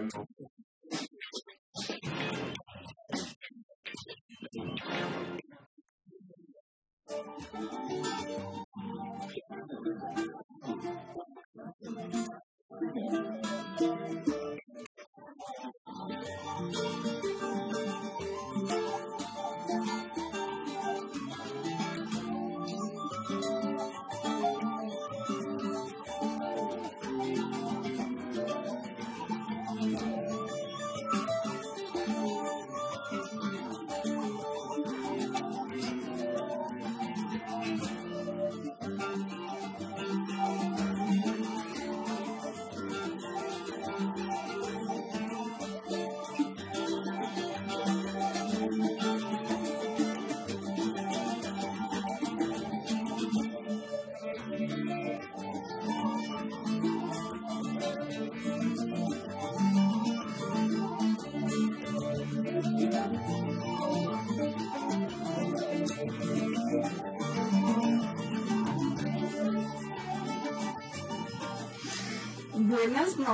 Buenas 0.00 0.24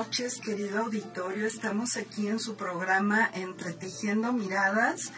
noches, 0.07 0.39
querido 0.39 0.79
auditorio. 0.79 1.49
Estamos 1.49 1.97
aquí 1.97 2.29
en 2.29 2.39
su 2.39 2.55
programa 2.55 3.29
Entretejiendo 3.35 4.33
Miradas. 4.33 5.11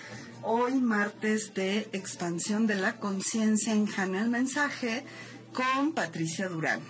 Hoy 0.42 0.80
martes 0.80 1.52
de 1.52 1.90
expansión 1.92 2.66
de 2.66 2.76
la 2.76 2.96
conciencia 2.96 3.74
en 3.74 3.84
Jana 3.84 4.22
el 4.22 4.30
Mensaje 4.30 5.04
con 5.52 5.92
Patricia 5.92 6.48
Durán. 6.48 6.80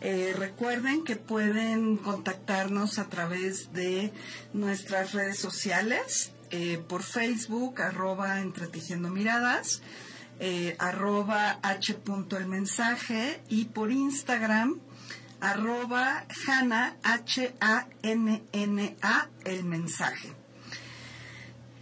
Eh, 0.00 0.34
recuerden 0.38 1.04
que 1.04 1.16
pueden 1.16 1.98
contactarnos 1.98 2.98
a 2.98 3.10
través 3.10 3.74
de 3.74 4.10
nuestras 4.54 5.12
redes 5.12 5.38
sociales, 5.38 6.32
eh, 6.50 6.82
por 6.88 7.02
Facebook, 7.02 7.82
arroba 7.82 8.40
Entretejiendo 8.40 9.10
Miradas, 9.10 9.82
eh, 10.40 10.76
arroba 10.78 11.58
h. 11.62 11.94
el 12.38 12.46
mensaje 12.46 13.42
y 13.50 13.66
por 13.66 13.92
Instagram, 13.92 14.80
arroba 15.42 16.24
Hanna, 16.46 16.96
H-A-N-N-A, 17.02 17.58
el 19.44 19.64
mensaje. 19.64 20.32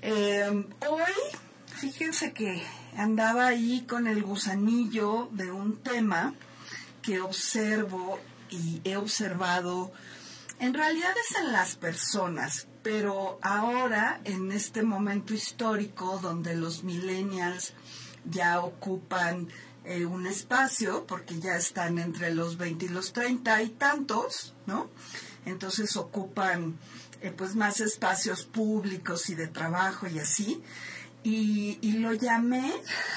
Eh, 0.00 0.64
hoy, 0.88 1.12
fíjense 1.66 2.32
que 2.32 2.62
andaba 2.96 3.48
ahí 3.48 3.84
con 3.86 4.06
el 4.06 4.22
gusanillo 4.22 5.28
de 5.32 5.52
un 5.52 5.76
tema 5.82 6.32
que 7.02 7.20
observo 7.20 8.18
y 8.48 8.80
he 8.84 8.96
observado, 8.96 9.92
en 10.58 10.72
realidad 10.72 11.12
es 11.28 11.36
en 11.38 11.52
las 11.52 11.76
personas, 11.76 12.66
pero 12.82 13.38
ahora, 13.42 14.22
en 14.24 14.52
este 14.52 14.82
momento 14.82 15.34
histórico 15.34 16.18
donde 16.22 16.56
los 16.56 16.82
millennials 16.82 17.74
ya 18.24 18.60
ocupan 18.60 19.48
eh, 19.90 20.06
un 20.06 20.28
espacio, 20.28 21.04
porque 21.04 21.40
ya 21.40 21.56
están 21.56 21.98
entre 21.98 22.32
los 22.32 22.56
20 22.58 22.84
y 22.84 22.88
los 22.90 23.12
30 23.12 23.60
y 23.64 23.70
tantos, 23.70 24.54
¿no? 24.64 24.88
Entonces 25.44 25.96
ocupan 25.96 26.78
eh, 27.22 27.32
pues 27.36 27.56
más 27.56 27.80
espacios 27.80 28.44
públicos 28.44 29.28
y 29.30 29.34
de 29.34 29.48
trabajo 29.48 30.06
y 30.06 30.20
así. 30.20 30.62
Y, 31.24 31.98
lo 31.98 32.12
llamé, 32.12 32.72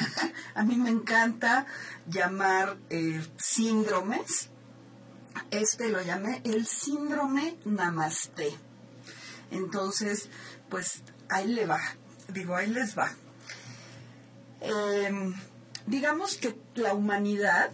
a 0.56 0.64
mí 0.64 0.76
me 0.78 0.90
encanta 0.90 1.68
llamar 2.08 2.80
eh, 2.90 3.24
síndromes. 3.38 4.50
Este 5.52 5.90
lo 5.90 6.02
llamé 6.02 6.42
el 6.44 6.66
síndrome 6.66 7.56
namaste. 7.66 8.52
Entonces, 9.52 10.28
pues 10.70 11.04
ahí 11.30 11.50
le 11.50 11.68
va, 11.68 11.82
digo, 12.30 12.56
ahí 12.56 12.72
les 12.72 12.98
va. 12.98 13.16
Eh, 14.60 15.34
digamos 15.88 16.38
que 16.38 16.56
la 16.76 16.94
humanidad 16.94 17.72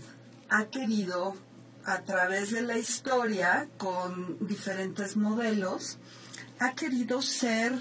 ha 0.49 0.65
querido 0.65 1.35
a 1.85 2.01
través 2.01 2.51
de 2.51 2.61
la 2.61 2.77
historia 2.77 3.69
con 3.77 4.37
diferentes 4.47 5.15
modelos 5.15 5.97
ha 6.59 6.73
querido 6.73 7.21
ser 7.21 7.73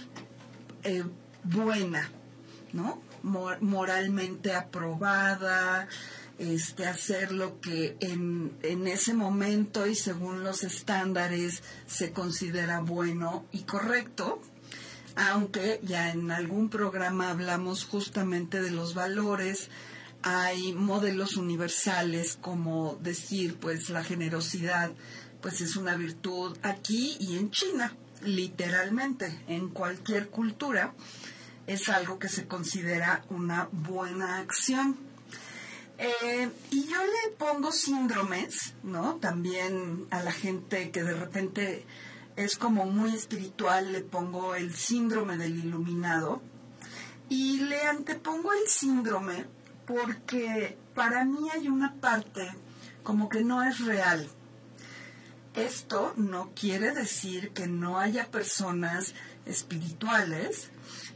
eh, 0.84 1.05
buena 1.43 2.11
no 2.72 3.03
moralmente 3.22 4.55
aprobada 4.55 5.88
este 6.38 6.87
hacer 6.87 7.33
lo 7.33 7.61
que 7.61 7.97
en, 7.99 8.56
en 8.62 8.87
ese 8.87 9.12
momento 9.12 9.88
y 9.88 9.97
según 9.97 10.44
los 10.44 10.62
estándares 10.62 11.65
se 11.87 12.12
considera 12.12 12.81
bueno 12.81 13.44
y 13.50 13.62
correcto 13.62 14.41
aunque 15.17 15.81
ya 15.83 16.12
en 16.12 16.31
algún 16.31 16.69
programa 16.69 17.31
hablamos 17.31 17.84
justamente 17.84 18.62
de 18.62 18.71
los 18.71 18.94
valores 18.94 19.69
hay 20.23 20.73
modelos 20.73 21.37
universales 21.37 22.39
como 22.41 22.99
decir 23.03 23.56
pues 23.56 23.89
la 23.91 24.03
generosidad 24.03 24.91
pues 25.41 25.61
es 25.61 25.77
una 25.77 25.97
virtud 25.97 26.56
aquí 26.62 27.17
y 27.21 27.37
en 27.37 27.51
China 27.51 27.95
literalmente. 28.23 29.43
En 29.49 29.69
cualquier 29.69 30.29
cultura 30.29 30.95
es 31.67 31.89
algo 31.89 32.19
que 32.19 32.29
se 32.29 32.47
considera 32.47 33.25
una 33.31 33.69
buena 33.73 34.39
acción. 34.39 34.97
Eh, 35.99 36.49
y 36.71 36.87
yo 36.87 36.97
le 36.97 37.33
pongo 37.37 37.73
síndromes 37.73 38.75
no 38.85 39.17
también 39.17 40.06
a 40.11 40.23
la 40.23 40.31
gente 40.31 40.93
que 40.93 41.03
de 41.03 41.12
repente 41.12 41.85
es 42.37 42.56
como 42.56 42.87
muy 42.87 43.17
espiritual 43.17 43.93
le 43.93 44.03
pongo 44.03 44.55
el 44.55 44.75
síndrome 44.75 45.37
del 45.37 45.59
iluminado. 45.59 46.41
Y 47.29 47.61
le 47.61 47.83
antepongo 47.83 48.53
el 48.55 48.69
síndrome 48.69 49.45
porque 49.88 50.76
para 50.94 51.25
mí 51.25 51.49
hay 51.50 51.69
una 51.69 51.94
parte 51.94 52.47
como 53.03 53.31
que 53.31 53.43
no 53.43 53.62
es 53.62 53.81
real. 53.81 54.28
Esto 55.54 56.12
no 56.16 56.53
quiere 56.54 56.93
decir 56.93 57.53
que 57.53 57.66
no 57.66 57.99
haya 57.99 58.31
personas 58.31 59.15
espirituales, 59.47 60.71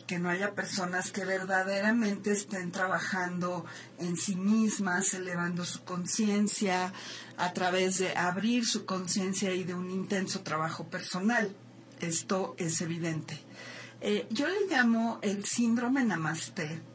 que 0.06 0.18
no 0.18 0.30
haya 0.30 0.54
personas 0.54 1.12
que 1.12 1.26
verdaderamente 1.26 2.32
estén 2.32 2.72
trabajando 2.72 3.66
en 3.98 4.16
sí 4.16 4.36
mismas, 4.36 5.12
elevando 5.12 5.66
su 5.66 5.84
conciencia 5.84 6.94
a 7.36 7.52
través 7.52 7.98
de 7.98 8.16
abrir 8.16 8.66
su 8.66 8.86
conciencia 8.86 9.54
y 9.54 9.64
de 9.64 9.74
un 9.74 9.90
intenso 9.90 10.40
trabajo 10.40 10.88
personal. 10.88 11.54
Esto 12.00 12.54
es 12.56 12.80
evidente. 12.80 13.38
Eh, 14.00 14.26
yo 14.30 14.48
le 14.48 14.66
llamo 14.68 15.18
el 15.22 15.44
síndrome 15.44 16.04
namaste 16.04 16.91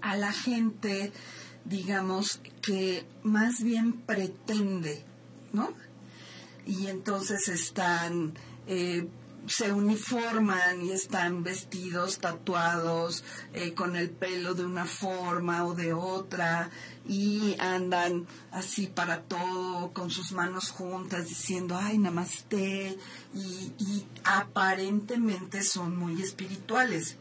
a 0.00 0.16
la 0.16 0.32
gente, 0.32 1.12
digamos, 1.64 2.40
que 2.62 3.06
más 3.22 3.62
bien 3.62 3.92
pretende, 3.92 5.04
¿no? 5.52 5.72
Y 6.66 6.88
entonces 6.88 7.48
están, 7.48 8.34
eh, 8.66 9.08
se 9.46 9.72
uniforman 9.72 10.84
y 10.84 10.90
están 10.90 11.44
vestidos, 11.44 12.18
tatuados, 12.18 13.22
eh, 13.52 13.74
con 13.74 13.94
el 13.94 14.10
pelo 14.10 14.54
de 14.54 14.64
una 14.64 14.84
forma 14.84 15.64
o 15.64 15.74
de 15.74 15.92
otra, 15.92 16.70
y 17.08 17.54
andan 17.60 18.26
así 18.50 18.88
para 18.88 19.22
todo, 19.22 19.92
con 19.92 20.10
sus 20.10 20.32
manos 20.32 20.70
juntas, 20.70 21.28
diciendo, 21.28 21.78
ay, 21.80 21.98
namaste, 21.98 22.98
y, 23.32 23.72
y 23.78 24.06
aparentemente 24.24 25.62
son 25.62 25.96
muy 25.96 26.20
espirituales 26.20 27.16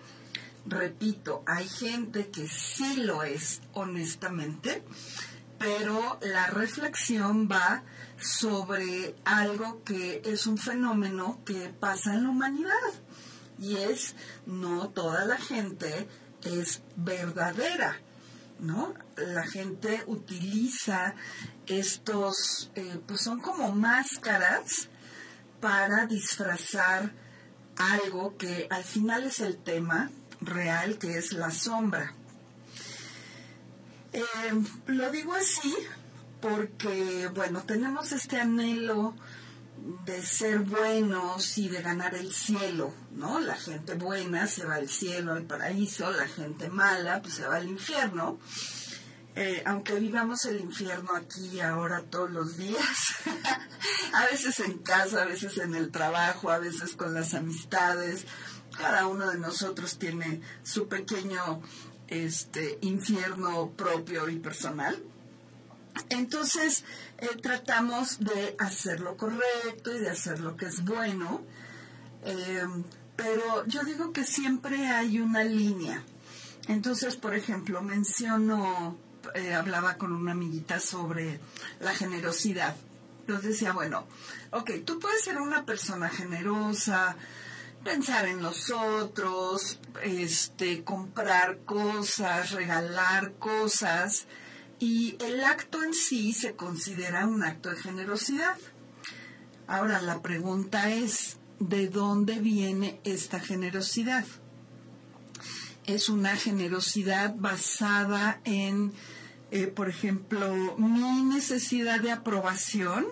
repito, 0.66 1.44
hay 1.46 1.68
gente 1.68 2.30
que 2.30 2.48
sí 2.48 2.98
lo 2.98 3.24
es 3.24 3.62
honestamente, 3.74 4.84
pero 5.58 6.20
la 6.22 6.48
reflexión 6.48 7.48
va 7.50 7.84
sobre 8.20 9.16
algo 9.26 9.84
que 9.84 10.22
es 10.26 10.48
un 10.48 10.58
fenómeno 10.58 11.42
que 11.46 11.70
pasa 11.70 12.14
en 12.14 12.24
la 12.24 12.30
humanidad 12.30 12.74
y 13.60 13.78
es 13.78 14.16
no 14.46 14.90
toda 14.90 15.26
la 15.26 15.38
gente 15.38 16.08
es 16.44 16.82
verdadera, 16.96 18.00
¿no? 18.60 18.94
La 19.16 19.44
gente 19.44 20.04
utiliza 20.08 21.16
estos, 21.66 22.72
eh, 22.76 23.00
pues 23.08 23.22
son 23.22 23.40
como 23.40 23.72
máscaras 23.72 24.90
para 25.62 26.06
disfrazar 26.06 27.12
algo 27.78 28.38
que 28.38 28.68
al 28.70 28.84
final 28.84 29.24
es 29.24 29.40
el 29.40 29.58
tema 29.58 30.10
real, 30.42 30.98
que 30.98 31.18
es 31.18 31.34
la 31.34 31.52
sombra. 31.52 32.14
Eh, 34.14 34.22
lo 34.88 35.12
digo 35.12 35.34
así 35.34 35.76
porque, 36.42 37.30
bueno, 37.34 37.64
tenemos 37.64 38.12
este 38.12 38.40
anhelo 38.40 39.16
de 40.06 40.26
ser 40.26 40.60
buenos 40.60 41.58
y 41.58 41.68
de 41.68 41.82
ganar 41.82 42.16
el 42.16 42.34
cielo, 42.34 42.94
¿no? 43.12 43.40
La 43.40 43.56
gente 43.56 43.96
buena 43.96 44.48
se 44.48 44.66
va 44.66 44.76
al 44.76 44.90
cielo, 44.90 45.34
al 45.34 45.44
paraíso, 45.44 46.10
la 46.12 46.28
gente 46.28 46.70
mala 46.70 47.22
pues 47.22 47.36
se 47.36 47.48
va 47.48 47.58
al 47.58 47.68
infierno. 47.68 48.40
Eh, 49.36 49.62
aunque 49.66 49.96
vivamos 49.96 50.46
el 50.46 50.62
infierno 50.62 51.14
aquí 51.14 51.60
ahora 51.60 52.04
todos 52.04 52.32
los 52.32 52.56
días, 52.56 53.16
a 54.14 54.26
veces 54.28 54.62
en 54.62 54.78
casa, 54.78 55.24
a 55.24 55.26
veces 55.26 55.58
en 55.58 55.76
el 55.76 55.92
trabajo, 55.92 56.50
a 56.50 56.58
veces 56.58 56.96
con 56.96 57.14
las 57.14 57.34
amistades, 57.34 58.26
cada 58.78 59.08
uno 59.08 59.30
de 59.30 59.38
nosotros 59.38 59.98
tiene 59.98 60.42
su 60.64 60.88
pequeño 60.88 61.62
este 62.08 62.78
infierno 62.82 63.72
propio 63.72 64.30
y 64.30 64.38
personal. 64.38 65.02
Entonces, 66.10 66.84
eh, 67.18 67.30
tratamos 67.42 68.20
de 68.20 68.56
hacer 68.60 69.00
lo 69.00 69.16
correcto 69.18 69.96
y 69.96 70.00
de 70.00 70.10
hacer 70.10 70.40
lo 70.40 70.58
que 70.58 70.66
es 70.66 70.84
bueno, 70.84 71.42
em, 72.24 72.84
pero 73.16 73.66
yo 73.66 73.84
digo 73.84 74.12
que 74.12 74.26
siempre 74.26 74.88
hay 74.88 75.20
una 75.20 75.44
línea. 75.44 76.04
Entonces, 76.68 77.16
por 77.16 77.34
ejemplo, 77.34 77.82
menciono, 77.82 78.98
eh, 79.36 79.54
hablaba 79.54 79.98
con 79.98 80.12
una 80.12 80.34
amiguita 80.34 80.80
sobre 80.80 81.40
la 81.80 81.94
generosidad. 81.94 82.76
Entonces 83.22 83.52
decía, 83.52 83.72
bueno, 83.72 84.06
ok, 84.52 84.72
tú 84.86 85.00
puedes 85.00 85.24
ser 85.24 85.38
una 85.40 85.66
persona 85.66 86.10
generosa, 86.10 87.16
pensar 87.86 88.28
en 88.28 88.42
los 88.42 88.72
otros, 88.72 89.80
este, 90.04 90.84
comprar 90.84 91.60
cosas, 91.66 92.52
regalar 92.52 93.34
cosas, 93.34 94.26
y 94.80 95.16
el 95.24 95.44
acto 95.44 95.84
en 95.84 95.94
sí 95.94 96.34
se 96.34 96.56
considera 96.56 97.28
un 97.28 97.44
acto 97.44 97.70
de 97.70 97.78
generosidad. 97.78 98.58
Ahora 99.68 100.02
la 100.02 100.24
pregunta 100.24 100.90
es, 100.90 101.38
¿de 101.60 101.88
dónde 101.88 102.40
viene 102.40 103.00
esta 103.04 103.40
generosidad? 103.40 104.26
Es 105.86 106.10
una 106.10 106.36
generosidad 106.36 107.36
basada 107.38 108.42
en, 108.46 108.94
eh, 109.52 109.68
por 109.68 109.90
ejemplo, 109.90 110.76
mi 110.78 111.22
necesidad 111.22 112.00
de 112.00 112.12
aprobación, 112.12 113.06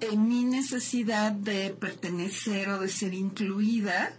en 0.00 0.28
mi 0.28 0.44
necesidad 0.44 1.32
de 1.32 1.70
pertenecer 1.70 2.68
o 2.70 2.78
de 2.78 2.88
ser 2.88 3.14
incluida, 3.14 4.12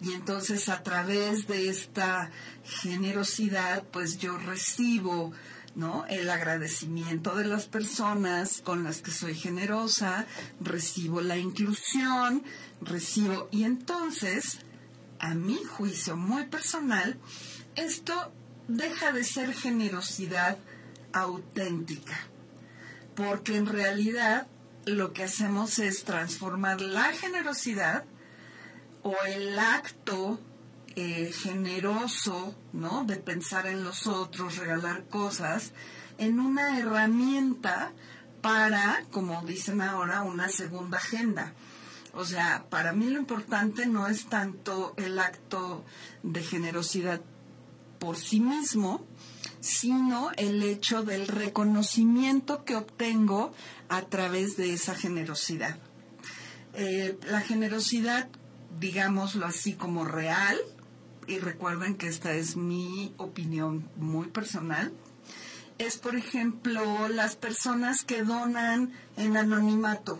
y 0.00 0.12
entonces 0.12 0.68
a 0.68 0.82
través 0.82 1.46
de 1.48 1.68
esta 1.68 2.30
generosidad, 2.64 3.82
pues 3.90 4.18
yo 4.18 4.38
recibo 4.38 5.32
¿no? 5.78 6.04
El 6.08 6.28
agradecimiento 6.28 7.36
de 7.36 7.44
las 7.44 7.66
personas 7.68 8.62
con 8.64 8.82
las 8.82 9.00
que 9.00 9.12
soy 9.12 9.36
generosa, 9.36 10.26
recibo 10.60 11.20
la 11.20 11.36
inclusión, 11.36 12.42
recibo 12.80 13.48
y 13.52 13.62
entonces, 13.62 14.58
a 15.20 15.34
mi 15.34 15.62
juicio 15.62 16.16
muy 16.16 16.46
personal, 16.46 17.16
esto 17.76 18.32
deja 18.66 19.12
de 19.12 19.22
ser 19.22 19.54
generosidad 19.54 20.58
auténtica, 21.12 22.26
porque 23.14 23.56
en 23.56 23.66
realidad 23.66 24.48
lo 24.88 25.12
que 25.12 25.24
hacemos 25.24 25.78
es 25.78 26.04
transformar 26.04 26.80
la 26.80 27.12
generosidad 27.12 28.04
o 29.02 29.14
el 29.26 29.58
acto 29.58 30.40
eh, 30.96 31.32
generoso, 31.32 32.54
¿no? 32.72 33.04
De 33.04 33.16
pensar 33.16 33.66
en 33.66 33.84
los 33.84 34.06
otros, 34.06 34.56
regalar 34.56 35.04
cosas, 35.04 35.72
en 36.18 36.40
una 36.40 36.78
herramienta 36.78 37.92
para, 38.40 39.04
como 39.10 39.42
dicen 39.42 39.80
ahora, 39.80 40.22
una 40.22 40.48
segunda 40.48 40.98
agenda. 40.98 41.54
O 42.14 42.24
sea, 42.24 42.66
para 42.68 42.92
mí 42.92 43.06
lo 43.06 43.18
importante 43.18 43.86
no 43.86 44.08
es 44.08 44.26
tanto 44.26 44.94
el 44.96 45.18
acto 45.18 45.84
de 46.22 46.42
generosidad 46.42 47.20
por 47.98 48.16
sí 48.16 48.40
mismo, 48.40 49.06
sino 49.60 50.30
el 50.36 50.62
hecho 50.62 51.02
del 51.02 51.28
reconocimiento 51.28 52.64
que 52.64 52.76
obtengo 52.76 53.52
a 53.88 54.02
través 54.02 54.56
de 54.56 54.72
esa 54.72 54.94
generosidad. 54.94 55.78
Eh, 56.74 57.18
la 57.28 57.40
generosidad 57.40 58.28
digámoslo 58.78 59.46
así, 59.46 59.74
como 59.74 60.04
real, 60.04 60.58
y 61.26 61.38
recuerden 61.38 61.96
que 61.96 62.08
esta 62.08 62.32
es 62.32 62.56
mi 62.56 63.14
opinión 63.18 63.88
muy 63.96 64.28
personal, 64.28 64.92
es, 65.78 65.98
por 65.98 66.16
ejemplo, 66.16 67.08
las 67.08 67.36
personas 67.36 68.04
que 68.04 68.22
donan 68.22 68.92
en 69.16 69.36
anonimato. 69.36 70.18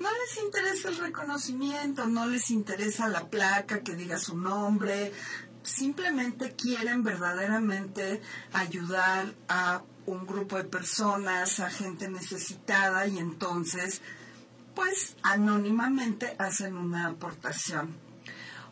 No 0.00 0.08
les 0.10 0.44
interesa 0.44 0.88
el 0.88 0.96
reconocimiento, 0.96 2.06
no 2.06 2.26
les 2.26 2.50
interesa 2.50 3.08
la 3.08 3.28
placa 3.28 3.80
que 3.80 3.94
diga 3.94 4.18
su 4.18 4.36
nombre, 4.36 5.12
simplemente 5.62 6.52
quieren 6.52 7.02
verdaderamente 7.02 8.20
ayudar 8.52 9.34
a 9.48 9.82
un 10.08 10.26
grupo 10.26 10.56
de 10.56 10.64
personas, 10.64 11.60
a 11.60 11.70
gente 11.70 12.08
necesitada 12.08 13.06
y 13.06 13.18
entonces 13.18 14.00
pues 14.74 15.16
anónimamente 15.22 16.36
hacen 16.38 16.76
una 16.76 17.08
aportación. 17.08 17.96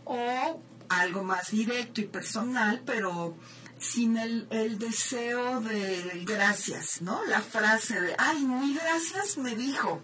O 0.04 0.62
algo 0.88 1.24
más 1.24 1.50
directo 1.50 2.00
y 2.00 2.04
personal, 2.04 2.82
pero 2.86 3.36
sin 3.78 4.16
el, 4.16 4.78
deseo 4.78 5.60
de 5.60 6.22
gracias, 6.24 7.02
¿no? 7.02 7.24
La 7.26 7.40
frase 7.40 8.00
de, 8.00 8.14
ay, 8.18 8.44
ni 8.44 8.74
gracias 8.74 9.36
me 9.36 9.56
dijo. 9.56 10.00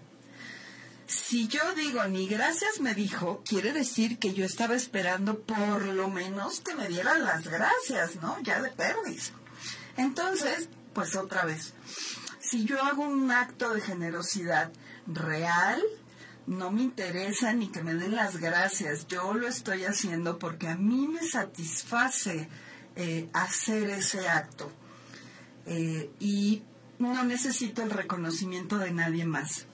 Si 1.05 1.47
yo 1.47 1.73
digo 1.75 2.03
ni 2.05 2.27
gracias 2.27 2.81
me 2.81 2.93
dijo, 2.93 3.41
quiere 3.47 3.71
decir 3.71 4.19
que 4.19 4.33
yo 4.33 4.45
estaba 4.45 4.75
esperando 4.75 5.39
por 5.39 5.85
lo 5.85 6.09
menos 6.09 6.59
que 6.59 6.75
me 6.75 6.87
dieran 6.87 7.23
las 7.23 7.47
gracias, 7.47 8.17
¿no? 8.17 8.37
Ya 8.41 8.61
de 8.61 8.71
perdis. 8.71 9.31
Entonces, 9.95 10.69
pues 10.93 11.15
otra 11.15 11.45
vez, 11.45 11.73
si 12.39 12.65
yo 12.65 12.81
hago 12.83 13.03
un 13.03 13.31
acto 13.31 13.73
de 13.73 13.81
generosidad 13.81 14.71
real, 15.07 15.81
no 16.45 16.71
me 16.71 16.81
interesa 16.81 17.53
ni 17.53 17.69
que 17.69 17.83
me 17.83 17.93
den 17.93 18.15
las 18.15 18.37
gracias. 18.37 19.07
Yo 19.07 19.33
lo 19.33 19.47
estoy 19.47 19.85
haciendo 19.85 20.39
porque 20.39 20.67
a 20.67 20.75
mí 20.75 21.07
me 21.07 21.25
satisface 21.25 22.49
eh, 22.95 23.29
hacer 23.33 23.89
ese 23.89 24.27
acto. 24.27 24.71
Eh, 25.65 26.11
y 26.19 26.63
no 26.99 27.23
necesito 27.23 27.81
el 27.81 27.89
reconocimiento 27.89 28.77
de 28.77 28.91
nadie 28.91 29.25
más. 29.25 29.65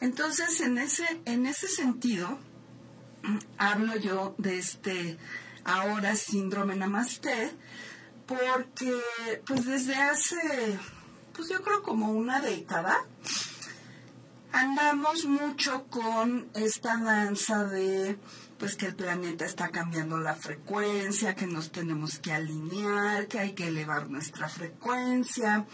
Entonces, 0.00 0.60
en 0.60 0.78
ese, 0.78 1.04
en 1.24 1.46
ese 1.46 1.68
sentido, 1.68 2.38
hablo 3.58 3.96
yo 3.96 4.34
de 4.38 4.58
este 4.58 5.18
ahora 5.64 6.14
síndrome 6.14 6.76
namaste, 6.76 7.50
porque 8.26 9.00
pues 9.46 9.66
desde 9.66 9.94
hace, 9.94 10.78
pues 11.34 11.48
yo 11.48 11.62
creo 11.62 11.82
como 11.82 12.12
una 12.12 12.40
década, 12.40 13.04
andamos 14.52 15.24
mucho 15.26 15.86
con 15.88 16.48
esta 16.54 16.96
danza 16.98 17.64
de 17.64 18.18
pues 18.58 18.76
que 18.76 18.86
el 18.86 18.94
planeta 18.94 19.44
está 19.44 19.68
cambiando 19.70 20.18
la 20.18 20.34
frecuencia, 20.34 21.34
que 21.34 21.46
nos 21.46 21.72
tenemos 21.72 22.18
que 22.18 22.32
alinear, 22.32 23.26
que 23.26 23.40
hay 23.40 23.52
que 23.52 23.66
elevar 23.66 24.08
nuestra 24.08 24.48
frecuencia, 24.48 25.66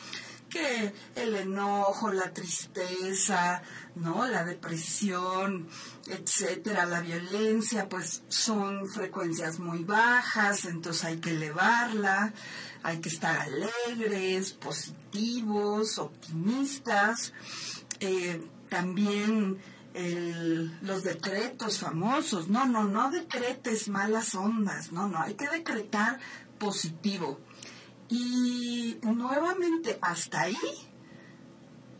que 0.50 0.92
el 1.14 1.34
enojo, 1.34 2.12
la 2.12 2.32
tristeza, 2.32 3.62
¿no? 3.94 4.26
La 4.26 4.44
depresión, 4.44 5.68
etcétera, 6.06 6.84
la 6.84 7.00
violencia, 7.00 7.88
pues 7.88 8.22
son 8.28 8.86
frecuencias 8.88 9.58
muy 9.58 9.84
bajas, 9.84 10.66
entonces 10.66 11.04
hay 11.04 11.18
que 11.18 11.30
elevarla, 11.30 12.34
hay 12.82 13.00
que 13.00 13.08
estar 13.08 13.38
alegres, 13.38 14.52
positivos, 14.52 15.96
optimistas. 15.98 17.32
Eh, 18.00 18.46
también 18.68 19.58
los 20.82 21.02
decretos 21.02 21.78
famosos. 21.78 22.48
No, 22.48 22.66
no, 22.66 22.84
no 22.84 23.10
decretes 23.10 23.88
malas 23.88 24.34
ondas, 24.34 24.92
no, 24.92 25.08
no, 25.08 25.20
hay 25.20 25.34
que 25.34 25.48
decretar 25.48 26.20
positivo. 26.58 27.40
Y 28.10 28.98
nuevamente, 29.02 29.98
hasta 30.02 30.42
ahí 30.42 30.56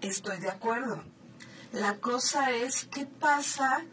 estoy 0.01 0.39
de 0.41 0.51
acuerdo. 0.51 1.03
La 1.73 1.99
cosa 1.99 2.51
es 2.51 2.87
qué 2.87 3.07
pasa 3.07 3.85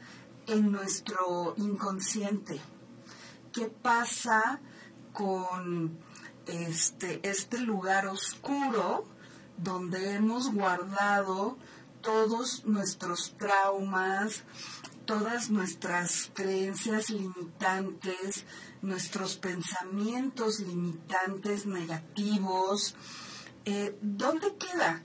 en 0.48 0.72
nuestro 0.72 1.54
inconsciente, 1.58 2.60
qué 3.54 3.68
pasa 3.68 4.60
con 5.14 6.00
este, 6.48 7.20
este 7.28 7.60
lugar 7.60 8.08
oscuro 8.08 9.06
donde 9.58 10.14
hemos 10.16 10.52
guardado 10.52 11.58
todos 12.02 12.66
nuestros 12.66 13.36
traumas, 13.38 14.44
todas 15.06 15.50
nuestras 15.50 16.32
creencias 16.34 17.10
limitantes, 17.10 18.46
nuestros 18.82 19.38
pensamientos 19.38 20.60
limitantes 20.60 21.66
negativos, 21.66 22.96
eh, 23.66 23.98
¿dónde 24.02 24.56
queda? 24.56 25.04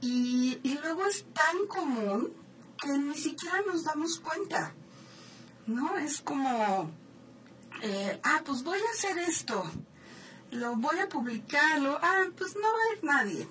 Y, 0.00 0.58
y 0.62 0.78
luego 0.78 1.06
es 1.06 1.24
tan 1.32 1.66
común 1.66 2.32
que 2.80 2.98
ni 2.98 3.14
siquiera 3.14 3.62
nos 3.66 3.84
damos 3.84 4.20
cuenta, 4.20 4.74
¿no? 5.66 5.96
Es 5.96 6.20
como, 6.20 6.90
eh, 7.82 8.20
ah, 8.22 8.42
pues 8.44 8.62
voy 8.62 8.78
a 8.78 8.92
hacer 8.92 9.18
esto, 9.18 9.64
lo 10.50 10.76
voy 10.76 10.98
a 10.98 11.08
publicarlo, 11.08 11.98
ah, 12.00 12.24
pues 12.36 12.54
no 12.56 12.62
va 12.62 12.68
a 12.68 12.96
ir 12.96 13.04
nadie. 13.04 13.48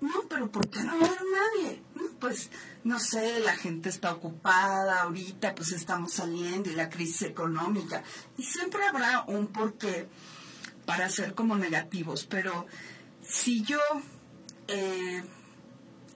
No, 0.00 0.22
pero 0.28 0.50
¿por 0.50 0.68
qué 0.68 0.82
no 0.82 0.98
va 0.98 1.06
a 1.06 1.12
ir 1.12 1.22
nadie? 1.32 1.82
Pues 2.18 2.50
no 2.84 2.98
sé, 2.98 3.40
la 3.40 3.54
gente 3.56 3.88
está 3.88 4.12
ocupada 4.12 5.02
ahorita, 5.02 5.54
pues 5.54 5.72
estamos 5.72 6.14
saliendo 6.14 6.70
y 6.70 6.74
la 6.74 6.88
crisis 6.88 7.22
económica. 7.22 8.02
Y 8.38 8.42
siempre 8.42 8.84
habrá 8.86 9.24
un 9.26 9.48
porqué 9.48 10.08
para 10.86 11.08
ser 11.08 11.34
como 11.34 11.56
negativos, 11.56 12.26
pero 12.26 12.66
si 13.22 13.62
yo 13.62 13.78
eh, 14.68 15.22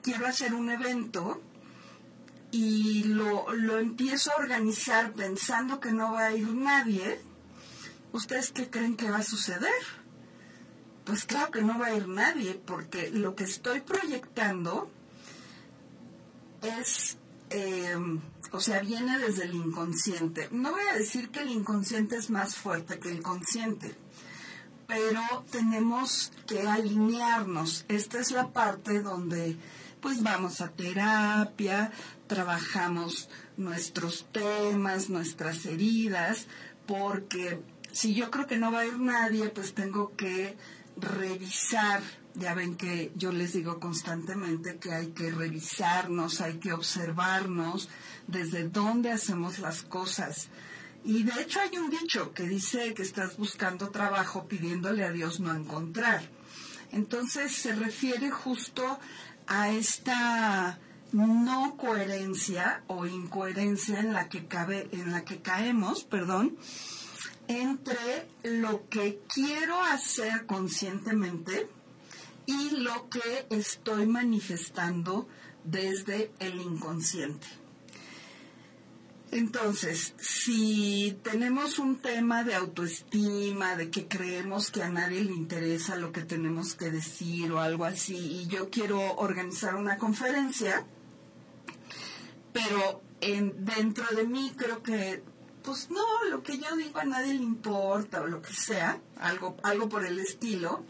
quiero 0.01 0.25
hacer 0.25 0.53
un 0.53 0.69
evento 0.69 1.41
y 2.51 3.03
lo, 3.03 3.53
lo 3.53 3.77
empiezo 3.77 4.31
a 4.31 4.41
organizar 4.41 5.13
pensando 5.13 5.79
que 5.79 5.91
no 5.91 6.13
va 6.13 6.27
a 6.27 6.33
ir 6.33 6.47
nadie, 6.47 7.21
¿ustedes 8.11 8.51
qué 8.51 8.69
creen 8.69 8.95
que 8.95 9.11
va 9.11 9.17
a 9.17 9.23
suceder? 9.23 9.71
Pues 11.05 11.25
claro 11.25 11.51
que 11.51 11.61
no 11.61 11.77
va 11.77 11.87
a 11.87 11.95
ir 11.95 12.07
nadie, 12.07 12.55
porque 12.55 13.11
lo 13.11 13.35
que 13.35 13.43
estoy 13.43 13.81
proyectando 13.81 14.89
es, 16.61 17.17
eh, 17.49 17.95
o 18.51 18.59
sea, 18.59 18.79
viene 18.81 19.19
desde 19.19 19.45
el 19.45 19.55
inconsciente. 19.55 20.49
No 20.51 20.71
voy 20.71 20.83
a 20.91 20.97
decir 20.97 21.29
que 21.29 21.41
el 21.41 21.49
inconsciente 21.49 22.15
es 22.17 22.29
más 22.29 22.55
fuerte 22.55 22.99
que 22.99 23.11
el 23.11 23.21
consciente, 23.21 23.95
pero 24.87 25.21
tenemos 25.51 26.31
que 26.47 26.61
alinearnos. 26.61 27.85
Esta 27.87 28.19
es 28.19 28.31
la 28.31 28.49
parte 28.49 29.01
donde 29.01 29.57
pues 30.05 30.21
vamos 30.21 30.61
a 30.61 30.69
terapia, 30.69 31.91
trabajamos 32.27 33.27
nuestros 33.57 34.27
temas, 34.31 35.09
nuestras 35.09 35.65
heridas, 35.65 36.45
porque 36.85 37.59
si 37.91 38.13
yo 38.13 38.29
creo 38.29 38.45
que 38.45 38.57
no 38.57 38.71
va 38.71 38.81
a 38.81 38.85
ir 38.85 38.99
nadie, 38.99 39.49
pues 39.49 39.73
tengo 39.73 40.15
que 40.15 40.55
revisar, 40.95 42.01
ya 42.35 42.53
ven 42.53 42.75
que 42.75 43.11
yo 43.15 43.31
les 43.31 43.53
digo 43.53 43.79
constantemente 43.79 44.77
que 44.77 44.93
hay 44.93 45.07
que 45.07 45.31
revisarnos, 45.31 46.41
hay 46.41 46.59
que 46.59 46.73
observarnos 46.73 47.89
desde 48.27 48.67
dónde 48.67 49.11
hacemos 49.11 49.59
las 49.59 49.83
cosas. 49.83 50.49
Y 51.03 51.23
de 51.23 51.41
hecho 51.41 51.59
hay 51.59 51.77
un 51.77 51.89
dicho 51.89 52.33
que 52.33 52.43
dice 52.43 52.93
que 52.93 53.03
estás 53.03 53.37
buscando 53.37 53.89
trabajo 53.89 54.47
pidiéndole 54.47 55.03
a 55.03 55.11
Dios 55.11 55.39
no 55.39 55.53
encontrar. 55.53 56.29
Entonces 56.91 57.51
se 57.51 57.75
refiere 57.75 58.31
justo 58.31 58.99
a 59.47 59.69
esta 59.69 60.79
no 61.11 61.77
coherencia 61.77 62.83
o 62.87 63.05
incoherencia 63.05 63.99
en 63.99 64.13
la 64.13 64.27
que 64.27 64.47
cabe, 64.47 64.89
en 64.91 65.11
la 65.11 65.23
que 65.23 65.41
caemos, 65.41 66.03
perdón, 66.03 66.57
entre 67.47 68.27
lo 68.43 68.89
que 68.89 69.21
quiero 69.33 69.81
hacer 69.83 70.45
conscientemente 70.45 71.69
y 72.45 72.71
lo 72.71 73.09
que 73.09 73.47
estoy 73.49 74.05
manifestando 74.05 75.27
desde 75.63 76.31
el 76.39 76.61
inconsciente. 76.61 77.47
Entonces, 79.31 80.13
si 80.17 81.17
tenemos 81.23 81.79
un 81.79 81.97
tema 81.97 82.43
de 82.43 82.55
autoestima, 82.55 83.75
de 83.75 83.89
que 83.89 84.07
creemos 84.07 84.71
que 84.71 84.83
a 84.83 84.89
nadie 84.89 85.23
le 85.23 85.33
interesa 85.33 85.97
lo 85.97 86.11
que 86.11 86.21
tenemos 86.21 86.75
que 86.75 86.91
decir 86.91 87.51
o 87.51 87.59
algo 87.59 87.85
así, 87.85 88.15
y 88.15 88.47
yo 88.47 88.69
quiero 88.69 89.15
organizar 89.15 89.75
una 89.75 89.97
conferencia, 89.97 90.85
pero 92.53 93.01
en, 93.19 93.65
dentro 93.65 94.05
de 94.15 94.25
mí 94.25 94.53
creo 94.55 94.81
que 94.81 95.21
pues 95.63 95.89
no, 95.89 96.05
lo 96.29 96.43
que 96.43 96.59
yo 96.59 96.75
digo 96.77 96.99
a 96.99 97.05
nadie 97.05 97.33
le 97.33 97.43
importa 97.43 98.21
o 98.21 98.27
lo 98.27 98.41
que 98.41 98.53
sea, 98.53 99.01
algo, 99.19 99.57
algo 99.63 99.89
por 99.89 100.05
el 100.05 100.19
estilo, 100.19 100.85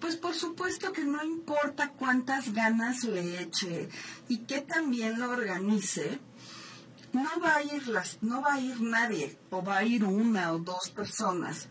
pues 0.00 0.16
por 0.16 0.34
supuesto 0.34 0.92
que 0.92 1.04
no 1.04 1.22
importa 1.24 1.92
cuántas 1.92 2.52
ganas 2.52 3.04
le 3.04 3.42
eche 3.42 3.88
y 4.28 4.38
que 4.38 4.60
también 4.60 5.18
lo 5.18 5.30
organice, 5.30 6.20
no 7.12 7.40
va 7.42 7.56
a 7.56 7.62
ir 7.62 7.82
no 8.20 8.42
va 8.42 8.54
a 8.54 8.60
ir 8.60 8.80
nadie, 8.80 9.38
o 9.50 9.62
va 9.62 9.78
a 9.78 9.84
ir 9.84 10.04
una 10.04 10.52
o 10.52 10.58
dos 10.58 10.90
personas. 10.90 11.68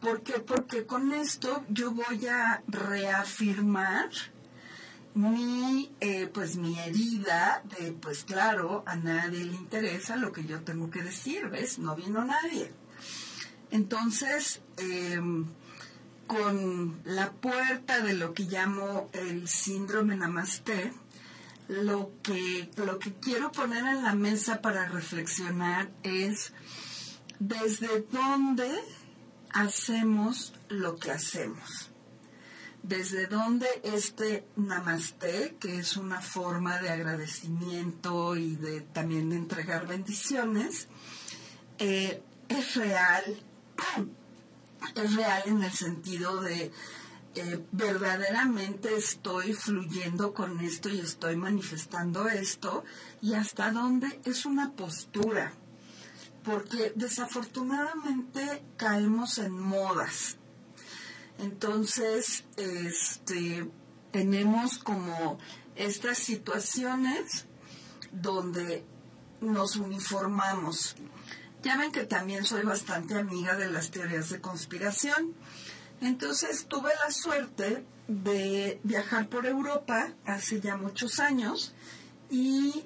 ¿Por 0.00 0.22
qué? 0.22 0.34
Porque 0.34 0.84
con 0.84 1.12
esto 1.14 1.64
yo 1.70 1.92
voy 1.92 2.26
a 2.26 2.62
reafirmar 2.68 4.10
mi, 5.14 5.90
eh, 6.00 6.26
pues 6.26 6.56
mi 6.56 6.78
herida 6.78 7.62
de, 7.78 7.92
pues 7.92 8.24
claro, 8.24 8.82
a 8.86 8.96
nadie 8.96 9.44
le 9.44 9.54
interesa 9.54 10.16
lo 10.16 10.32
que 10.32 10.44
yo 10.44 10.60
tengo 10.60 10.90
que 10.90 11.02
decir, 11.02 11.48
¿ves? 11.48 11.78
No 11.78 11.94
vino 11.96 12.24
nadie. 12.24 12.70
Entonces, 13.70 14.60
em, 14.76 15.46
con 16.26 17.00
la 17.04 17.32
puerta 17.32 18.00
de 18.00 18.14
lo 18.14 18.34
que 18.34 18.44
llamo 18.44 19.10
el 19.12 19.48
síndrome 19.48 20.16
Namaste, 20.16 20.92
lo 21.68 22.12
que, 22.22 22.70
lo 22.76 22.98
que 22.98 23.14
quiero 23.14 23.50
poner 23.52 23.84
en 23.84 24.02
la 24.02 24.14
mesa 24.14 24.60
para 24.60 24.88
reflexionar 24.88 25.90
es 26.02 26.52
desde 27.38 28.06
dónde 28.10 28.70
hacemos 29.50 30.52
lo 30.68 30.96
que 30.96 31.10
hacemos. 31.10 31.90
Desde 32.82 33.26
donde 33.28 33.66
este 33.82 34.46
namaste, 34.56 35.56
que 35.58 35.78
es 35.78 35.96
una 35.96 36.20
forma 36.20 36.78
de 36.80 36.90
agradecimiento 36.90 38.36
y 38.36 38.56
de 38.56 38.82
también 38.82 39.30
de 39.30 39.36
entregar 39.36 39.86
bendiciones, 39.86 40.88
eh, 41.78 42.22
es 42.48 42.74
real, 42.74 43.24
es 44.94 45.14
real 45.14 45.42
en 45.46 45.62
el 45.62 45.72
sentido 45.72 46.40
de 46.40 46.72
eh, 47.36 47.64
verdaderamente 47.72 48.96
estoy 48.96 49.54
fluyendo 49.54 50.32
con 50.32 50.60
esto 50.60 50.88
y 50.88 51.00
estoy 51.00 51.36
manifestando 51.36 52.28
esto 52.28 52.84
y 53.20 53.34
hasta 53.34 53.72
dónde 53.72 54.20
es 54.24 54.46
una 54.46 54.72
postura, 54.72 55.52
porque 56.44 56.92
desafortunadamente 56.94 58.62
caemos 58.76 59.38
en 59.38 59.58
modas 59.58 60.36
entonces, 61.38 62.44
este, 62.56 63.68
tenemos 64.12 64.78
como 64.78 65.38
estas 65.74 66.18
situaciones 66.18 67.46
donde 68.12 68.84
nos 69.40 69.76
uniformamos. 69.76 70.94
Ya 71.64 71.78
ven 71.78 71.92
que 71.92 72.04
también 72.04 72.44
soy 72.44 72.62
bastante 72.62 73.14
amiga 73.14 73.56
de 73.56 73.70
las 73.70 73.90
teorías 73.90 74.28
de 74.28 74.38
conspiración. 74.38 75.32
Entonces 76.02 76.66
tuve 76.66 76.90
la 77.02 77.10
suerte 77.10 77.86
de 78.06 78.78
viajar 78.82 79.30
por 79.30 79.46
Europa 79.46 80.12
hace 80.26 80.60
ya 80.60 80.76
muchos 80.76 81.20
años 81.20 81.74
y 82.28 82.84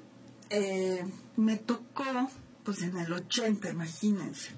eh, 0.50 1.04
me 1.34 1.56
tocó, 1.56 2.30
pues 2.62 2.82
en 2.82 2.96
el 2.96 3.12
80, 3.12 3.68
imagínense, 3.68 4.52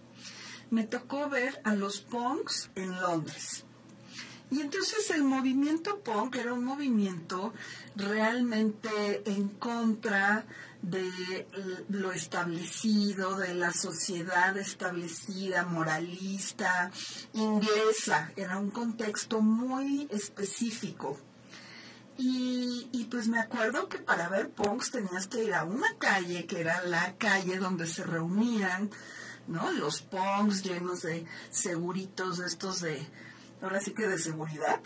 me 0.70 0.84
tocó 0.84 1.30
ver 1.30 1.58
a 1.64 1.74
los 1.74 2.02
punks 2.02 2.68
en 2.74 3.00
Londres. 3.00 3.64
Y 4.50 4.60
entonces 4.60 5.08
el 5.10 5.22
movimiento 5.22 6.00
punk 6.00 6.36
era 6.36 6.52
un 6.52 6.64
movimiento 6.64 7.54
realmente 7.96 9.22
en 9.24 9.48
contra 9.48 10.44
de 10.82 11.46
lo 11.88 12.12
establecido, 12.12 13.36
de 13.36 13.54
la 13.54 13.72
sociedad 13.72 14.56
establecida, 14.56 15.64
moralista, 15.64 16.90
inglesa. 17.34 18.32
Era 18.36 18.58
un 18.58 18.70
contexto 18.70 19.40
muy 19.40 20.08
específico. 20.10 21.18
Y, 22.16 22.88
y, 22.92 23.04
pues 23.04 23.28
me 23.28 23.38
acuerdo 23.38 23.88
que 23.88 23.98
para 23.98 24.28
ver 24.28 24.50
punks 24.50 24.90
tenías 24.90 25.26
que 25.26 25.44
ir 25.44 25.54
a 25.54 25.64
una 25.64 25.96
calle, 25.96 26.46
que 26.46 26.60
era 26.60 26.84
la 26.84 27.14
calle 27.16 27.56
donde 27.56 27.86
se 27.86 28.04
reunían, 28.04 28.90
¿no? 29.48 29.70
Los 29.72 30.02
punks 30.02 30.62
llenos 30.62 31.00
de 31.00 31.24
seguritos 31.50 32.38
estos 32.40 32.82
de 32.82 33.06
ahora 33.62 33.80
sí 33.80 33.92
que 33.92 34.06
de 34.06 34.18
seguridad, 34.18 34.80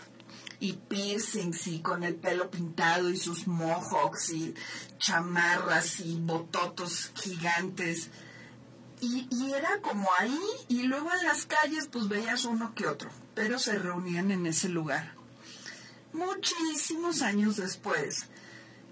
y 0.59 0.73
piercings 0.73 1.67
y 1.67 1.79
con 1.81 2.03
el 2.03 2.15
pelo 2.15 2.49
pintado 2.49 3.09
y 3.09 3.17
sus 3.17 3.47
mohawks 3.47 4.31
y 4.31 4.53
chamarras 4.97 5.99
y 5.99 6.15
bototos 6.19 7.11
gigantes. 7.15 8.09
Y, 9.01 9.27
y, 9.29 9.53
era 9.53 9.81
como 9.81 10.07
ahí, 10.17 10.39
y 10.69 10.83
luego 10.83 11.09
en 11.13 11.25
las 11.25 11.45
calles 11.45 11.89
pues 11.91 12.07
veías 12.07 12.45
uno 12.45 12.73
que 12.73 12.87
otro, 12.87 13.09
pero 13.33 13.59
se 13.59 13.77
reunían 13.77 14.31
en 14.31 14.45
ese 14.45 14.69
lugar. 14.69 15.13
Muchísimos 16.13 17.21
años 17.21 17.57
después, 17.57 18.27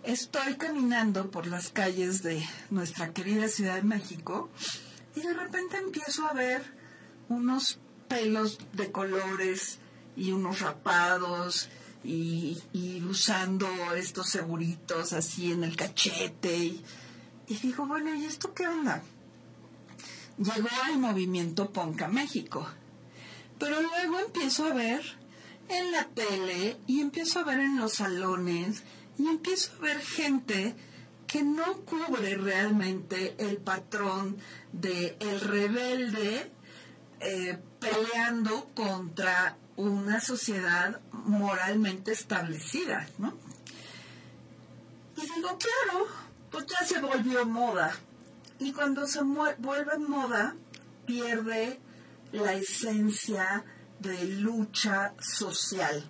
estoy 0.03 0.58
caminando 0.58 1.32
por 1.32 1.48
las 1.48 1.70
calles 1.70 2.22
de 2.22 2.46
nuestra 2.70 3.13
querida 3.13 3.48
Ciudad 3.48 3.75
de 3.75 3.84
México 3.84 4.50
y 5.15 5.22
de 5.22 5.34
repente 5.34 5.77
empiezo 5.77 6.27
a 6.27 6.34
ver 6.34 6.62
unos 7.29 7.79
pelos 8.10 8.60
de 8.74 8.91
colores 8.91 9.79
y 10.15 10.32
unos 10.32 10.62
rapados 10.62 11.70
y, 12.03 13.03
usando 13.10 13.67
estos 13.96 14.29
seguritos 14.29 15.13
así 15.13 15.51
en 15.51 15.63
el 15.63 15.75
cachete. 15.75 16.58
Y, 16.58 16.84
digo, 17.62 17.86
bueno, 17.86 18.13
¿y 18.13 18.25
esto 18.25 18.53
qué 18.53 18.67
onda? 18.67 19.01
Llegó 20.38 20.70
el 20.91 20.98
movimiento 20.98 21.72
Ponca 21.72 22.08
México. 22.08 22.67
Pero 23.60 23.82
luego 23.82 24.20
empiezo 24.20 24.65
a 24.65 24.74
ver 24.74 25.01
en 25.70 25.91
la 25.91 26.05
tele 26.05 26.77
y 26.88 27.01
empiezo 27.01 27.39
a 27.39 27.43
ver 27.43 27.60
en 27.60 27.77
los 27.77 27.93
salones 27.93 28.84
y 29.17 29.27
empiezo 29.27 29.72
a 29.77 29.82
ver 29.82 30.00
gente 30.01 30.75
que 31.27 31.43
no 31.43 31.77
cubre 31.82 32.36
realmente 32.36 33.36
el 33.38 33.58
patrón 33.58 34.38
de 34.72 35.15
el 35.20 35.39
rebelde 35.39 36.51
eh, 37.22 37.58
peleando 37.79 38.70
contra 38.75 39.58
una 39.75 40.19
sociedad 40.19 41.01
moralmente 41.11 42.11
establecida, 42.11 43.07
¿no? 43.17 43.37
Y 45.17 45.21
digo, 45.21 45.57
claro, 45.57 46.07
pues 46.51 46.65
ya 46.67 46.85
se 46.85 46.99
volvió 46.99 47.45
moda. 47.45 47.95
Y 48.59 48.71
cuando 48.71 49.07
se 49.07 49.21
vuelve 49.23 49.97
moda, 49.97 50.55
pierde 51.05 51.79
la 52.31 52.53
esencia 52.53 53.63
de 53.99 54.25
lucha 54.25 55.13
social. 55.19 56.03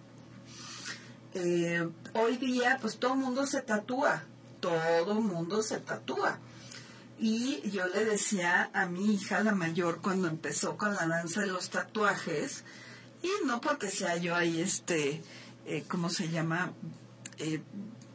Eh, 1.33 1.89
hoy 2.13 2.37
día, 2.37 2.77
pues 2.79 2.97
todo 2.97 3.13
el 3.13 3.19
mundo 3.19 3.45
se 3.45 3.61
tatúa, 3.61 4.23
todo 4.59 5.13
el 5.13 5.23
mundo 5.23 5.61
se 5.63 5.79
tatúa. 5.79 6.39
Y 7.17 7.69
yo 7.69 7.87
le 7.87 8.05
decía 8.05 8.69
a 8.73 8.85
mi 8.85 9.13
hija, 9.13 9.43
la 9.43 9.53
mayor, 9.53 10.01
cuando 10.01 10.27
empezó 10.27 10.77
con 10.77 10.93
la 10.93 11.07
danza 11.07 11.41
de 11.41 11.47
los 11.47 11.69
tatuajes, 11.69 12.63
y 13.23 13.45
no 13.45 13.61
porque 13.61 13.89
sea 13.89 14.17
yo 14.17 14.35
ahí, 14.35 14.61
este, 14.61 15.23
eh, 15.65 15.83
¿cómo 15.87 16.09
se 16.09 16.29
llama? 16.29 16.73
Eh, 17.37 17.61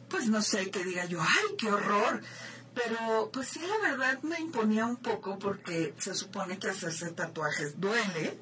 pues 0.07 0.27
no 0.27 0.41
sé, 0.41 0.69
que 0.69 0.83
diga 0.83 1.05
yo, 1.05 1.19
¡ay, 1.21 1.55
qué 1.57 1.71
horror! 1.71 2.21
Pero 2.75 3.29
pues 3.33 3.49
sí, 3.49 3.59
la 3.59 3.89
verdad 3.89 4.21
me 4.21 4.39
imponía 4.39 4.85
un 4.85 4.97
poco 4.97 5.37
porque 5.39 5.93
se 5.97 6.13
supone 6.13 6.59
que 6.59 6.69
hacerse 6.69 7.11
tatuajes 7.11 7.79
duele. 7.81 8.37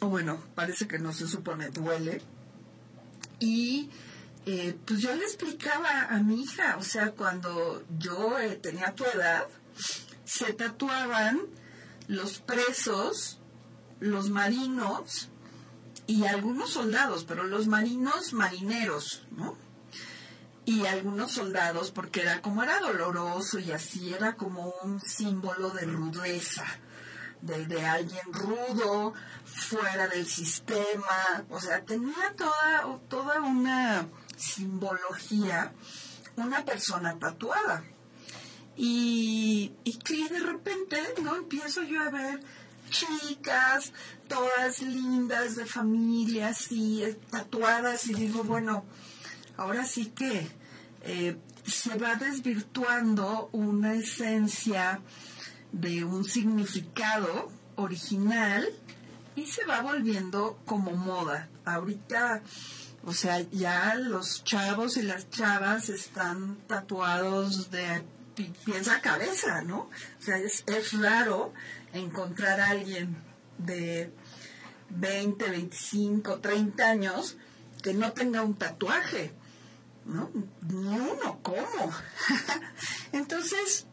O 0.00 0.06
bueno, 0.06 0.42
parece 0.54 0.88
que 0.88 0.98
no 0.98 1.12
se 1.12 1.28
supone 1.28 1.68
duele. 1.68 2.22
Y 3.38 3.90
eh, 4.46 4.74
pues 4.86 5.00
yo 5.00 5.14
le 5.14 5.24
explicaba 5.24 6.06
a 6.08 6.18
mi 6.20 6.42
hija, 6.42 6.76
o 6.78 6.82
sea, 6.82 7.12
cuando 7.12 7.84
yo 7.98 8.34
tenía 8.62 8.94
tu 8.94 9.04
edad, 9.04 9.46
se 10.24 10.54
tatuaban 10.54 11.42
los 12.08 12.38
presos 12.40 13.38
los 14.02 14.30
marinos 14.30 15.28
y 16.06 16.24
algunos 16.24 16.70
soldados, 16.70 17.24
pero 17.24 17.44
los 17.44 17.68
marinos 17.68 18.32
marineros, 18.32 19.24
¿no? 19.30 19.56
Y 20.64 20.86
algunos 20.86 21.32
soldados, 21.32 21.90
porque 21.90 22.22
era 22.22 22.42
como 22.42 22.62
era 22.62 22.80
doloroso 22.80 23.58
y 23.58 23.72
así, 23.72 24.12
era 24.12 24.34
como 24.34 24.74
un 24.82 25.00
símbolo 25.00 25.70
de 25.70 25.86
rudeza, 25.86 26.64
de, 27.40 27.66
de 27.66 27.86
alguien 27.86 28.32
rudo, 28.32 29.14
fuera 29.44 30.08
del 30.08 30.26
sistema, 30.26 31.44
o 31.48 31.60
sea, 31.60 31.84
tenía 31.84 32.34
toda, 32.36 32.98
toda 33.08 33.40
una 33.40 34.06
simbología, 34.36 35.72
una 36.36 36.64
persona 36.64 37.18
tatuada. 37.18 37.84
Y, 38.74 39.74
y 39.84 39.98
que 39.98 40.28
de 40.28 40.40
repente, 40.40 40.98
¿no? 41.22 41.36
Empiezo 41.36 41.82
yo 41.82 42.02
a 42.02 42.10
ver 42.10 42.40
chicas, 42.92 43.92
todas 44.28 44.82
lindas, 44.82 45.56
de 45.56 45.66
familia, 45.66 46.48
así, 46.48 47.02
eh, 47.02 47.18
tatuadas, 47.30 48.06
y 48.06 48.14
digo, 48.14 48.44
bueno, 48.44 48.84
ahora 49.56 49.84
sí 49.84 50.06
que 50.06 50.48
eh, 51.02 51.36
se 51.64 51.96
va 51.96 52.14
desvirtuando 52.16 53.48
una 53.52 53.94
esencia 53.94 55.00
de 55.72 56.04
un 56.04 56.24
significado 56.24 57.50
original 57.76 58.68
y 59.34 59.46
se 59.46 59.64
va 59.64 59.80
volviendo 59.80 60.58
como 60.66 60.92
moda. 60.92 61.48
Ahorita, 61.64 62.42
o 63.04 63.12
sea, 63.12 63.40
ya 63.50 63.94
los 63.94 64.44
chavos 64.44 64.96
y 64.98 65.02
las 65.02 65.30
chavas 65.30 65.88
están 65.88 66.56
tatuados 66.66 67.70
de 67.70 68.04
pies 68.34 68.88
a 68.88 69.00
cabeza, 69.00 69.62
¿no? 69.62 69.78
O 69.78 70.22
sea, 70.22 70.38
es, 70.38 70.64
es 70.66 70.92
raro 71.00 71.52
encontrar 71.92 72.60
a 72.60 72.70
alguien 72.70 73.16
de 73.58 74.12
20, 74.90 75.50
25, 75.50 76.40
30 76.40 76.84
años 76.88 77.36
que 77.82 77.94
no 77.94 78.12
tenga 78.12 78.42
un 78.42 78.54
tatuaje, 78.54 79.32
¿no? 80.04 80.30
Ni 80.68 80.86
uno, 80.86 81.40
¿cómo? 81.42 81.92
Entonces, 83.12 83.86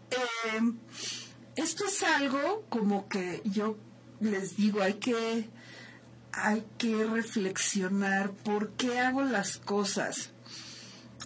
em, 0.53 0.77
esto 1.55 1.85
es 1.85 2.03
algo 2.03 2.65
como 2.69 3.07
que 3.07 3.41
yo 3.45 3.77
les 4.19 4.57
digo, 4.57 4.81
hay 4.81 4.95
que, 4.95 5.49
hay 6.31 6.65
que 6.77 7.05
reflexionar 7.05 8.31
por 8.31 8.71
qué 8.71 8.99
hago 8.99 9.23
las 9.23 9.57
cosas. 9.57 10.31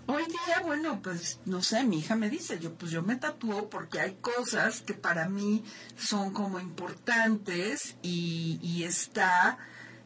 Hoy 0.06 0.26
día, 0.26 0.62
bueno, 0.64 1.02
pues 1.02 1.40
no 1.46 1.62
sé, 1.62 1.84
mi 1.84 2.00
hija 2.00 2.16
me 2.16 2.30
dice, 2.30 2.60
yo 2.60 2.74
pues 2.74 2.92
yo 2.92 3.04
me 3.04 3.16
tatúo 3.16 3.70
porque 3.70 4.00
hay 4.00 4.16
cosas 4.16 4.82
que 4.82 4.94
para 4.94 5.30
mí 5.30 5.64
son 5.96 6.34
como 6.34 6.60
importantes 6.60 7.96
y, 8.02 8.84
está 8.84 9.58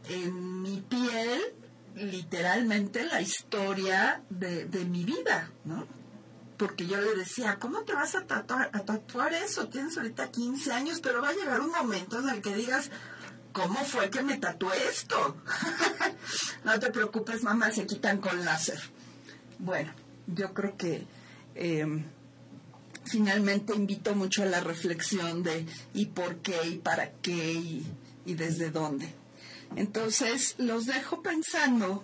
en 0.08 0.62
mi 0.62 0.82
piel 0.82 1.41
literalmente 1.95 3.04
la 3.06 3.21
historia 3.21 4.21
de, 4.30 4.65
de 4.65 4.86
mi 4.86 5.04
vida, 5.04 5.50
¿no? 5.65 5.88
Porque 6.58 6.86
yo 6.86 7.02
le 7.02 7.15
decía, 7.15 7.58
¿cómo 7.60 7.82
te 7.82 7.93
vas 7.93 8.13
a 8.13 8.26
tatuar, 8.28 8.69
a 8.73 8.80
tatuar 8.82 9.34
eso? 9.34 9.67
Tienes 9.67 9.97
ahorita 9.97 10.30
15 10.30 10.73
años, 10.73 11.00
pero 11.02 11.23
va 11.23 11.30
a 11.30 11.34
llegar 11.34 11.60
un 11.60 11.71
momento 11.71 12.19
en 12.19 12.30
el 12.30 12.41
que 12.41 12.54
digas, 12.54 12.91
¿cómo 13.52 13.84
fue 13.84 14.12
que 14.12 14.21
me 14.21 14.38
tatué 14.38 14.76
esto? 14.88 15.38
no 16.63 16.80
te 16.80 16.91
preocupes, 16.91 17.41
mamá, 17.41 17.71
se 17.71 17.88
quitan 17.88 18.19
con 18.19 18.45
láser. 18.45 18.80
Bueno, 19.59 19.91
yo 20.27 20.53
creo 20.53 20.77
que 20.77 21.05
em, 21.55 22.03
finalmente 23.05 23.75
invito 23.75 24.15
mucho 24.15 24.43
a 24.43 24.45
la 24.45 24.59
reflexión 24.59 25.43
de 25.43 25.65
y 25.93 26.07
por 26.07 26.37
qué 26.37 26.57
y 26.67 26.77
para 26.77 27.11
qué 27.21 27.53
y, 27.53 27.85
desde 28.25 28.71
dónde. 28.71 29.07
Entonces, 29.75 30.55
los 30.57 30.85
dejo 30.85 31.21
pensando 31.21 32.03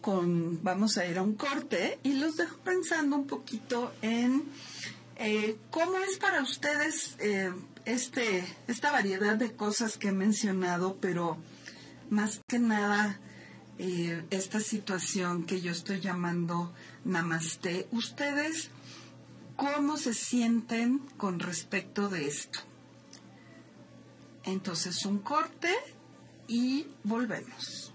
con, 0.00 0.62
vamos 0.62 0.96
a 0.96 1.06
ir 1.06 1.18
a 1.18 1.22
un 1.22 1.34
corte 1.34 1.98
y 2.02 2.14
los 2.14 2.36
dejo 2.36 2.56
pensando 2.58 3.16
un 3.16 3.26
poquito 3.26 3.92
en 4.00 4.44
eh, 5.16 5.56
cómo 5.70 5.98
es 5.98 6.18
para 6.18 6.42
ustedes 6.42 7.16
eh, 7.18 7.52
este, 7.84 8.44
esta 8.66 8.92
variedad 8.92 9.36
de 9.36 9.52
cosas 9.52 9.98
que 9.98 10.08
he 10.08 10.12
mencionado, 10.12 10.96
pero 11.00 11.36
más 12.08 12.40
que 12.46 12.58
nada 12.58 13.20
eh, 13.78 14.24
esta 14.30 14.60
situación 14.60 15.44
que 15.44 15.60
yo 15.60 15.72
estoy 15.72 16.00
llamando 16.00 16.72
namaste. 17.04 17.86
¿Ustedes 17.92 18.70
cómo 19.56 19.96
se 19.96 20.14
sienten 20.14 20.98
con 21.16 21.38
respecto 21.38 22.08
de 22.08 22.26
esto? 22.26 22.60
Entonces 24.44 25.04
un 25.04 25.18
corte 25.18 25.72
y 26.48 26.86
volvemos. 27.04 27.92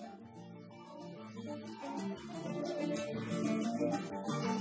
Thank 0.00 0.20
you. 3.80 4.57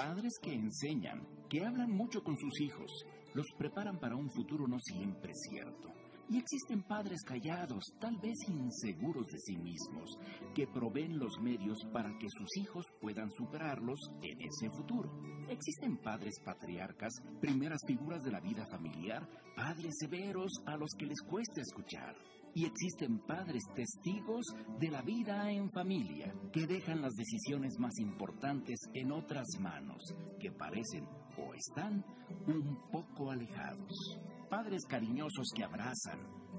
Padres 0.00 0.38
que 0.40 0.54
enseñan, 0.54 1.28
que 1.50 1.62
hablan 1.62 1.90
mucho 1.90 2.24
con 2.24 2.34
sus 2.38 2.58
hijos, 2.62 2.90
los 3.34 3.44
preparan 3.58 4.00
para 4.00 4.16
un 4.16 4.30
futuro 4.30 4.66
no 4.66 4.78
siempre 4.80 5.30
cierto. 5.34 5.92
Y 6.30 6.38
existen 6.38 6.82
padres 6.84 7.22
callados, 7.22 7.84
tal 8.00 8.16
vez 8.16 8.38
inseguros 8.48 9.26
de 9.26 9.38
sí 9.38 9.58
mismos, 9.58 10.18
que 10.54 10.66
proveen 10.66 11.18
los 11.18 11.38
medios 11.42 11.76
para 11.92 12.16
que 12.18 12.28
sus 12.30 12.48
hijos 12.56 12.86
puedan 12.98 13.30
superarlos 13.32 14.00
en 14.22 14.40
ese 14.40 14.70
futuro. 14.70 15.10
Existen 15.50 15.98
padres 15.98 16.40
patriarcas, 16.42 17.12
primeras 17.38 17.80
figuras 17.86 18.22
de 18.22 18.32
la 18.32 18.40
vida 18.40 18.64
familiar, 18.70 19.28
padres 19.54 19.96
severos 19.98 20.50
a 20.64 20.78
los 20.78 20.88
que 20.98 21.04
les 21.04 21.20
cuesta 21.20 21.60
escuchar. 21.60 22.16
Y 22.54 22.64
existen 22.64 23.20
padres 23.20 23.62
testigos 23.74 24.44
de 24.78 24.90
la 24.90 25.02
vida 25.02 25.50
en 25.50 25.70
familia, 25.70 26.34
que 26.52 26.66
dejan 26.66 27.00
las 27.00 27.14
decisiones 27.14 27.78
más 27.78 27.96
importantes 27.98 28.80
en 28.94 29.12
otras 29.12 29.46
manos, 29.60 30.02
que 30.40 30.50
parecen 30.50 31.06
o 31.38 31.54
están 31.54 32.04
un 32.46 32.76
poco 32.90 33.30
alejados. 33.30 34.18
Padres 34.48 34.84
cariñosos 34.88 35.52
que 35.54 35.62
abrazan, 35.62 36.18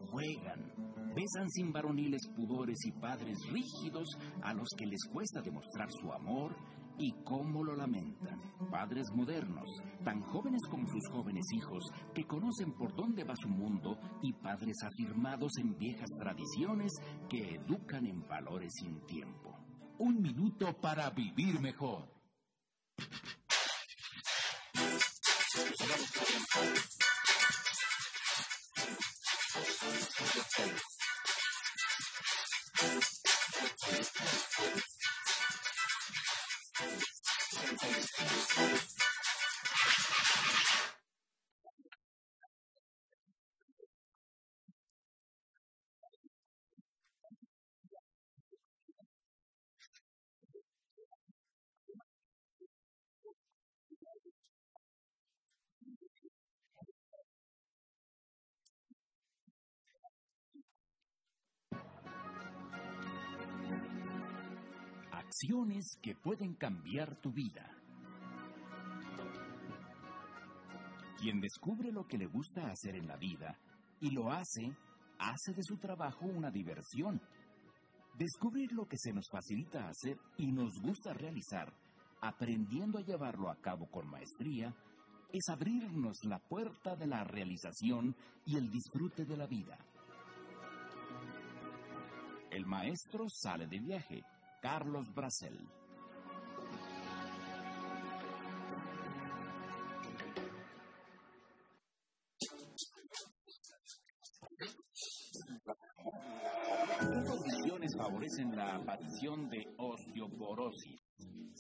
juegan, 0.10 0.72
besan 1.14 1.50
sin 1.50 1.72
varoniles 1.74 2.22
pudores 2.36 2.78
y 2.86 2.92
padres 2.94 3.38
rígidos 3.52 4.08
a 4.42 4.54
los 4.54 4.70
que 4.78 4.86
les 4.86 5.04
cuesta 5.12 5.42
demostrar 5.42 5.90
su 5.92 6.12
amor 6.12 6.56
y 7.02 7.12
cómo 7.24 7.64
lo 7.64 7.76
lamentan. 7.76 8.40
Padres 8.70 9.08
modernos, 9.16 9.68
tan 10.04 10.22
jóvenes 10.22 10.62
como 10.70 10.88
sus 10.88 11.08
jóvenes 11.12 11.46
hijos, 11.54 11.84
que 12.14 12.26
conocen 12.26 12.74
por 12.74 12.96
dónde 12.96 13.24
va 13.24 13.34
su 13.36 13.50
mundo 13.50 13.98
y 14.22 14.34
padres 14.34 14.78
afirmados 14.84 15.52
en 15.60 15.76
viejas 15.78 16.10
tradiciones 16.20 16.92
que 17.28 17.56
educan 17.56 18.06
en 18.06 18.22
valores 18.28 18.72
sin 18.80 19.04
tiempo. 19.08 19.58
Un 19.98 20.22
minuto 20.22 20.74
para 20.80 21.10
vivir 21.10 21.60
mejor. 21.60 22.08
Que 66.02 66.14
pueden 66.14 66.54
cambiar 66.54 67.20
tu 67.20 67.32
vida. 67.32 67.68
Quien 71.20 71.42
descubre 71.42 71.92
lo 71.92 72.06
que 72.06 72.20
le 72.20 72.28
gusta 72.28 72.68
hacer 72.68 72.96
en 72.96 73.08
la 73.08 73.18
vida 73.18 73.58
y 74.00 74.12
lo 74.12 74.32
hace, 74.32 74.72
hace 75.18 75.54
de 75.54 75.64
su 75.64 75.78
trabajo 75.78 76.26
una 76.26 76.52
diversión. 76.52 77.20
Descubrir 78.14 78.72
lo 78.74 78.86
que 78.86 78.98
se 79.00 79.14
nos 79.14 79.26
facilita 79.32 79.90
hacer 79.90 80.20
y 80.38 80.52
nos 80.52 80.80
gusta 80.80 81.12
realizar, 81.14 81.74
aprendiendo 82.22 83.00
a 83.00 83.04
llevarlo 83.04 83.50
a 83.50 83.56
cabo 83.56 83.88
con 83.88 84.08
maestría, 84.08 84.76
es 85.34 85.50
abrirnos 85.50 86.18
la 86.24 86.38
puerta 86.38 86.96
de 86.96 87.08
la 87.08 87.24
realización 87.24 88.16
y 88.46 88.58
el 88.58 88.70
disfrute 88.70 89.26
de 89.26 89.38
la 89.38 89.48
vida. 89.48 89.78
El 92.52 92.68
maestro 92.68 93.26
sale 93.28 93.66
de 93.66 93.80
viaje 93.80 94.24
Carlos 94.62 95.12
Bracel. 95.16 95.58
¿Qué 107.00 107.24
condiciones 107.28 107.98
favorecen 107.98 108.56
la 108.56 108.76
aparición 108.76 109.50
de 109.50 109.66
osteoporosis? 109.78 111.11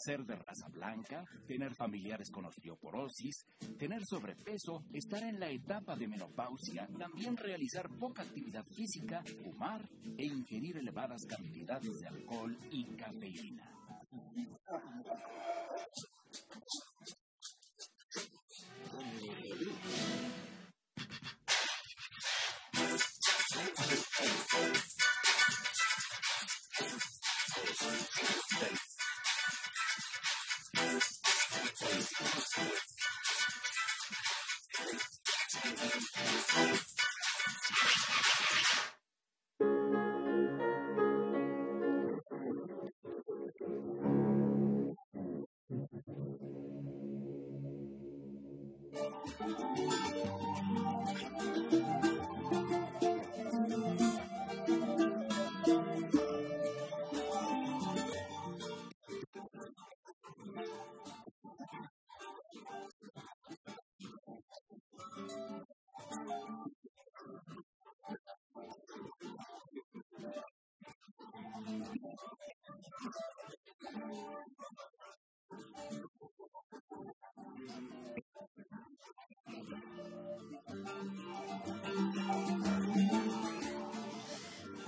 Ser 0.04 0.26
de 0.26 0.36
raza 0.36 0.68
blanca, 0.70 1.24
tener 1.46 1.76
familiares 1.76 2.32
con 2.32 2.46
osteoporosis, 2.46 3.46
tener 3.78 4.04
sobrepeso, 4.04 4.84
estar 4.94 5.22
en 5.22 5.40
la 5.40 5.52
etapa 5.52 5.96
de 5.96 6.08
menopausia, 6.08 6.88
también 6.98 7.38
realizar 7.38 7.88
poca 8.00 8.24
actividad 8.24 8.66
física, 8.66 9.24
fumar 9.44 9.88
e 10.18 10.26
ingerir 10.26 10.78
elevadas 10.78 11.24
cantidades 11.28 12.00
de 12.00 12.08
alcohol 12.08 12.58
y 12.72 12.86
cafeína. 12.96 13.72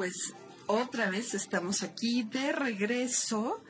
Pues 0.03 0.33
otra 0.67 1.09
vez 1.09 1.33
estamos 1.33 1.81
aquí 1.81 2.23
de 2.23 2.51
regreso 2.51 3.63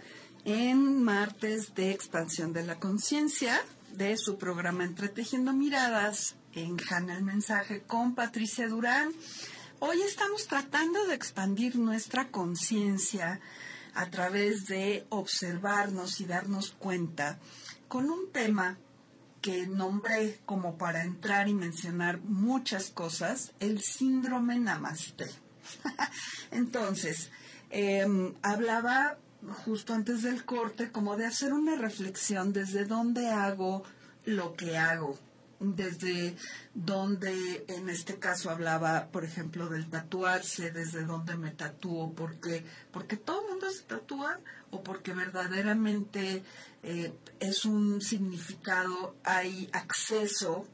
en 0.45 1.03
martes 1.03 1.75
de 1.75 1.91
expansión 1.91 2.53
de 2.53 2.65
la 2.65 2.79
conciencia 2.79 3.61
de 3.91 4.17
su 4.17 4.39
programa 4.39 4.83
Entretejiendo 4.83 5.53
Miradas 5.53 6.33
en 6.53 6.77
Hanna 6.89 7.17
el 7.17 7.23
Mensaje 7.23 7.83
con 7.83 8.15
Patricia 8.15 8.67
Durán. 8.67 9.11
Hoy 9.77 10.01
estamos 10.01 10.47
tratando 10.47 11.05
de 11.05 11.13
expandir 11.13 11.75
nuestra 11.75 12.29
conciencia 12.29 13.39
a 13.93 14.09
través 14.09 14.65
de 14.65 15.05
observarnos 15.09 16.19
y 16.19 16.25
darnos 16.25 16.71
cuenta 16.71 17.37
con 17.87 18.09
un 18.09 18.31
tema 18.31 18.79
que 19.39 19.67
nombré 19.67 20.39
como 20.47 20.79
para 20.79 21.03
entrar 21.03 21.47
y 21.47 21.53
mencionar 21.53 22.21
muchas 22.21 22.89
cosas, 22.89 23.51
el 23.59 23.83
síndrome 23.83 24.57
Namaste. 24.57 25.42
Entonces, 26.51 27.31
em, 27.69 28.33
hablaba 28.41 29.17
justo 29.65 29.93
antes 29.93 30.23
del 30.23 30.45
corte 30.45 30.91
como 30.91 31.17
de 31.17 31.25
hacer 31.25 31.53
una 31.53 31.75
reflexión 31.75 32.53
desde 32.53 32.85
dónde 32.85 33.29
hago 33.29 33.83
lo 34.25 34.55
que 34.55 34.77
hago, 34.77 35.19
desde 35.59 36.35
donde 36.73 37.65
en 37.67 37.89
este 37.89 38.19
caso 38.19 38.49
hablaba, 38.49 39.07
por 39.07 39.25
ejemplo, 39.25 39.69
del 39.69 39.89
tatuarse, 39.89 40.71
desde 40.71 41.03
dónde 41.03 41.35
me 41.35 41.51
tatúo, 41.51 42.13
porque, 42.13 42.63
porque 42.91 43.17
todo 43.17 43.41
el 43.41 43.49
mundo 43.51 43.69
se 43.71 43.83
tatúa 43.83 44.39
o 44.71 44.81
porque 44.83 45.13
verdaderamente 45.13 46.43
eh, 46.83 47.13
es 47.39 47.65
un 47.65 48.01
significado, 48.01 49.15
hay 49.23 49.69
acceso, 49.73 50.67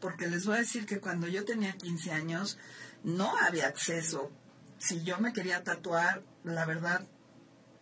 porque 0.00 0.28
les 0.28 0.46
voy 0.46 0.56
a 0.56 0.60
decir 0.60 0.86
que 0.86 1.00
cuando 1.00 1.26
yo 1.28 1.44
tenía 1.44 1.72
15 1.72 2.12
años 2.12 2.58
no 3.04 3.36
había 3.38 3.68
acceso. 3.68 4.32
Si 4.78 5.04
yo 5.04 5.18
me 5.18 5.32
quería 5.32 5.62
tatuar, 5.62 6.24
la 6.42 6.66
verdad, 6.66 7.06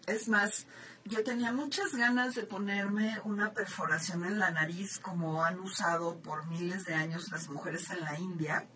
es 0.07 0.29
más, 0.29 0.67
yo 1.05 1.25
tenía 1.25 1.53
muchas 1.53 1.95
ganas 1.95 2.35
de 2.35 2.43
ponerme 2.43 3.19
una 3.25 3.53
perforación 3.53 4.25
en 4.25 4.39
la 4.39 4.51
nariz 4.51 4.99
como 4.99 5.45
han 5.45 5.59
usado 5.61 6.19
por 6.19 6.47
miles 6.47 6.85
de 6.85 6.95
años 6.95 7.31
las 7.31 7.49
mujeres 7.49 7.91
en 7.91 8.01
la 8.01 8.19
India 8.19 8.67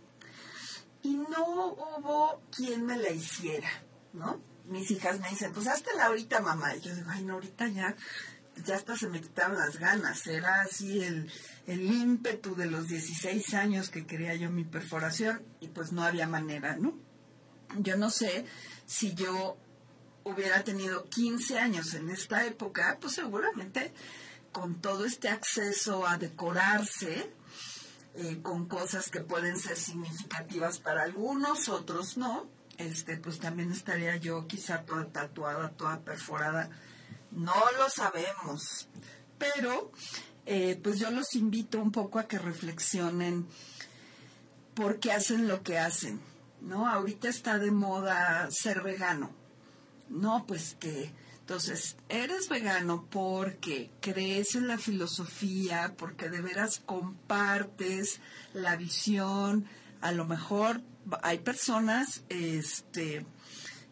y 1.02 1.16
no 1.16 1.44
hubo 1.44 2.40
quien 2.50 2.86
me 2.86 2.96
la 2.96 3.10
hiciera, 3.10 3.68
¿no? 4.12 4.40
Mis 4.64 4.90
hijas 4.90 5.20
me 5.20 5.28
dicen, 5.28 5.52
pues 5.52 5.66
la 5.66 6.06
ahorita, 6.06 6.40
mamá. 6.40 6.74
Y 6.74 6.80
yo 6.80 6.94
digo, 6.94 7.08
ay, 7.10 7.22
no, 7.22 7.34
ahorita 7.34 7.68
ya, 7.68 7.94
ya 8.64 8.76
hasta 8.76 8.96
se 8.96 9.08
me 9.08 9.20
quitaron 9.20 9.58
las 9.58 9.78
ganas. 9.78 10.26
Era 10.26 10.62
así 10.62 11.02
el, 11.02 11.30
el 11.66 11.82
ímpetu 11.82 12.54
de 12.54 12.66
los 12.66 12.88
16 12.88 13.54
años 13.54 13.90
que 13.90 14.06
quería 14.06 14.34
yo 14.34 14.50
mi 14.50 14.64
perforación 14.64 15.42
y 15.60 15.68
pues 15.68 15.92
no 15.92 16.02
había 16.02 16.26
manera, 16.26 16.76
¿no? 16.76 16.98
Yo 17.78 17.96
no 17.96 18.10
sé 18.10 18.46
si 18.86 19.14
yo 19.14 19.56
hubiera 20.24 20.64
tenido 20.64 21.04
15 21.04 21.58
años 21.58 21.94
en 21.94 22.10
esta 22.10 22.46
época, 22.46 22.98
pues 23.00 23.14
seguramente 23.14 23.92
con 24.52 24.80
todo 24.80 25.04
este 25.04 25.28
acceso 25.28 26.06
a 26.06 26.16
decorarse, 26.16 27.30
eh, 28.14 28.38
con 28.42 28.66
cosas 28.66 29.10
que 29.10 29.20
pueden 29.20 29.58
ser 29.58 29.76
significativas 29.76 30.78
para 30.78 31.02
algunos, 31.02 31.68
otros 31.68 32.16
no, 32.16 32.48
este, 32.78 33.18
pues 33.18 33.38
también 33.38 33.70
estaría 33.70 34.16
yo 34.16 34.46
quizá 34.46 34.82
toda 34.82 35.06
tatuada, 35.06 35.70
toda 35.70 36.00
perforada. 36.00 36.70
No 37.36 37.54
lo 37.78 37.88
sabemos, 37.88 38.88
pero 39.38 39.92
eh, 40.44 40.80
pues 40.82 40.98
yo 40.98 41.10
los 41.12 41.34
invito 41.36 41.80
un 41.80 41.92
poco 41.92 42.18
a 42.18 42.26
que 42.26 42.38
reflexionen 42.38 43.46
por 44.74 44.98
qué 44.98 45.12
hacen 45.12 45.46
lo 45.46 45.62
que 45.62 45.78
hacen, 45.78 46.20
¿no? 46.60 46.88
Ahorita 46.88 47.28
está 47.28 47.58
de 47.58 47.70
moda 47.70 48.50
ser 48.50 48.82
vegano 48.82 49.46
no, 50.08 50.44
pues 50.46 50.76
que... 50.78 51.12
Entonces, 51.40 51.96
eres 52.08 52.48
vegano 52.48 53.06
porque 53.08 53.92
crees 54.00 54.56
en 54.56 54.66
la 54.66 54.78
filosofía, 54.78 55.94
porque 55.96 56.28
de 56.28 56.40
veras 56.40 56.82
compartes 56.84 58.20
la 58.52 58.74
visión. 58.74 59.64
A 60.00 60.10
lo 60.10 60.24
mejor 60.24 60.82
hay 61.22 61.38
personas 61.38 62.24
este, 62.30 63.24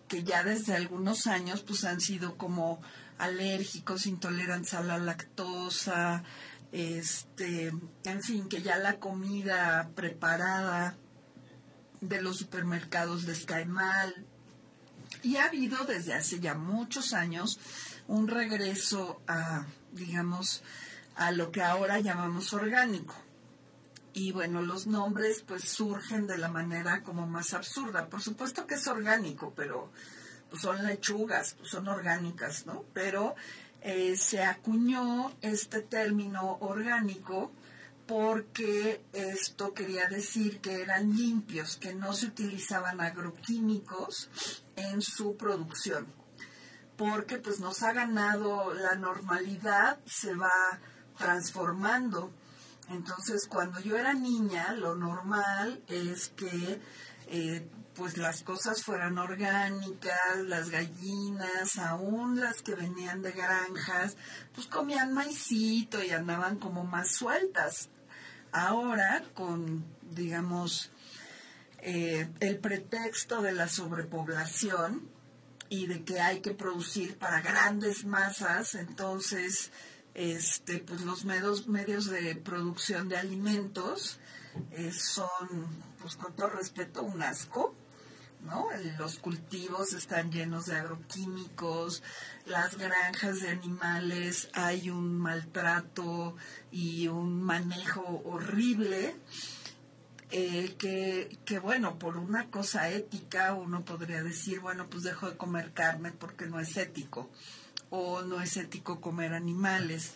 que 0.09 0.25
ya 0.25 0.43
desde 0.43 0.75
algunos 0.75 1.29
años 1.29 1.63
pues 1.63 1.85
han 1.85 2.01
sido 2.01 2.37
como 2.37 2.83
alérgicos, 3.25 4.07
intolerantes 4.07 4.75
a 4.75 4.83
la 4.83 4.99
lactosa, 4.99 6.23
este, 6.73 7.73
en 8.05 8.23
fin, 8.23 8.49
que 8.49 8.63
ya 8.63 8.79
la 8.79 8.99
comida 8.99 9.91
preparada 9.95 10.97
de 12.01 12.21
los 12.21 12.39
supermercados 12.39 13.25
les 13.25 13.45
cae 13.47 13.65
mal, 13.67 14.27
y 15.23 15.37
ha 15.37 15.47
habido 15.47 15.85
desde 15.85 16.15
hace 16.15 16.41
ya 16.41 16.55
muchos 16.55 17.13
años 17.13 17.59
un 18.09 18.29
regreso 18.29 19.23
a, 19.27 19.65
digamos, 19.93 20.63
a 21.17 21.31
lo 21.31 21.51
que 21.51 21.63
ahora 21.63 22.01
llamamos 22.01 22.53
orgánico. 22.53 23.15
Y 24.13 24.33
bueno, 24.33 24.63
los 24.63 24.87
nombres 24.87 25.43
pues 25.43 25.65
surgen 25.65 26.27
de 26.27 26.39
la 26.39 26.49
manera 26.49 27.03
como 27.03 27.27
más 27.27 27.55
absurda. 27.55 28.09
Por 28.09 28.23
supuesto 28.23 28.67
que 28.67 28.75
es 28.75 28.87
orgánico, 28.87 29.53
pero 29.57 29.91
pues, 30.55 30.63
son 30.63 30.87
lechugas, 30.87 31.55
pues, 31.59 31.71
son 31.71 31.89
orgánicas, 31.89 32.65
¿no? 32.65 32.85
Pero 32.93 33.35
eh, 33.81 34.17
se 34.17 34.45
acuñó 34.45 35.33
este 35.41 35.83
término 35.83 36.59
orgánico 36.61 37.51
porque 38.07 39.05
esto 39.13 39.75
quería 39.75 40.07
decir 40.07 40.61
que 40.61 40.81
eran 40.81 41.17
limpios, 41.17 41.77
que 41.77 41.93
no 41.93 42.13
se 42.13 42.27
utilizaban 42.27 43.01
agroquímicos 43.01 44.31
en 44.77 45.03
su 45.03 45.37
producción, 45.37 46.07
porque 46.97 47.39
pues 47.39 47.59
nos 47.59 47.83
ha 47.83 47.93
ganado 47.93 48.75
la 48.75 48.95
normalidad, 48.95 49.99
se 50.07 50.37
va 50.37 50.53
transformando. 51.19 52.31
Entonces, 52.91 53.49
cuando 53.49 53.81
yo 53.81 53.97
era 53.97 54.15
niña, 54.15 54.73
lo 54.75 54.95
normal 54.95 55.83
es 55.89 56.29
que 56.29 56.81
eh, 57.27 57.69
pues 57.95 58.17
las 58.17 58.43
cosas 58.43 58.83
fueran 58.83 59.19
orgánicas, 59.19 60.39
las 60.47 60.71
gallinas, 60.71 61.79
aún 61.79 62.41
las 62.41 62.63
que 62.63 62.75
venían 62.75 63.23
de 63.23 63.33
granjas, 63.33 64.17
pues 64.55 64.67
comían 64.67 65.13
maicito 65.13 66.03
y 66.03 66.11
andaban 66.11 66.59
como 66.59 66.85
más 66.85 67.15
sueltas. 67.15 67.89
Ahora, 68.53 69.25
con, 69.35 69.85
digamos, 70.11 70.91
eh, 71.79 72.29
el 72.41 72.59
pretexto 72.59 73.43
de 73.43 73.53
la 73.53 73.69
sobrepoblación 73.69 75.09
y 75.69 75.87
de 75.87 76.05
que 76.05 76.21
hay 76.21 76.41
que 76.41 76.53
producir 76.53 77.19
para 77.19 77.41
grandes 77.41 78.05
masas, 78.05 78.75
entonces, 78.75 79.71
este, 80.15 80.79
pues 80.79 81.03
los 81.03 81.25
medios, 81.25 81.67
medios 81.67 82.07
de 82.07 82.37
producción 82.37 83.09
de 83.09 83.17
alimentos 83.17 84.19
eh, 84.73 84.93
son, 84.93 85.69
pues 86.01 86.17
con 86.17 86.35
todo 86.35 86.51
respeto, 86.51 87.03
un 87.03 87.23
asco. 87.23 87.75
¿No? 88.45 88.69
Los 88.99 89.19
cultivos 89.19 89.95
están 89.95 90.31
llenos 90.31 90.67
de 90.67 90.77
agroquímicos, 90.77 92.03
las 92.45 92.77
granjas 92.77 93.41
de 93.41 93.49
animales 93.49 94.51
hay 94.53 94.91
un 94.91 95.19
maltrato 95.19 96.37
y 96.71 97.09
un 97.09 97.43
manejo 97.43 98.23
horrible. 98.27 99.17
Eh, 100.31 100.75
que, 100.79 101.39
que, 101.45 101.59
bueno, 101.59 101.99
por 101.99 102.17
una 102.17 102.51
cosa 102.51 102.91
ética 102.91 103.55
uno 103.55 103.85
podría 103.85 104.23
decir, 104.23 104.61
bueno, 104.61 104.89
pues 104.91 105.05
dejo 105.05 105.31
de 105.31 105.37
comer 105.37 105.73
carne 105.73 106.13
porque 106.13 106.47
no 106.47 106.59
es 106.61 106.77
ético, 106.77 107.31
o 107.91 108.23
no 108.23 108.41
es 108.41 108.57
ético 108.57 109.01
comer 109.01 109.33
animales, 109.33 110.15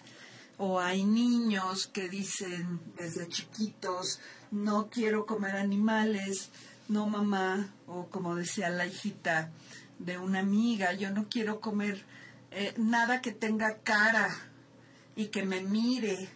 o 0.57 0.81
hay 0.81 1.05
niños 1.05 1.87
que 1.87 2.09
dicen 2.09 2.81
desde 2.97 3.29
chiquitos, 3.29 4.19
no 4.51 4.91
quiero 4.91 5.25
comer 5.25 5.55
animales, 5.55 6.51
no 6.89 7.07
mamá, 7.07 7.73
o 7.89 8.07
como 8.09 8.37
decía 8.37 8.69
la 8.69 8.87
hijita 8.87 9.51
de 9.99 10.19
una 10.19 10.41
amiga, 10.41 10.93
yo 10.93 11.11
no 11.11 11.29
quiero 11.29 11.61
comer 11.61 12.05
eh, 12.51 12.75
nada 12.77 13.21
que 13.21 13.33
tenga 13.33 13.79
cara 13.79 14.29
y 15.17 15.27
que 15.27 15.45
me 15.45 15.61
mire, 15.61 16.29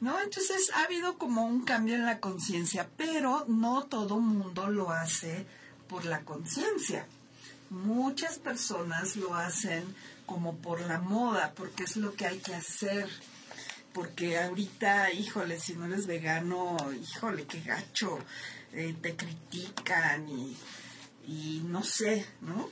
¿no? 0.00 0.20
Entonces 0.20 0.70
ha 0.74 0.82
habido 0.84 1.18
como 1.18 1.44
un 1.44 1.64
cambio 1.64 1.94
en 1.94 2.04
la 2.04 2.20
conciencia, 2.20 2.88
pero 2.96 3.44
no 3.48 3.84
todo 3.84 4.18
mundo 4.18 4.68
lo 4.68 4.90
hace 4.90 5.46
por 5.88 6.04
la 6.04 6.22
conciencia. 6.22 7.06
Muchas 7.70 8.38
personas 8.38 9.16
lo 9.16 9.34
hacen 9.34 9.84
como 10.24 10.56
por 10.56 10.80
la 10.80 11.00
moda, 11.00 11.52
porque 11.56 11.84
es 11.84 11.96
lo 11.96 12.14
que 12.14 12.26
hay 12.26 12.38
que 12.38 12.54
hacer. 12.54 13.08
Porque 13.92 14.38
ahorita, 14.38 15.12
híjole, 15.12 15.58
si 15.58 15.74
no 15.74 15.86
eres 15.86 16.06
vegano, 16.06 16.76
híjole, 16.92 17.46
qué 17.46 17.60
gacho, 17.62 18.18
eh, 18.72 18.94
te 19.00 19.16
critican 19.16 20.28
y, 20.28 20.56
y 21.26 21.62
no 21.64 21.82
sé, 21.82 22.24
¿no? 22.40 22.70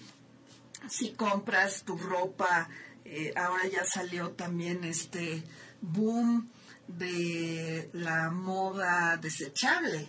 Si 0.89 1.13
compras 1.13 1.83
tu 1.83 1.99
ropa, 1.99 2.69
eh, 3.05 3.33
ahora 3.37 3.67
ya 3.67 3.85
salió 3.85 4.31
también 4.31 4.85
este 4.85 5.43
boom 5.81 6.51
de 6.87 7.91
la 7.93 8.31
moda 8.31 9.17
desechable, 9.17 10.09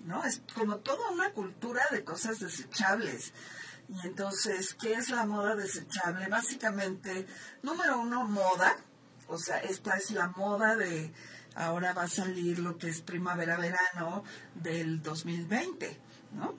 ¿no? 0.00 0.24
Es 0.24 0.40
como 0.54 0.78
toda 0.78 1.10
una 1.10 1.32
cultura 1.32 1.82
de 1.90 2.04
cosas 2.04 2.40
desechables. 2.40 3.32
Y 3.88 4.06
entonces, 4.06 4.74
¿qué 4.74 4.94
es 4.94 5.10
la 5.10 5.26
moda 5.26 5.54
desechable? 5.54 6.26
Básicamente, 6.28 7.26
número 7.62 8.00
uno, 8.00 8.24
moda. 8.24 8.76
O 9.28 9.36
sea, 9.36 9.58
esta 9.58 9.96
es 9.96 10.10
la 10.10 10.28
moda 10.28 10.76
de, 10.76 11.12
ahora 11.54 11.92
va 11.92 12.04
a 12.04 12.08
salir 12.08 12.58
lo 12.58 12.78
que 12.78 12.88
es 12.88 13.02
primavera-verano 13.02 14.24
del 14.54 15.02
2020, 15.02 15.98
¿no? 16.32 16.54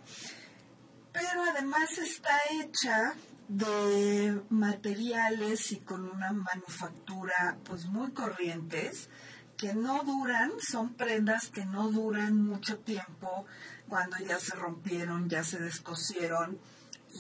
Pero 1.16 1.44
además 1.50 1.98
está 1.98 2.38
hecha 2.52 3.16
de 3.48 4.42
materiales 4.50 5.72
y 5.72 5.78
con 5.78 6.10
una 6.10 6.34
manufactura 6.34 7.58
pues 7.64 7.86
muy 7.86 8.12
corrientes 8.12 9.10
que 9.56 9.74
no 9.74 10.04
duran, 10.04 10.52
son 10.60 10.94
prendas 10.96 11.48
que 11.48 11.66
no 11.66 11.90
duran 11.90 12.44
mucho 12.44 12.80
tiempo 12.80 13.46
cuando 13.88 14.18
ya 14.18 14.38
se 14.40 14.56
rompieron, 14.56 15.30
ya 15.30 15.44
se 15.44 15.60
descosieron. 15.60 16.60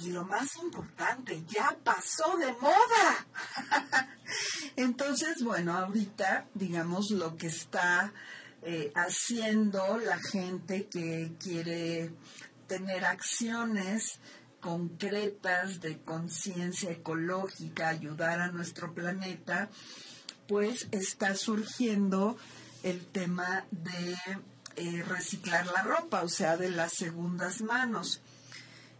Y 0.03 0.11
lo 0.11 0.25
más 0.25 0.57
importante, 0.57 1.41
ya 1.47 1.77
pasó 1.81 2.35
de 2.35 2.51
moda. 2.51 3.25
Entonces, 4.75 5.41
bueno, 5.41 5.71
ahorita, 5.77 6.47
digamos, 6.53 7.11
lo 7.11 7.37
que 7.37 7.47
está 7.47 8.11
eh, 8.61 8.91
haciendo 8.95 9.97
la 9.99 10.17
gente 10.17 10.87
que 10.87 11.31
quiere 11.39 12.11
tener 12.67 13.05
acciones 13.05 14.19
concretas 14.59 15.79
de 15.81 15.99
conciencia 15.99 16.91
ecológica, 16.91 17.89
ayudar 17.89 18.41
a 18.41 18.51
nuestro 18.51 18.93
planeta, 18.93 19.69
pues 20.47 20.87
está 20.91 21.35
surgiendo 21.35 22.37
el 22.83 23.05
tema 23.05 23.65
de 23.71 24.15
eh, 24.75 25.03
reciclar 25.03 25.67
la 25.67 25.83
ropa, 25.83 26.23
o 26.23 26.29
sea, 26.29 26.57
de 26.57 26.69
las 26.69 26.93
segundas 26.93 27.61
manos. 27.61 28.21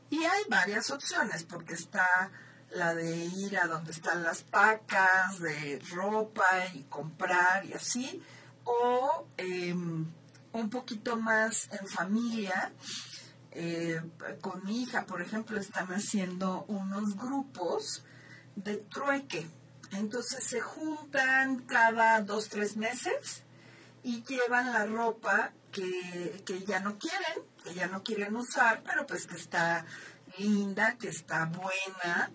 Y 0.10 0.24
hay 0.24 0.44
varias 0.50 0.92
opciones, 0.92 1.44
porque 1.44 1.74
está 1.74 2.32
la 2.72 2.94
de 2.94 3.26
ir 3.26 3.58
a 3.58 3.68
donde 3.68 3.92
están 3.92 4.24
las 4.24 4.44
pacas 4.44 5.40
de 5.40 5.82
ropa 5.92 6.46
y 6.74 6.84
comprar 6.84 7.66
y 7.66 7.74
así, 7.74 8.22
o 8.64 9.28
em, 9.38 10.06
un 10.52 10.70
poquito 10.70 11.18
más 11.18 11.70
en 11.72 11.88
familia. 11.88 12.72
Eh, 13.58 14.02
con 14.42 14.66
mi 14.66 14.84
hija, 14.84 15.06
por 15.06 15.22
ejemplo, 15.22 15.58
están 15.58 15.88
haciendo 15.88 16.66
unos 16.68 17.16
grupos 17.16 18.04
de 18.58 18.76
trueque. 18.78 19.48
Entonces 19.92 20.44
se 20.44 20.60
juntan 20.60 21.60
cada 21.60 22.20
dos, 22.22 22.50
tres 22.50 22.76
meses 22.76 23.44
y 24.04 24.24
llevan 24.24 24.74
la 24.74 24.86
ropa 24.86 25.54
que, 25.72 26.44
que 26.46 26.66
ya 26.66 26.82
no 26.82 27.00
quieren, 27.00 27.46
que 27.64 27.74
ya 27.74 27.88
no 27.88 28.04
quieren 28.04 28.36
usar, 28.36 28.84
pero 28.86 29.08
pues 29.08 29.26
que 29.26 29.36
está 29.36 29.86
linda, 30.38 30.98
que 30.98 31.08
está 31.08 31.46
buena, 31.46 32.32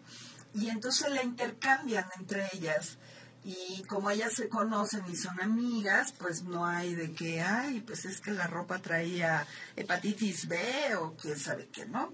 y 0.54 0.70
entonces 0.70 1.10
la 1.10 1.22
intercambian 1.22 2.06
entre 2.18 2.48
ellas. 2.54 2.98
Y 3.44 3.82
como 3.84 4.10
ellas 4.10 4.34
se 4.34 4.48
conocen 4.48 5.02
y 5.10 5.16
son 5.16 5.40
amigas, 5.40 6.12
pues 6.18 6.42
no 6.42 6.66
hay 6.66 6.94
de 6.94 7.12
que, 7.12 7.40
ay, 7.40 7.80
pues 7.80 8.04
es 8.04 8.20
que 8.20 8.32
la 8.32 8.46
ropa 8.46 8.80
traía 8.80 9.46
hepatitis 9.76 10.46
B 10.46 10.58
o 10.96 11.14
quién 11.14 11.38
sabe 11.38 11.68
qué, 11.72 11.86
¿no? 11.86 12.12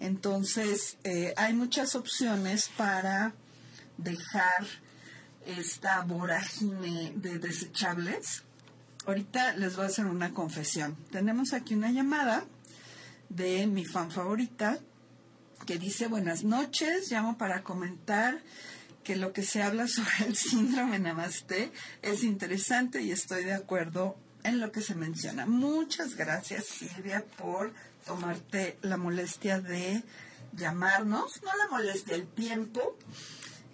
Entonces, 0.00 0.96
eh, 1.04 1.34
hay 1.36 1.52
muchas 1.52 1.94
opciones 1.94 2.70
para 2.76 3.34
dejar 3.98 4.66
esta 5.46 6.02
vorágine 6.02 7.12
de 7.16 7.38
desechables. 7.38 8.42
Ahorita 9.06 9.54
les 9.56 9.76
voy 9.76 9.84
a 9.84 9.88
hacer 9.88 10.06
una 10.06 10.32
confesión. 10.32 10.96
Tenemos 11.10 11.52
aquí 11.52 11.74
una 11.74 11.90
llamada 11.90 12.44
de 13.28 13.66
mi 13.66 13.84
fan 13.84 14.10
favorita, 14.10 14.78
que 15.66 15.78
dice 15.78 16.08
buenas 16.08 16.44
noches, 16.44 17.10
llamo 17.10 17.38
para 17.38 17.62
comentar 17.62 18.40
que 19.06 19.14
lo 19.14 19.32
que 19.32 19.44
se 19.44 19.62
habla 19.62 19.86
sobre 19.96 20.26
el 20.26 20.36
síndrome 20.36 20.98
Namaste 20.98 21.70
es 22.02 22.24
interesante 22.24 23.02
y 23.02 23.12
estoy 23.12 23.44
de 23.44 23.54
acuerdo 23.54 24.16
en 24.42 24.58
lo 24.58 24.72
que 24.72 24.82
se 24.82 24.96
menciona. 24.96 25.46
Muchas 25.46 26.16
gracias 26.16 26.64
Silvia 26.64 27.24
por 27.38 27.72
tomarte 28.04 28.78
la 28.82 28.96
molestia 28.96 29.60
de 29.60 30.02
llamarnos, 30.54 31.40
no 31.44 31.56
la 31.56 31.68
molestia, 31.70 32.16
el 32.16 32.26
tiempo, 32.26 32.98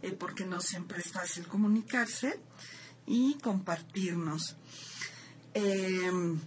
eh, 0.03 0.13
porque 0.13 0.45
no 0.45 0.61
siempre 0.61 0.99
es 0.99 1.13
fácil 1.13 1.47
comunicarse 1.47 2.39
y 3.07 3.35
compartirnos. 3.39 4.57
Em, 5.55 6.41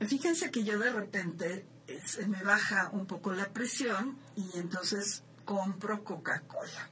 fíjense 0.00 0.50
que 0.50 0.64
yo 0.64 0.78
de 0.80 0.92
repente 0.92 1.64
se 2.04 2.26
me 2.26 2.42
baja 2.42 2.90
un 2.92 3.06
poco 3.06 3.32
la 3.32 3.52
presión 3.52 4.18
y 4.36 4.58
entonces 4.58 5.22
compro 5.44 6.02
Coca-Cola. 6.02 6.90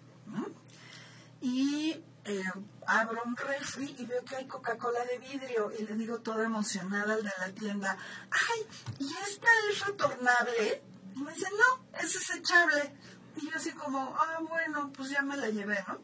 Y 1.40 2.02
eh, 2.24 2.42
abro 2.86 3.22
un 3.24 3.36
refri 3.36 3.94
y 3.98 4.04
veo 4.04 4.24
que 4.24 4.36
hay 4.36 4.46
Coca-Cola 4.46 5.04
de 5.04 5.18
vidrio 5.18 5.72
y 5.78 5.84
le 5.84 5.94
digo 5.94 6.20
toda 6.20 6.44
emocionada 6.44 7.14
al 7.14 7.22
de 7.22 7.32
la 7.38 7.50
tienda, 7.52 7.96
ay, 8.30 8.66
¿y 8.98 9.06
esta 9.28 9.48
es 9.70 9.86
retornable? 9.86 10.82
Y 11.14 11.20
me 11.20 11.32
dice, 11.32 11.48
no, 11.50 11.98
es 11.98 12.12
desechable. 12.12 12.94
Y 13.36 13.50
yo 13.50 13.56
así 13.56 13.72
como, 13.72 14.14
ah, 14.20 14.38
bueno, 14.48 14.92
pues 14.92 15.10
ya 15.10 15.22
me 15.22 15.36
la 15.36 15.48
llevé, 15.48 15.82
¿no? 15.88 16.00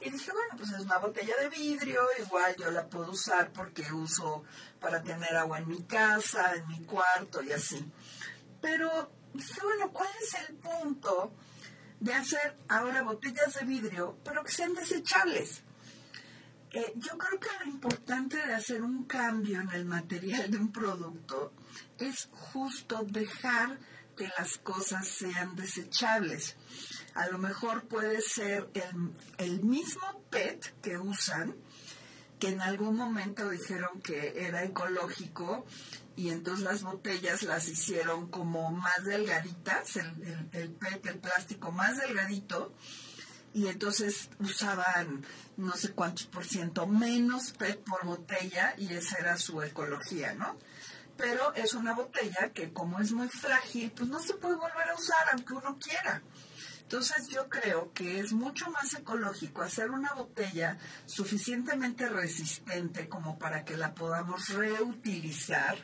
Y 0.00 0.10
dije, 0.10 0.30
bueno, 0.30 0.54
pues 0.56 0.70
es 0.70 0.80
una 0.80 0.98
botella 0.98 1.34
de 1.40 1.48
vidrio, 1.48 2.02
igual 2.18 2.54
yo 2.56 2.70
la 2.70 2.86
puedo 2.86 3.10
usar 3.10 3.50
porque 3.52 3.90
uso 3.92 4.44
para 4.78 5.02
tener 5.02 5.34
agua 5.36 5.58
en 5.58 5.68
mi 5.68 5.82
casa, 5.84 6.54
en 6.54 6.68
mi 6.68 6.84
cuarto 6.84 7.42
y 7.42 7.52
así. 7.52 7.84
Pero 8.60 9.10
dije, 9.32 9.60
bueno, 9.62 9.90
¿cuál 9.92 10.10
es 10.22 10.34
el 10.34 10.54
punto 10.56 11.32
de 12.06 12.14
hacer 12.14 12.56
ahora 12.68 13.02
botellas 13.02 13.54
de 13.54 13.66
vidrio, 13.66 14.16
pero 14.24 14.44
que 14.44 14.52
sean 14.52 14.74
desechables? 14.74 15.62
Eh, 16.70 16.92
yo 16.96 17.18
creo 17.18 17.40
que 17.40 17.64
lo 17.64 17.70
importante 17.70 18.36
de 18.36 18.54
hacer 18.54 18.82
un 18.82 19.04
cambio 19.04 19.60
en 19.60 19.70
el 19.70 19.84
material 19.84 20.50
de 20.50 20.58
un 20.58 20.70
producto 20.70 21.52
es 21.98 22.28
justo 22.30 23.04
dejar 23.08 23.78
que 24.16 24.28
las 24.38 24.58
cosas 24.58 25.06
sean 25.08 25.56
desechables. 25.56 26.56
A 27.14 27.26
lo 27.28 27.38
mejor 27.38 27.88
puede 27.88 28.20
ser 28.20 28.70
el, 28.74 29.12
el 29.38 29.64
mismo 29.64 30.22
PET 30.30 30.80
que 30.80 30.96
usan, 30.98 31.56
que 32.38 32.48
en 32.48 32.60
algún 32.60 32.96
momento 32.96 33.48
dijeron 33.48 34.00
que 34.02 34.46
era 34.46 34.64
ecológico 34.64 35.64
y 36.16 36.30
entonces 36.30 36.64
las 36.64 36.82
botellas 36.82 37.42
las 37.42 37.68
hicieron 37.68 38.28
como 38.28 38.70
más 38.70 39.04
delgaditas, 39.04 39.96
el, 39.96 40.48
el, 40.52 40.76
el 41.04 41.18
plástico 41.18 41.72
más 41.72 41.98
delgadito, 41.98 42.74
y 43.56 43.68
entonces 43.68 44.28
usaban 44.38 45.24
no 45.56 45.72
sé 45.76 45.92
cuántos 45.92 46.26
por 46.26 46.44
ciento 46.44 46.86
menos 46.86 47.52
PET 47.52 47.82
por 47.84 48.04
botella 48.04 48.74
y 48.76 48.92
esa 48.92 49.16
era 49.16 49.38
su 49.38 49.62
ecología, 49.62 50.34
¿no? 50.34 50.58
Pero 51.16 51.54
es 51.54 51.72
una 51.72 51.94
botella 51.94 52.50
que 52.52 52.72
como 52.74 53.00
es 53.00 53.12
muy 53.12 53.28
frágil, 53.28 53.90
pues 53.92 54.10
no 54.10 54.20
se 54.20 54.34
puede 54.34 54.56
volver 54.56 54.90
a 54.90 54.94
usar 54.94 55.28
aunque 55.32 55.54
uno 55.54 55.78
quiera. 55.78 56.22
Entonces 56.86 57.26
yo 57.30 57.48
creo 57.48 57.92
que 57.92 58.20
es 58.20 58.32
mucho 58.32 58.70
más 58.70 58.94
ecológico 58.94 59.62
hacer 59.62 59.90
una 59.90 60.14
botella 60.14 60.78
suficientemente 61.04 62.08
resistente 62.08 63.08
como 63.08 63.40
para 63.40 63.64
que 63.64 63.76
la 63.76 63.92
podamos 63.92 64.50
reutilizar 64.50 65.76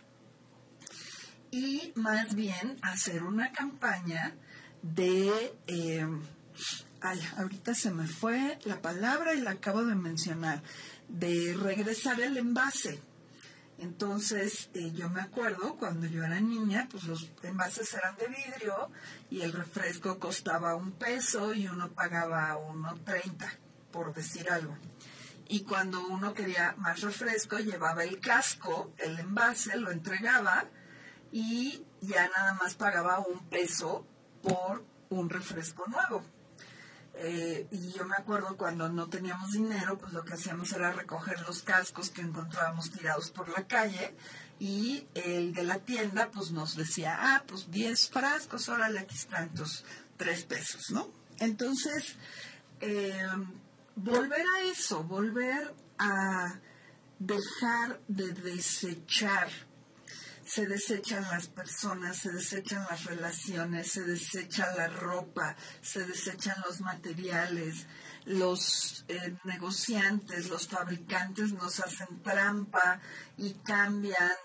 y 1.50 1.92
más 1.96 2.36
bien 2.36 2.78
hacer 2.82 3.24
una 3.24 3.50
campaña 3.50 4.36
de... 4.82 5.52
Eh, 5.66 6.06
ay, 7.00 7.20
ahorita 7.36 7.74
se 7.74 7.90
me 7.90 8.06
fue 8.06 8.60
la 8.64 8.80
palabra 8.80 9.34
y 9.34 9.40
la 9.40 9.50
acabo 9.50 9.84
de 9.84 9.96
mencionar, 9.96 10.62
de 11.08 11.56
regresar 11.60 12.20
el 12.20 12.36
envase. 12.36 13.02
Entonces, 13.82 14.70
eh, 14.74 14.92
yo 14.92 15.10
me 15.10 15.20
acuerdo 15.20 15.74
cuando 15.74 16.06
yo 16.06 16.22
era 16.22 16.38
niña, 16.38 16.86
pues 16.88 17.02
los 17.02 17.28
envases 17.42 17.92
eran 17.94 18.16
de 18.16 18.28
vidrio 18.28 18.90
y 19.28 19.40
el 19.40 19.52
refresco 19.52 20.20
costaba 20.20 20.76
un 20.76 20.92
peso 20.92 21.52
y 21.52 21.66
uno 21.66 21.90
pagaba 21.90 22.56
uno 22.56 22.94
treinta, 23.04 23.52
por 23.90 24.14
decir 24.14 24.48
algo. 24.52 24.76
Y 25.48 25.64
cuando 25.64 26.06
uno 26.06 26.32
quería 26.32 26.76
más 26.78 27.00
refresco, 27.00 27.58
llevaba 27.58 28.04
el 28.04 28.20
casco, 28.20 28.92
el 28.98 29.18
envase, 29.18 29.76
lo 29.76 29.90
entregaba 29.90 30.66
y 31.32 31.84
ya 32.00 32.28
nada 32.28 32.54
más 32.54 32.76
pagaba 32.76 33.18
un 33.18 33.48
peso 33.48 34.06
por 34.44 34.84
un 35.10 35.28
refresco 35.28 35.86
nuevo. 35.88 36.22
Eh, 37.24 37.68
y 37.70 37.92
yo 37.92 38.04
me 38.04 38.16
acuerdo 38.16 38.56
cuando 38.56 38.88
no 38.88 39.08
teníamos 39.08 39.52
dinero, 39.52 39.96
pues 39.96 40.12
lo 40.12 40.24
que 40.24 40.34
hacíamos 40.34 40.72
era 40.72 40.90
recoger 40.90 41.40
los 41.42 41.62
cascos 41.62 42.10
que 42.10 42.20
encontrábamos 42.20 42.90
tirados 42.90 43.30
por 43.30 43.48
la 43.48 43.64
calle 43.68 44.12
y 44.58 45.06
el 45.14 45.54
de 45.54 45.62
la 45.62 45.78
tienda 45.78 46.32
pues 46.32 46.50
nos 46.50 46.74
decía, 46.74 47.16
ah, 47.20 47.44
pues 47.46 47.70
10 47.70 48.10
frascos, 48.10 48.68
órale, 48.68 48.98
aquí 48.98 49.14
están 49.14 49.54
tus 49.54 49.84
3 50.16 50.44
pesos, 50.46 50.90
¿no? 50.90 51.08
Entonces, 51.38 52.16
eh, 52.80 53.24
volver 53.94 54.44
a 54.56 54.64
eso, 54.64 55.04
volver 55.04 55.72
a 55.98 56.58
dejar 57.20 58.00
de 58.08 58.32
desechar 58.32 59.48
se 60.52 60.66
desechan 60.66 61.22
las 61.30 61.48
personas, 61.48 62.18
se 62.18 62.30
desechan 62.30 62.84
las 62.90 63.06
relaciones, 63.06 63.90
se 63.90 64.02
desecha 64.02 64.74
la 64.76 64.86
ropa, 64.86 65.56
se 65.80 66.04
desechan 66.04 66.60
los 66.66 66.82
materiales, 66.82 67.86
los 68.26 69.06
eh, 69.08 69.34
negociantes, 69.44 70.50
los 70.50 70.68
fabricantes 70.68 71.54
nos 71.54 71.80
hacen 71.80 72.22
trampa 72.22 73.00
y 73.38 73.54
cambian 73.64 74.36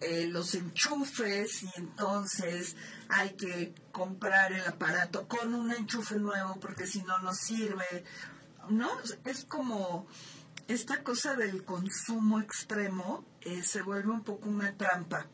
eh, 0.00 0.26
los 0.26 0.54
enchufes 0.54 1.64
y 1.64 1.70
entonces 1.76 2.74
hay 3.10 3.34
que 3.34 3.74
comprar 3.92 4.54
el 4.54 4.66
aparato 4.66 5.28
con 5.28 5.54
un 5.54 5.70
enchufe 5.70 6.16
nuevo 6.16 6.58
porque 6.60 6.86
si 6.86 7.02
no 7.02 7.18
no 7.18 7.34
sirve. 7.34 8.04
¿No? 8.70 8.88
Es 9.24 9.44
como 9.44 10.06
esta 10.68 11.02
cosa 11.02 11.34
del 11.34 11.64
consumo 11.64 12.40
extremo 12.40 13.24
eh, 13.40 13.62
se 13.62 13.82
vuelve 13.82 14.10
un 14.10 14.22
poco 14.22 14.48
una 14.48 14.76
trampa. 14.76 15.26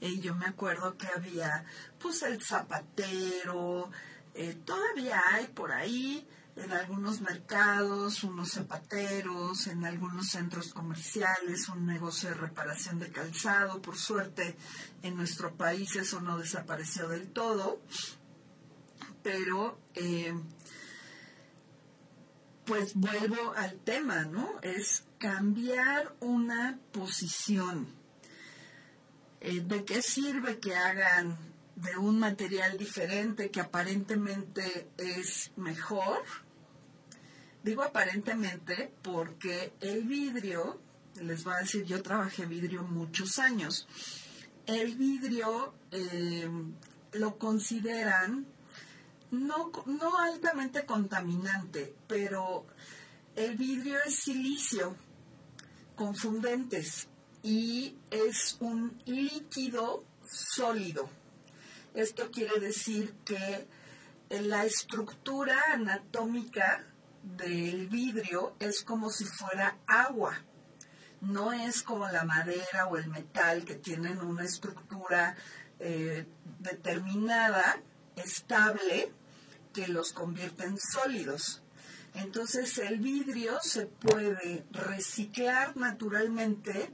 Y 0.00 0.20
yo 0.20 0.34
me 0.34 0.46
acuerdo 0.46 0.96
que 0.96 1.06
había, 1.06 1.64
pues, 2.00 2.22
el 2.22 2.42
zapatero, 2.42 3.90
eh, 4.34 4.58
todavía 4.64 5.22
hay 5.32 5.46
por 5.48 5.72
ahí 5.72 6.26
en 6.56 6.72
algunos 6.72 7.20
mercados 7.20 8.24
unos 8.24 8.52
zapateros, 8.52 9.66
en 9.68 9.84
algunos 9.84 10.28
centros 10.28 10.72
comerciales, 10.72 11.68
un 11.68 11.86
negocio 11.86 12.30
de 12.30 12.34
reparación 12.34 12.98
de 12.98 13.10
calzado. 13.10 13.80
Por 13.80 13.96
suerte, 13.96 14.56
en 15.02 15.16
nuestro 15.16 15.54
país 15.54 15.96
eso 15.96 16.20
no 16.20 16.38
desapareció 16.38 17.08
del 17.08 17.28
todo, 17.30 17.80
pero 19.22 19.78
eh, 19.94 20.34
pues 22.64 22.94
vuelvo 22.94 23.52
al 23.56 23.78
tema, 23.80 24.24
¿no? 24.24 24.60
Es 24.62 25.04
cambiar 25.18 26.14
una 26.20 26.78
posición. 26.92 27.88
Eh, 29.40 29.60
¿De 29.60 29.84
qué 29.84 30.02
sirve 30.02 30.58
que 30.58 30.74
hagan 30.76 31.36
de 31.76 31.96
un 31.96 32.18
material 32.18 32.76
diferente 32.76 33.50
que 33.50 33.60
aparentemente 33.60 34.88
es 34.98 35.50
mejor. 35.56 36.22
Digo 37.62 37.82
aparentemente 37.82 38.92
porque 39.02 39.72
el 39.80 40.04
vidrio, 40.04 40.80
les 41.20 41.44
voy 41.44 41.54
a 41.54 41.58
decir, 41.58 41.84
yo 41.84 42.02
trabajé 42.02 42.46
vidrio 42.46 42.82
muchos 42.82 43.38
años. 43.38 43.88
El 44.66 44.96
vidrio 44.96 45.74
eh, 45.90 46.48
lo 47.12 47.38
consideran 47.38 48.46
no, 49.32 49.72
no 49.86 50.18
altamente 50.18 50.84
contaminante, 50.84 51.94
pero 52.06 52.66
el 53.34 53.56
vidrio 53.56 53.96
es 54.06 54.16
silicio 54.16 54.94
con 55.96 56.14
fundentes 56.14 57.08
y 57.42 57.96
es 58.10 58.56
un 58.60 59.00
líquido 59.06 60.04
sólido. 60.24 61.08
Esto 61.94 62.30
quiere 62.30 62.60
decir 62.60 63.14
que 63.24 63.66
la 64.28 64.64
estructura 64.64 65.58
anatómica 65.72 66.84
del 67.22 67.88
vidrio 67.88 68.54
es 68.58 68.82
como 68.82 69.10
si 69.10 69.24
fuera 69.24 69.78
agua. 69.86 70.36
No 71.20 71.52
es 71.52 71.82
como 71.82 72.08
la 72.08 72.24
madera 72.24 72.86
o 72.90 72.96
el 72.96 73.08
metal 73.08 73.64
que 73.64 73.76
tienen 73.76 74.18
una 74.20 74.44
estructura 74.44 75.36
eh, 75.78 76.26
determinada, 76.58 77.80
estable, 78.16 79.12
que 79.72 79.88
los 79.88 80.12
convierte 80.12 80.64
en 80.64 80.78
sólidos. 80.78 81.62
Entonces 82.14 82.76
el 82.78 82.98
vidrio 83.00 83.58
se 83.62 83.86
puede 83.86 84.64
reciclar 84.70 85.76
naturalmente 85.76 86.90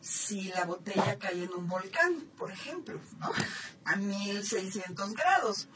si 0.00 0.44
la 0.48 0.64
botella 0.64 1.18
cae 1.18 1.44
en 1.44 1.52
un 1.52 1.68
volcán, 1.68 2.20
por 2.38 2.50
ejemplo, 2.50 3.00
¿no? 3.18 3.30
a 3.84 3.96
1600 3.96 5.14
grados. 5.14 5.68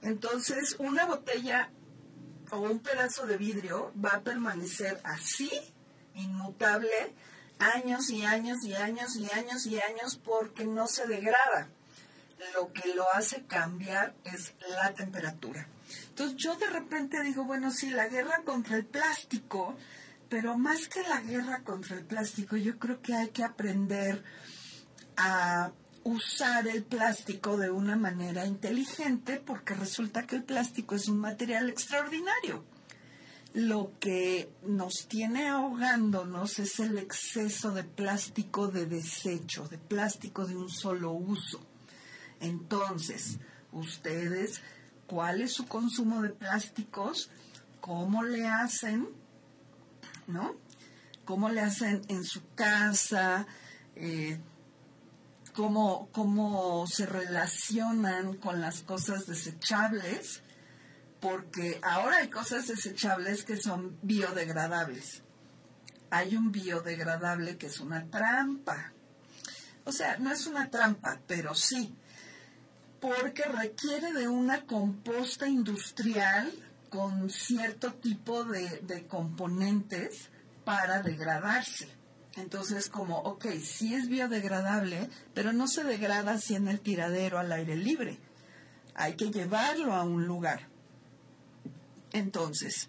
Entonces 0.00 0.76
una 0.78 1.04
botella 1.04 1.70
o 2.50 2.58
un 2.60 2.80
pedazo 2.80 3.26
de 3.26 3.36
vidrio 3.36 3.92
va 4.02 4.10
a 4.10 4.20
permanecer 4.22 5.00
así, 5.04 5.50
inmutable, 6.14 7.14
años 7.58 8.10
y 8.10 8.24
años 8.24 8.64
y 8.64 8.74
años 8.74 9.16
y 9.16 9.30
años 9.30 9.66
y 9.66 9.80
años 9.80 10.20
porque 10.22 10.64
no 10.64 10.86
se 10.86 11.06
degrada. 11.06 11.68
Lo 12.54 12.72
que 12.72 12.94
lo 12.94 13.04
hace 13.14 13.44
cambiar 13.44 14.14
es 14.24 14.54
la 14.68 14.92
temperatura. 14.94 15.66
Entonces 16.08 16.36
yo 16.36 16.56
de 16.56 16.66
repente 16.66 17.22
digo, 17.22 17.44
bueno, 17.44 17.70
sí, 17.70 17.90
la 17.90 18.08
guerra 18.08 18.42
contra 18.44 18.76
el 18.76 18.84
plástico, 18.84 19.76
pero 20.28 20.56
más 20.56 20.88
que 20.88 21.02
la 21.02 21.20
guerra 21.20 21.62
contra 21.62 21.96
el 21.96 22.04
plástico, 22.04 22.56
yo 22.56 22.78
creo 22.78 23.00
que 23.00 23.14
hay 23.14 23.28
que 23.28 23.44
aprender 23.44 24.22
a 25.16 25.72
usar 26.04 26.66
el 26.66 26.82
plástico 26.82 27.56
de 27.56 27.70
una 27.70 27.96
manera 27.96 28.46
inteligente 28.46 29.40
porque 29.44 29.74
resulta 29.74 30.26
que 30.26 30.36
el 30.36 30.44
plástico 30.44 30.94
es 30.94 31.08
un 31.08 31.18
material 31.18 31.68
extraordinario. 31.68 32.64
Lo 33.54 33.92
que 34.00 34.50
nos 34.62 35.06
tiene 35.08 35.48
ahogándonos 35.48 36.58
es 36.58 36.80
el 36.80 36.96
exceso 36.98 37.72
de 37.72 37.84
plástico 37.84 38.68
de 38.68 38.86
desecho, 38.86 39.68
de 39.68 39.76
plástico 39.78 40.46
de 40.46 40.56
un 40.56 40.70
solo 40.70 41.12
uso. 41.12 41.60
Entonces, 42.42 43.38
ustedes 43.70 44.60
cuál 45.06 45.40
es 45.42 45.52
su 45.52 45.66
consumo 45.66 46.22
de 46.22 46.30
plásticos, 46.30 47.30
cómo 47.80 48.24
le 48.24 48.46
hacen, 48.46 49.08
¿no? 50.26 50.56
Cómo 51.24 51.48
le 51.50 51.60
hacen 51.60 52.02
en 52.08 52.24
su 52.24 52.42
casa, 52.54 53.46
eh, 53.94 54.40
cómo, 55.54 56.08
cómo 56.10 56.86
se 56.88 57.06
relacionan 57.06 58.36
con 58.36 58.60
las 58.60 58.82
cosas 58.82 59.26
desechables, 59.26 60.42
porque 61.20 61.78
ahora 61.82 62.16
hay 62.18 62.28
cosas 62.28 62.66
desechables 62.66 63.44
que 63.44 63.56
son 63.56 63.96
biodegradables. 64.02 65.22
Hay 66.10 66.34
un 66.34 66.50
biodegradable 66.50 67.56
que 67.56 67.68
es 67.68 67.78
una 67.78 68.04
trampa. 68.06 68.92
O 69.84 69.92
sea, 69.92 70.16
no 70.18 70.32
es 70.32 70.48
una 70.48 70.70
trampa, 70.70 71.20
pero 71.28 71.54
sí 71.54 71.94
porque 73.02 73.42
requiere 73.42 74.12
de 74.12 74.28
una 74.28 74.64
composta 74.64 75.48
industrial 75.48 76.52
con 76.88 77.30
cierto 77.30 77.94
tipo 77.94 78.44
de, 78.44 79.06
componentes 79.08 80.30
para 80.64 81.02
degradarse. 81.02 81.88
Entonces, 82.36 82.88
como, 82.88 83.18
ok, 83.18 83.46
sí 83.60 83.92
es 83.92 84.08
biodegradable, 84.08 85.10
pero 85.34 85.52
no 85.52 85.66
se 85.66 85.82
degrada 85.82 86.34
así 86.34 86.54
en 86.54 86.68
el 86.68 86.78
tiradero 86.78 87.40
al 87.40 87.50
aire 87.50 87.74
libre. 87.74 88.20
Hay 88.94 89.14
que 89.14 89.32
llevarlo 89.32 89.94
a 89.94 90.04
un 90.04 90.28
lugar. 90.28 90.68
Entonces, 92.12 92.88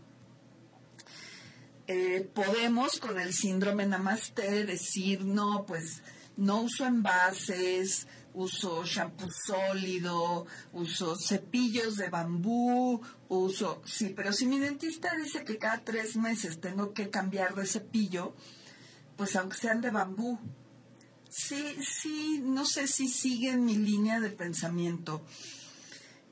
eh, 1.88 2.30
podemos 2.36 3.00
con 3.00 3.20
el 3.20 3.34
síndrome 3.34 3.88
Namaste 3.88 4.64
decir, 4.66 5.26
no, 5.26 5.66
pues 5.66 6.04
no 6.38 6.62
uso 6.62 6.86
envases, 6.86 8.08
uso 8.34 8.84
shampoo 8.84 9.30
sólido, 9.46 10.46
uso 10.74 11.16
cepillos 11.16 11.96
de 11.96 12.10
bambú, 12.10 13.02
uso, 13.30 13.82
sí, 13.86 14.14
pero 14.16 14.34
si 14.34 14.46
mi 14.46 14.60
dentista 14.60 15.16
dice 15.16 15.44
que 15.44 15.58
cada 15.58 15.84
tres 15.84 16.16
meses 16.16 16.60
tengo 16.60 16.94
que 16.94 17.10
cambiar 17.10 17.56
de 17.56 17.66
cepillo, 17.66 18.34
pues 19.16 19.36
aunque 19.36 19.58
sean 19.58 19.82
de 19.82 19.92
bambú, 19.92 20.40
sí, 21.30 21.78
sí, 21.82 22.42
no 22.44 22.66
sé 22.66 22.88
si 22.88 23.08
siguen 23.08 23.66
mi 23.66 23.76
línea 23.76 24.20
de 24.20 24.30
pensamiento. 24.30 25.24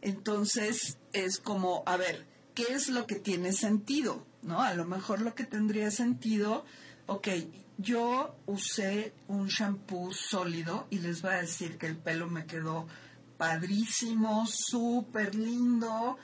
Entonces 0.02 0.98
es 1.14 1.38
como, 1.38 1.84
a 1.86 1.98
ver, 1.98 2.26
¿qué 2.56 2.74
es 2.74 2.90
lo 2.90 3.06
que 3.06 3.16
tiene 3.16 3.54
sentido? 3.54 4.26
¿No? 4.42 4.62
A 4.62 4.74
lo 4.74 4.86
mejor 4.86 5.22
lo 5.22 5.36
que 5.36 5.44
tendría 5.44 5.92
sentido, 5.92 6.66
ok, 7.06 7.28
yo 7.82 8.36
usé 8.46 9.14
un 9.28 9.48
shampoo 9.48 10.12
sólido 10.14 10.88
y 10.90 11.00
les 11.00 11.22
voy 11.22 11.32
a 11.32 11.42
decir 11.42 11.78
que 11.78 11.88
el 11.88 11.98
pelo 11.98 12.28
me 12.28 12.46
quedó 12.46 12.88
padrísimo, 13.38 14.46
súper 14.48 15.34
lindo, 15.34 16.18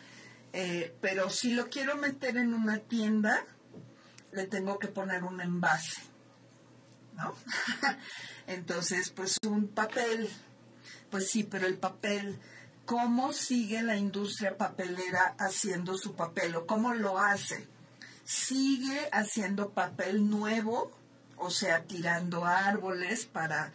eh, 0.53 0.95
pero 1.01 1.30
si 1.30 1.53
lo 1.53 1.70
quiero 1.70 1.97
meter 1.97 2.38
en 2.38 2.53
una 2.53 2.78
tienda, 2.80 3.43
le 4.32 4.45
tengo 4.45 4.78
que 4.78 4.88
poner 4.88 5.24
un 5.24 5.41
envase, 5.41 6.01
¿no? 7.16 7.34
Entonces, 8.47 9.10
pues 9.10 9.38
un 9.47 9.68
papel, 9.68 10.30
pues 11.10 11.30
sí, 11.32 11.43
pero 11.43 11.66
el 11.66 11.78
papel, 11.78 12.39
¿cómo 12.86 13.34
sigue 13.34 13.82
la 13.82 13.97
industria 13.97 14.58
papelera 14.58 15.36
haciendo 15.39 15.97
su 15.97 16.16
papel 16.16 16.55
o 16.55 16.68
cómo 16.68 16.93
lo 16.93 17.18
hace? 17.18 17.68
¿Sigue 18.24 19.10
haciendo 19.12 19.72
papel 19.72 20.30
nuevo? 20.30 20.96
O 21.38 21.49
sea, 21.49 21.83
tirando 21.83 22.45
árboles 22.45 23.25
para 23.25 23.71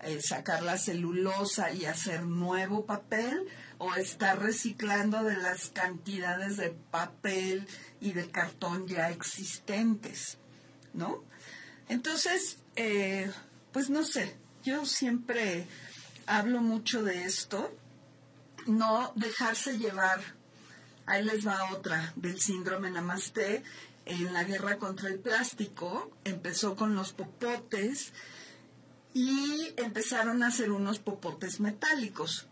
eh, 0.00 0.20
sacar 0.22 0.62
la 0.62 0.78
celulosa 0.78 1.72
y 1.72 1.86
hacer 1.86 2.22
nuevo 2.22 2.84
papel, 2.84 3.48
o 3.78 3.94
está 3.94 4.34
reciclando 4.34 5.22
de 5.22 5.36
las 5.36 5.70
cantidades 5.70 6.56
de 6.56 6.70
papel 6.70 7.66
y 8.00 8.12
de 8.12 8.30
cartón 8.30 8.86
ya 8.86 9.10
existentes, 9.10 10.38
¿no? 10.94 11.24
Entonces, 11.88 12.58
eh, 12.74 13.30
pues 13.72 13.90
no 13.90 14.04
sé, 14.04 14.36
yo 14.64 14.86
siempre 14.86 15.66
hablo 16.26 16.60
mucho 16.60 17.02
de 17.02 17.24
esto, 17.24 17.72
no 18.66 19.12
dejarse 19.14 19.78
llevar, 19.78 20.20
ahí 21.06 21.22
les 21.22 21.46
va 21.46 21.72
otra 21.72 22.12
del 22.16 22.40
síndrome 22.40 22.90
Namaste, 22.90 23.62
en 24.06 24.32
la 24.32 24.44
guerra 24.44 24.78
contra 24.78 25.08
el 25.08 25.18
plástico, 25.18 26.10
empezó 26.24 26.76
con 26.76 26.94
los 26.94 27.12
popotes 27.12 28.12
y 29.12 29.72
empezaron 29.76 30.42
a 30.42 30.48
hacer 30.48 30.70
unos 30.70 31.00
popotes 31.00 31.60
metálicos. 31.60 32.46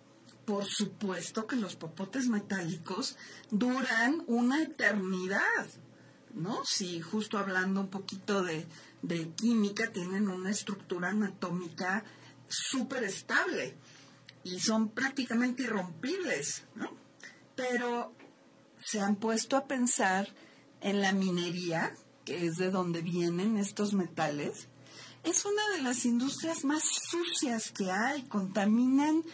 Por 0.44 0.64
supuesto 0.66 1.46
que 1.46 1.56
los 1.56 1.76
popotes 1.76 2.26
metálicos 2.28 3.16
duran 3.50 4.24
una 4.26 4.62
eternidad, 4.62 5.66
¿no? 6.34 6.64
Si 6.64 7.00
justo 7.00 7.38
hablando 7.38 7.80
un 7.80 7.88
poquito 7.88 8.42
de, 8.42 8.66
química, 9.36 9.92
tienen 9.92 10.28
una 10.28 10.50
estructura 10.50 11.10
anatómica 11.10 12.04
súper 12.48 13.04
estable 13.04 13.76
y 14.42 14.58
son 14.58 14.88
prácticamente 14.88 15.62
irrompibles, 15.62 16.64
¿no? 16.74 16.90
Pero 17.54 18.12
se 18.80 19.00
han 19.00 19.16
puesto 19.16 19.56
a 19.56 19.66
pensar 19.66 20.28
en 20.84 21.00
la 21.00 21.12
minería, 21.12 21.92
que 22.24 22.46
es 22.46 22.58
de 22.58 22.70
donde 22.70 23.00
vienen 23.00 23.56
estos 23.56 23.94
metales, 23.94 24.68
es 25.24 25.46
una 25.46 25.76
de 25.76 25.82
las 25.82 26.04
industrias 26.04 26.64
más 26.64 26.82
sucias 26.84 27.72
que 27.72 27.90
hay. 27.90 28.24
Contaminan 28.24 29.24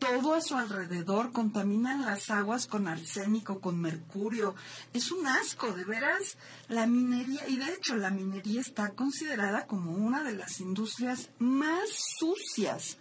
todo 0.00 0.34
a 0.34 0.40
su 0.40 0.56
alrededor, 0.56 1.30
contaminan 1.30 2.04
las 2.04 2.28
aguas 2.30 2.66
con 2.66 2.88
arsénico, 2.88 3.60
con 3.60 3.80
mercurio. 3.80 4.56
Es 4.92 5.12
un 5.12 5.24
asco, 5.28 5.72
de 5.72 5.84
veras. 5.84 6.36
La 6.68 6.88
minería, 6.88 7.48
y 7.48 7.56
de 7.56 7.72
hecho 7.72 7.94
la 7.94 8.10
minería 8.10 8.60
está 8.60 8.90
considerada 8.90 9.68
como 9.68 9.92
una 9.92 10.24
de 10.24 10.32
las 10.32 10.58
industrias 10.58 11.30
más 11.38 11.88
sucias. 12.18 12.98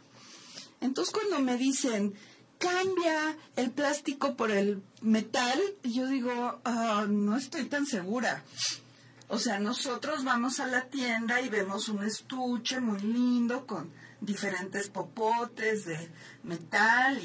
Entonces 0.79 1.11
cuando 1.11 1.39
me 1.39 1.57
dicen 1.57 2.13
cambia 2.57 3.37
el 3.55 3.71
plástico 3.71 4.35
por 4.35 4.51
el 4.51 4.81
metal, 5.01 5.59
yo 5.83 6.07
digo, 6.07 6.59
ah, 6.63 7.05
no 7.07 7.37
estoy 7.37 7.65
tan 7.65 7.85
segura. 7.85 8.43
O 9.27 9.39
sea, 9.39 9.59
nosotros 9.59 10.23
vamos 10.23 10.59
a 10.59 10.67
la 10.67 10.85
tienda 10.85 11.41
y 11.41 11.49
vemos 11.49 11.89
un 11.89 12.03
estuche 12.03 12.79
muy 12.79 12.99
lindo 12.99 13.65
con 13.65 13.91
diferentes 14.21 14.89
popotes 14.89 15.85
de 15.85 16.09
metal 16.43 17.19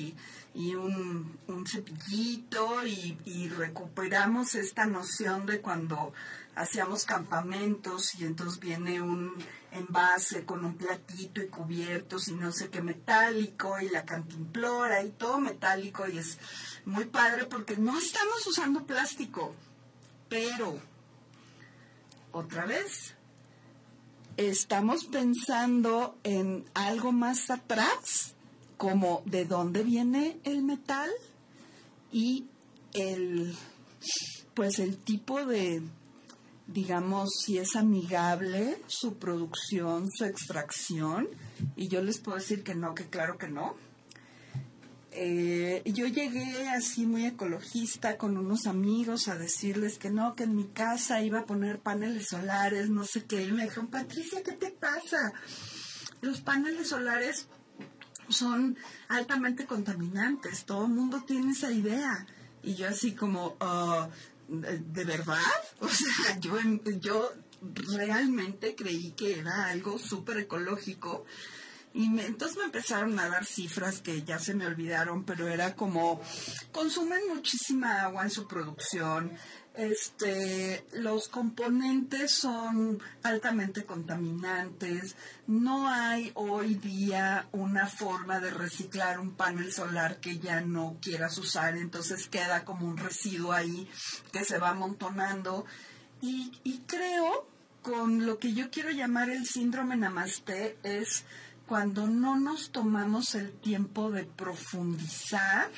y, 0.54 0.74
un, 0.74 1.38
cepillito 1.66 2.86
y, 2.86 3.18
y, 3.24 3.48
recuperamos 3.48 4.54
esta 4.54 4.86
noción 4.86 5.46
de 5.46 5.60
cuando 5.60 6.12
hacíamos 6.56 7.04
campamentos 7.04 8.14
y 8.16 8.24
entonces 8.24 8.58
viene 8.58 9.00
un 9.00 9.34
envase 9.72 10.44
con 10.44 10.64
un 10.64 10.76
platito 10.76 11.40
y 11.42 11.48
cubiertos 11.48 12.28
y 12.28 12.32
no 12.32 12.52
sé 12.52 12.70
qué 12.70 12.82
metálico 12.82 13.80
y 13.80 13.88
la 13.88 14.04
cantimplora 14.04 15.02
y 15.02 15.10
todo 15.10 15.38
metálico 15.38 16.08
y 16.08 16.18
es 16.18 16.38
muy 16.84 17.04
padre 17.04 17.46
porque 17.46 17.76
no 17.76 17.98
estamos 17.98 18.46
usando 18.46 18.84
plástico, 18.84 19.54
pero 20.28 20.78
otra 22.32 22.64
vez 22.66 23.14
estamos 24.36 25.04
pensando 25.04 26.18
en 26.22 26.64
algo 26.74 27.12
más 27.12 27.50
atrás, 27.50 28.34
como 28.76 29.22
de 29.26 29.44
dónde 29.44 29.82
viene 29.82 30.38
el 30.44 30.62
metal 30.62 31.10
y 32.12 32.46
el 32.94 33.54
pues 34.54 34.78
el 34.78 34.96
tipo 34.96 35.44
de 35.44 35.82
digamos 36.72 37.30
si 37.44 37.58
es 37.58 37.76
amigable 37.76 38.80
su 38.86 39.14
producción, 39.14 40.10
su 40.10 40.24
extracción 40.24 41.28
y 41.76 41.88
yo 41.88 42.02
les 42.02 42.18
puedo 42.18 42.38
decir 42.38 42.62
que 42.62 42.74
no, 42.74 42.94
que 42.94 43.06
claro 43.06 43.38
que 43.38 43.48
no 43.48 43.74
eh, 45.12 45.82
yo 45.86 46.06
llegué 46.06 46.68
así 46.68 47.04
muy 47.04 47.26
ecologista 47.26 48.16
con 48.16 48.36
unos 48.36 48.66
amigos 48.66 49.26
a 49.26 49.36
decirles 49.36 49.98
que 49.98 50.10
no, 50.10 50.36
que 50.36 50.44
en 50.44 50.54
mi 50.54 50.68
casa 50.68 51.20
iba 51.20 51.40
a 51.40 51.46
poner 51.46 51.80
paneles 51.80 52.28
solares, 52.28 52.90
no 52.90 53.04
sé 53.04 53.24
qué. 53.24 53.42
Y 53.42 53.52
me 53.52 53.64
dijeron, 53.64 53.88
Patricia, 53.88 54.42
¿qué 54.44 54.52
te 54.52 54.70
pasa? 54.70 55.32
Los 56.20 56.40
paneles 56.40 56.88
solares 56.88 57.48
son 58.28 58.78
altamente 59.08 59.66
contaminantes, 59.66 60.64
todo 60.64 60.86
el 60.86 60.92
mundo 60.92 61.24
tiene 61.26 61.52
esa 61.52 61.72
idea. 61.72 62.26
Y 62.62 62.74
yo 62.74 62.88
así 62.88 63.12
como, 63.12 63.56
ah, 63.58 64.10
¿de 64.50 65.04
verdad? 65.04 65.38
O 65.80 65.88
sea, 65.88 66.38
yo, 66.40 66.58
yo 67.00 67.32
realmente 67.96 68.74
creí 68.74 69.12
que 69.12 69.38
era 69.38 69.66
algo 69.66 69.98
súper 69.98 70.38
ecológico 70.38 71.24
y 71.92 72.04
entonces 72.20 72.56
me 72.58 72.64
empezaron 72.64 73.18
a 73.18 73.28
dar 73.28 73.44
cifras 73.44 74.00
que 74.00 74.22
ya 74.22 74.38
se 74.38 74.54
me 74.54 74.66
olvidaron, 74.66 75.24
pero 75.24 75.48
era 75.48 75.74
como, 75.74 76.20
consumen 76.70 77.20
muchísima 77.34 78.02
agua 78.02 78.22
en 78.22 78.30
su 78.30 78.46
producción, 78.46 79.32
este, 79.74 80.84
los 80.92 81.28
componentes 81.28 82.32
son 82.32 83.00
altamente 83.22 83.84
contaminantes, 83.84 85.16
no 85.46 85.88
hay 85.88 86.32
hoy 86.34 86.74
día 86.74 87.46
una 87.52 87.86
forma 87.86 88.40
de 88.40 88.50
reciclar 88.50 89.20
un 89.20 89.32
panel 89.32 89.72
solar 89.72 90.18
que 90.18 90.38
ya 90.38 90.60
no 90.60 90.96
quieras 91.00 91.38
usar, 91.38 91.76
entonces 91.76 92.28
queda 92.28 92.64
como 92.64 92.86
un 92.86 92.96
residuo 92.96 93.52
ahí 93.52 93.88
que 94.32 94.44
se 94.44 94.58
va 94.58 94.70
amontonando. 94.70 95.64
Y, 96.20 96.52
y 96.64 96.80
creo, 96.80 97.46
con 97.82 98.26
lo 98.26 98.38
que 98.38 98.52
yo 98.52 98.70
quiero 98.70 98.90
llamar 98.90 99.30
el 99.30 99.46
síndrome 99.46 99.96
Namaste, 99.96 100.76
es 100.82 101.24
cuando 101.70 102.08
no 102.08 102.38
nos 102.38 102.72
tomamos 102.72 103.36
el 103.36 103.52
tiempo 103.52 104.10
de 104.10 104.24
profundizar, 104.24 105.70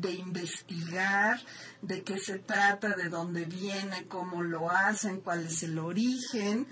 de 0.00 0.12
investigar, 0.12 1.40
de 1.82 2.02
qué 2.02 2.18
se 2.18 2.38
trata, 2.38 2.96
de 2.96 3.08
dónde 3.08 3.44
viene, 3.44 4.06
cómo 4.06 4.42
lo 4.42 4.70
hacen, 4.70 5.20
cuál 5.20 5.46
es 5.46 5.62
el 5.62 5.78
origen, 5.78 6.66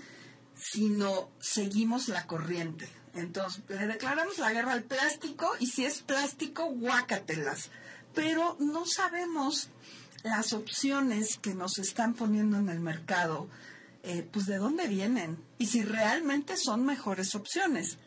sino 0.55 1.29
seguimos 1.39 2.07
la 2.07 2.25
corriente. 2.27 2.89
Entonces, 3.13 3.63
le 3.69 3.87
declaramos 3.87 4.37
la 4.37 4.51
guerra 4.51 4.73
al 4.73 4.83
plástico 4.83 5.49
y 5.59 5.67
si 5.67 5.85
es 5.85 6.01
plástico, 6.01 6.65
guácatelas. 6.65 7.69
Pero 8.13 8.57
no 8.59 8.85
sabemos 8.85 9.69
las 10.23 10.53
opciones 10.53 11.37
que 11.37 11.53
nos 11.53 11.77
están 11.77 12.13
poniendo 12.13 12.57
en 12.57 12.69
el 12.69 12.79
mercado, 12.79 13.47
eh, 14.03 14.27
pues 14.31 14.45
de 14.45 14.57
dónde 14.57 14.87
vienen 14.87 15.37
y 15.57 15.67
si 15.67 15.83
realmente 15.83 16.57
son 16.57 16.85
mejores 16.85 17.35
opciones 17.35 17.97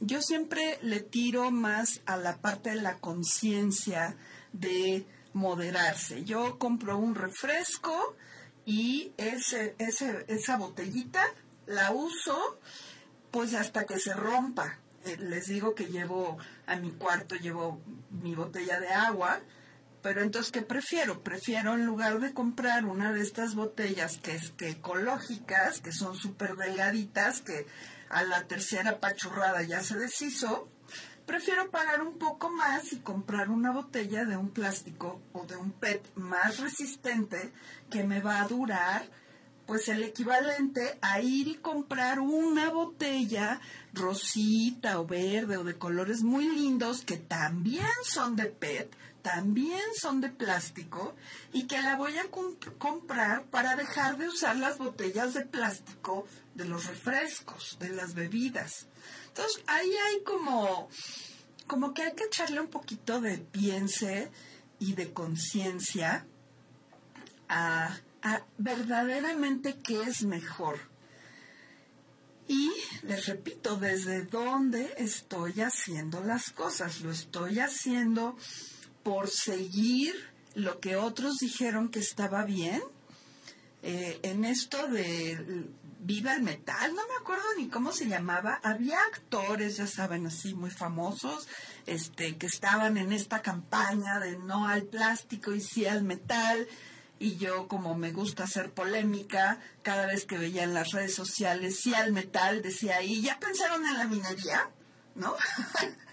yo 0.00 0.22
siempre 0.22 0.78
le 0.82 1.00
tiro 1.00 1.50
más 1.50 2.00
a 2.06 2.16
la 2.16 2.38
parte 2.38 2.70
de 2.70 2.80
la 2.80 2.96
conciencia 2.96 4.16
de 4.52 5.06
moderarse. 5.32 6.24
Yo 6.24 6.58
compro 6.58 6.98
un 6.98 7.14
refresco 7.14 8.16
y 8.64 9.12
ese, 9.16 9.74
ese, 9.78 10.24
esa 10.28 10.56
botellita 10.56 11.22
la 11.66 11.92
uso 11.92 12.58
pues 13.30 13.54
hasta 13.54 13.84
que 13.84 13.98
se 13.98 14.14
rompa. 14.14 14.78
Eh, 15.04 15.16
les 15.18 15.46
digo 15.46 15.74
que 15.74 15.86
llevo 15.86 16.36
a 16.66 16.76
mi 16.76 16.90
cuarto, 16.90 17.34
llevo 17.36 17.80
mi 18.10 18.34
botella 18.34 18.80
de 18.80 18.88
agua, 18.88 19.40
pero 20.02 20.22
entonces, 20.22 20.50
¿qué 20.50 20.62
prefiero? 20.62 21.22
Prefiero 21.22 21.74
en 21.74 21.84
lugar 21.84 22.20
de 22.20 22.32
comprar 22.32 22.84
una 22.84 23.12
de 23.12 23.22
estas 23.22 23.54
botellas 23.54 24.18
que 24.18 24.34
es 24.34 24.50
que 24.52 24.70
ecológicas, 24.70 25.80
que 25.80 25.92
son 25.92 26.16
súper 26.16 26.56
delgaditas, 26.56 27.42
que 27.42 27.66
a 28.08 28.22
la 28.22 28.46
tercera 28.46 28.98
pachurrada 28.98 29.62
ya 29.62 29.82
se 29.82 29.96
deshizo, 29.98 30.68
prefiero 31.30 31.70
pagar 31.70 32.02
un 32.02 32.18
poco 32.18 32.50
más 32.50 32.92
y 32.92 32.96
comprar 32.96 33.50
una 33.50 33.70
botella 33.70 34.24
de 34.24 34.36
un 34.36 34.50
plástico 34.50 35.20
o 35.32 35.46
de 35.46 35.56
un 35.56 35.70
PET 35.70 36.12
más 36.16 36.58
resistente 36.58 37.52
que 37.88 38.02
me 38.02 38.20
va 38.20 38.40
a 38.40 38.48
durar 38.48 39.08
pues 39.64 39.86
el 39.86 40.02
equivalente 40.02 40.98
a 41.00 41.20
ir 41.20 41.46
y 41.46 41.54
comprar 41.54 42.18
una 42.18 42.70
botella 42.70 43.60
rosita 43.92 44.98
o 44.98 45.06
verde 45.06 45.56
o 45.56 45.62
de 45.62 45.78
colores 45.78 46.24
muy 46.24 46.48
lindos 46.48 47.04
que 47.04 47.18
también 47.18 47.86
son 48.02 48.34
de 48.34 48.46
PET, 48.46 48.92
también 49.22 49.84
son 49.94 50.20
de 50.20 50.30
plástico 50.30 51.14
y 51.52 51.68
que 51.68 51.80
la 51.80 51.94
voy 51.94 52.18
a 52.18 52.26
comprar 52.78 53.44
para 53.44 53.76
dejar 53.76 54.18
de 54.18 54.26
usar 54.26 54.56
las 54.56 54.78
botellas 54.78 55.34
de 55.34 55.46
plástico 55.46 56.26
de 56.56 56.64
los 56.64 56.86
refrescos, 56.86 57.76
de 57.78 57.90
las 57.90 58.14
bebidas. 58.14 58.88
Entonces, 59.40 59.62
ahí 59.68 59.90
hay 59.90 60.22
como, 60.22 60.90
como 61.66 61.94
que 61.94 62.02
hay 62.02 62.12
que 62.12 62.24
echarle 62.24 62.60
un 62.60 62.68
poquito 62.68 63.22
de 63.22 63.38
piense 63.38 64.30
y 64.78 64.92
de 64.92 65.14
conciencia 65.14 66.26
a, 67.48 67.98
verdaderamente 68.58 69.78
qué 69.82 70.02
es 70.02 70.24
mejor. 70.24 70.78
Y 72.48 72.70
les 73.02 73.24
repito, 73.24 73.76
desde 73.76 74.24
dónde 74.24 74.92
estoy 74.98 75.62
haciendo 75.62 76.22
las 76.22 76.50
cosas. 76.50 77.00
Lo 77.00 77.10
estoy 77.10 77.60
haciendo 77.60 78.36
por 79.02 79.30
seguir 79.30 80.14
lo 80.54 80.80
que 80.80 80.96
otros 80.96 81.38
dijeron 81.38 81.88
que 81.88 82.00
estaba 82.00 82.44
bien. 82.44 82.82
Eh, 83.82 84.20
en 84.22 84.44
esto 84.44 84.86
de 84.88 85.64
Viva 86.02 86.34
el 86.34 86.42
Metal, 86.42 86.94
no 86.94 87.06
me 87.06 87.14
acuerdo 87.20 87.44
ni 87.58 87.68
cómo 87.68 87.92
se 87.92 88.08
llamaba, 88.08 88.58
había 88.62 88.98
actores, 89.12 89.76
ya 89.76 89.86
saben, 89.86 90.26
así 90.26 90.54
muy 90.54 90.70
famosos, 90.70 91.46
este, 91.84 92.38
que 92.38 92.46
estaban 92.46 92.96
en 92.96 93.12
esta 93.12 93.42
campaña 93.42 94.18
de 94.18 94.38
no 94.38 94.66
al 94.66 94.84
plástico 94.84 95.52
y 95.52 95.60
sí 95.60 95.84
al 95.84 96.02
metal, 96.02 96.66
y 97.18 97.36
yo 97.36 97.68
como 97.68 97.94
me 97.94 98.12
gusta 98.12 98.44
hacer 98.44 98.72
polémica, 98.72 99.60
cada 99.82 100.06
vez 100.06 100.24
que 100.24 100.38
veía 100.38 100.62
en 100.62 100.72
las 100.72 100.92
redes 100.92 101.14
sociales 101.14 101.78
sí 101.80 101.94
al 101.94 102.12
metal, 102.12 102.62
decía 102.62 102.96
ahí, 102.96 103.20
¿ya 103.20 103.38
pensaron 103.38 103.86
en 103.86 103.98
la 103.98 104.06
minería? 104.06 104.70
¿No? 105.14 105.36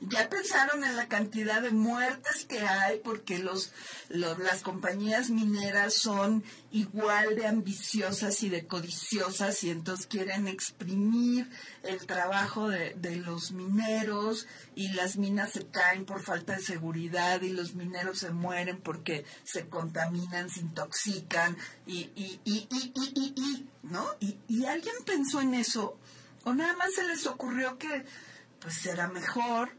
ya 0.00 0.28
pensaron 0.28 0.84
en 0.84 0.96
la 0.96 1.08
cantidad 1.08 1.62
de 1.62 1.70
muertes 1.70 2.44
que 2.44 2.60
hay 2.60 2.98
porque 2.98 3.38
los, 3.38 3.72
las 4.08 4.62
compañías 4.62 5.30
mineras 5.30 5.94
son 5.94 6.44
igual 6.70 7.36
de 7.36 7.46
ambiciosas 7.46 8.42
y 8.42 8.48
de 8.48 8.66
codiciosas 8.66 9.62
y 9.64 9.70
entonces 9.70 10.06
quieren 10.06 10.48
exprimir 10.48 11.48
el 11.82 12.06
trabajo 12.06 12.68
de, 12.68 12.94
los 13.24 13.52
mineros 13.52 14.46
y 14.74 14.88
las 14.92 15.16
minas 15.16 15.52
se 15.52 15.66
caen 15.66 16.04
por 16.04 16.22
falta 16.22 16.56
de 16.56 16.62
seguridad 16.62 17.40
y 17.42 17.50
los 17.50 17.74
mineros 17.74 18.18
se 18.18 18.30
mueren 18.30 18.78
porque 18.80 19.24
se 19.44 19.68
contaminan, 19.68 20.50
se 20.50 20.60
intoxican 20.60 21.56
y, 21.86 22.10
y, 22.14 22.40
y, 22.44 22.68
y, 22.70 22.92
y, 22.94 23.34
y 23.36 23.68
¿no? 23.84 24.04
Y, 24.20 24.36
y 24.48 24.66
alguien 24.66 24.96
pensó 25.06 25.40
en 25.40 25.54
eso 25.54 25.98
o 26.44 26.52
nada 26.52 26.74
más 26.74 26.92
se 26.94 27.04
les 27.04 27.26
ocurrió 27.26 27.78
que 27.78 28.04
pues 28.64 28.74
será 28.76 29.08
mejor 29.08 29.70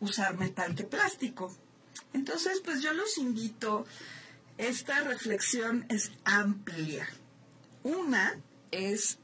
usar 0.00 0.36
metal 0.36 0.74
que 0.74 0.84
plástico. 0.84 1.54
Entonces, 2.14 2.62
pues 2.64 2.80
yo 2.82 2.94
los 2.94 3.18
invito, 3.18 3.84
esta 4.56 5.00
reflexión 5.02 5.84
es 5.90 6.10
amplia. 6.24 7.06
Una 7.84 8.40
es 8.70 9.18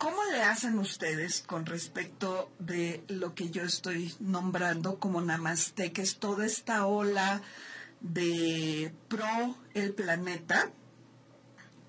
¿Cómo 0.00 0.24
le 0.32 0.42
hacen 0.42 0.78
ustedes 0.78 1.42
con 1.46 1.66
respecto 1.66 2.50
de 2.58 3.04
lo 3.08 3.34
que 3.34 3.50
yo 3.50 3.64
estoy 3.64 4.14
nombrando 4.18 4.98
como 4.98 5.20
Namaste, 5.20 5.92
que 5.92 6.00
es 6.00 6.16
toda 6.16 6.46
esta 6.46 6.86
ola 6.86 7.42
de 8.00 8.94
pro 9.08 9.58
el 9.74 9.92
planeta? 9.92 10.70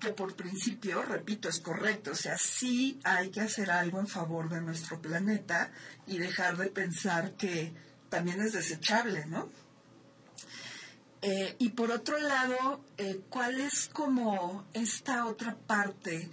Que 0.02 0.12
por 0.12 0.34
principio, 0.34 1.02
repito, 1.02 1.48
es 1.48 1.60
correcto. 1.60 2.10
O 2.10 2.16
sea, 2.16 2.36
sí 2.36 2.98
hay 3.04 3.30
que 3.30 3.40
hacer 3.40 3.70
algo 3.70 4.00
en 4.00 4.08
favor 4.08 4.48
de 4.48 4.60
nuestro 4.60 5.00
planeta 5.00 5.70
y 6.06 6.18
dejar 6.18 6.56
de 6.56 6.66
pensar 6.66 7.34
que 7.36 7.72
también 8.08 8.42
es 8.42 8.52
desechable, 8.52 9.26
¿no? 9.26 9.48
Eh, 11.22 11.54
y 11.60 11.70
por 11.70 11.92
otro 11.92 12.18
lado, 12.18 12.84
eh, 12.98 13.20
¿cuál 13.30 13.60
es 13.60 13.88
como 13.92 14.66
esta 14.72 15.26
otra 15.26 15.56
parte? 15.56 16.28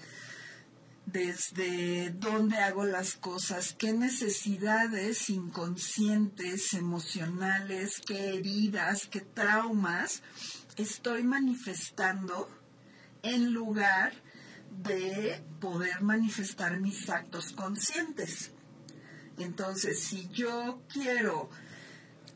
Desde 1.05 2.11
dónde 2.11 2.57
hago 2.57 2.86
las 2.86 3.15
cosas, 3.15 3.76
qué 3.78 3.93
necesidades 3.93 5.30
inconscientes, 5.30 6.74
emocionales, 6.74 8.01
qué 8.05 8.36
heridas, 8.36 9.07
qué 9.07 9.22
traumas 9.22 10.22
estoy 10.76 11.24
manifestando 11.24 12.47
en 13.24 13.53
lugar 13.53 14.13
de 14.84 15.43
poder 15.59 16.01
manifestar 16.01 16.80
mis 16.80 17.09
actos 17.09 17.51
conscientes. 17.51 18.51
Entonces, 19.38 20.03
si 20.03 20.28
yo 20.30 20.82
quiero 20.91 21.49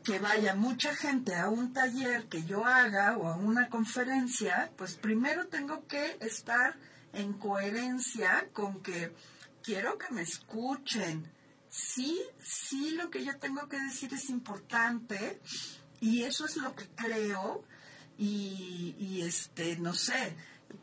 que 0.04 0.18
vaya 0.18 0.54
mucha 0.54 0.94
gente 0.94 1.34
a 1.34 1.48
un 1.48 1.72
taller 1.72 2.26
que 2.26 2.44
yo 2.44 2.66
haga 2.66 3.16
o 3.16 3.28
a 3.28 3.36
una 3.36 3.68
conferencia, 3.68 4.70
pues 4.76 4.96
primero 4.96 5.46
tengo 5.46 5.86
que 5.86 6.18
estar 6.20 6.76
en 7.14 7.32
coherencia 7.32 8.48
con 8.52 8.82
que 8.82 9.14
quiero 9.62 9.96
que 9.96 10.12
me 10.12 10.22
escuchen. 10.22 11.30
Sí, 11.70 12.20
sí, 12.38 12.90
lo 12.90 13.10
que 13.10 13.24
yo 13.24 13.36
tengo 13.38 13.68
que 13.68 13.80
decir 13.80 14.12
es 14.12 14.28
importante 14.28 15.40
y 16.00 16.22
eso 16.22 16.44
es 16.44 16.56
lo 16.56 16.74
que 16.74 16.86
creo 16.94 17.64
y, 18.18 19.22
este, 19.22 19.76
no 19.78 19.94
sé, 19.94 20.36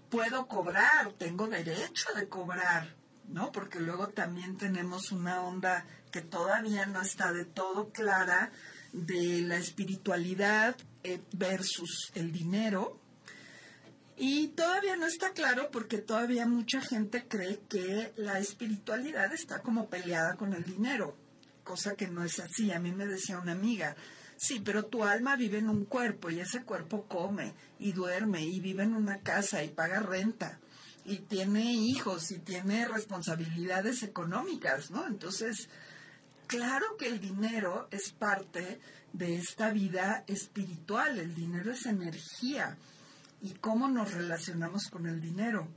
puedo 0.09 0.47
cobrar, 0.47 1.13
tengo 1.17 1.47
derecho 1.47 2.09
de 2.15 2.27
cobrar, 2.27 2.95
¿no? 3.27 3.51
Porque 3.51 3.79
luego 3.79 4.09
también 4.09 4.57
tenemos 4.57 5.11
una 5.11 5.41
onda 5.41 5.85
que 6.11 6.21
todavía 6.21 6.85
no 6.85 7.01
está 7.01 7.31
de 7.31 7.45
todo 7.45 7.89
clara 7.89 8.51
de 8.91 9.41
la 9.41 9.57
espiritualidad 9.57 10.75
eh, 11.03 11.21
versus 11.33 12.11
el 12.15 12.31
dinero. 12.31 12.99
Y 14.17 14.49
todavía 14.49 14.95
no 14.97 15.07
está 15.07 15.31
claro 15.31 15.69
porque 15.71 15.97
todavía 15.97 16.45
mucha 16.45 16.81
gente 16.81 17.25
cree 17.27 17.59
que 17.69 18.13
la 18.17 18.37
espiritualidad 18.39 19.33
está 19.33 19.61
como 19.61 19.89
peleada 19.89 20.35
con 20.35 20.53
el 20.53 20.63
dinero, 20.63 21.15
cosa 21.63 21.95
que 21.95 22.07
no 22.07 22.23
es 22.23 22.39
así. 22.39 22.71
A 22.71 22.79
mí 22.79 22.91
me 22.91 23.07
decía 23.07 23.39
una 23.39 23.53
amiga, 23.53 23.95
Sí, 24.43 24.59
pero 24.59 24.85
tu 24.85 25.03
alma 25.03 25.35
vive 25.35 25.59
en 25.59 25.69
un 25.69 25.85
cuerpo 25.85 26.31
y 26.31 26.39
ese 26.39 26.63
cuerpo 26.63 27.03
come 27.03 27.53
y 27.77 27.91
duerme 27.91 28.41
y 28.41 28.59
vive 28.59 28.81
en 28.81 28.95
una 28.95 29.19
casa 29.19 29.63
y 29.63 29.69
paga 29.69 29.99
renta 29.99 30.59
y 31.05 31.17
tiene 31.17 31.71
hijos 31.71 32.31
y 32.31 32.39
tiene 32.39 32.87
responsabilidades 32.87 34.01
económicas, 34.01 34.89
¿no? 34.89 35.05
Entonces, 35.05 35.69
claro 36.47 36.97
que 36.97 37.05
el 37.05 37.19
dinero 37.19 37.87
es 37.91 38.13
parte 38.13 38.81
de 39.13 39.35
esta 39.35 39.69
vida 39.69 40.23
espiritual, 40.25 41.19
el 41.19 41.35
dinero 41.35 41.71
es 41.71 41.85
energía 41.85 42.79
y 43.43 43.51
cómo 43.51 43.89
nos 43.89 44.11
relacionamos 44.11 44.87
con 44.87 45.05
el 45.05 45.21
dinero. 45.21 45.67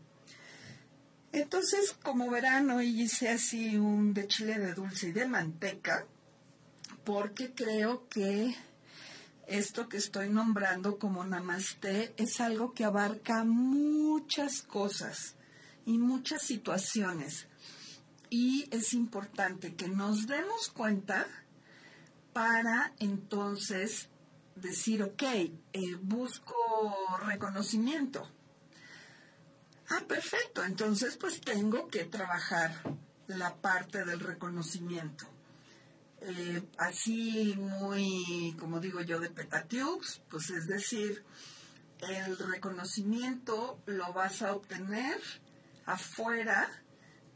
Entonces, 1.33 1.95
como 2.03 2.31
verán, 2.31 2.71
hoy 2.71 3.03
hice 3.03 3.29
así 3.29 3.77
un 3.77 4.15
de 4.15 4.27
chile 4.27 4.59
de 4.59 4.73
dulce 4.73 5.09
y 5.09 5.12
de 5.12 5.29
manteca, 5.29 6.07
porque 7.05 7.55
creo 7.55 8.09
que 8.09 8.57
esto 9.47 9.89
que 9.89 9.99
estoy 9.99 10.31
nombrando 10.31 10.99
como 10.99 11.25
namaste 11.25 12.15
es 12.17 12.41
algo 12.41 12.73
que 12.73 12.85
abarca 12.85 13.45
muchas 13.45 14.63
cosas 14.63 15.37
y 15.85 15.99
muchas 15.99 16.43
situaciones. 16.43 17.47
Y 18.31 18.69
es 18.71 18.95
importante 18.95 19.75
que 19.75 19.89
nos 19.89 20.27
demos 20.27 20.71
cuenta 20.71 21.27
para 22.33 22.95
entonces 22.99 24.09
decir, 24.57 25.03
ok, 25.03 25.23
eh, 25.23 25.53
busco 26.01 26.55
reconocimiento. 27.27 28.29
Ah, 29.91 30.03
perfecto, 30.09 30.65
entonces 30.65 31.17
pues 31.19 31.41
tengo 31.43 31.89
que 31.89 32.05
trabajar 32.05 32.73
la 33.27 33.55
parte 33.57 34.05
del 34.05 34.21
reconocimiento. 34.21 35.34
Eh, 36.27 36.62
así 36.79 37.55
muy, 37.59 38.57
como 38.59 38.81
digo 38.81 39.03
yo, 39.03 39.20
de 39.20 39.29
petatiux, 39.29 40.22
pues 40.31 40.49
es 40.49 40.66
decir, 40.66 41.22
el 42.01 42.39
reconocimiento 42.39 43.79
lo 43.85 44.11
vas 44.14 44.41
a 44.41 44.55
obtener 44.55 45.20
afuera 45.85 46.70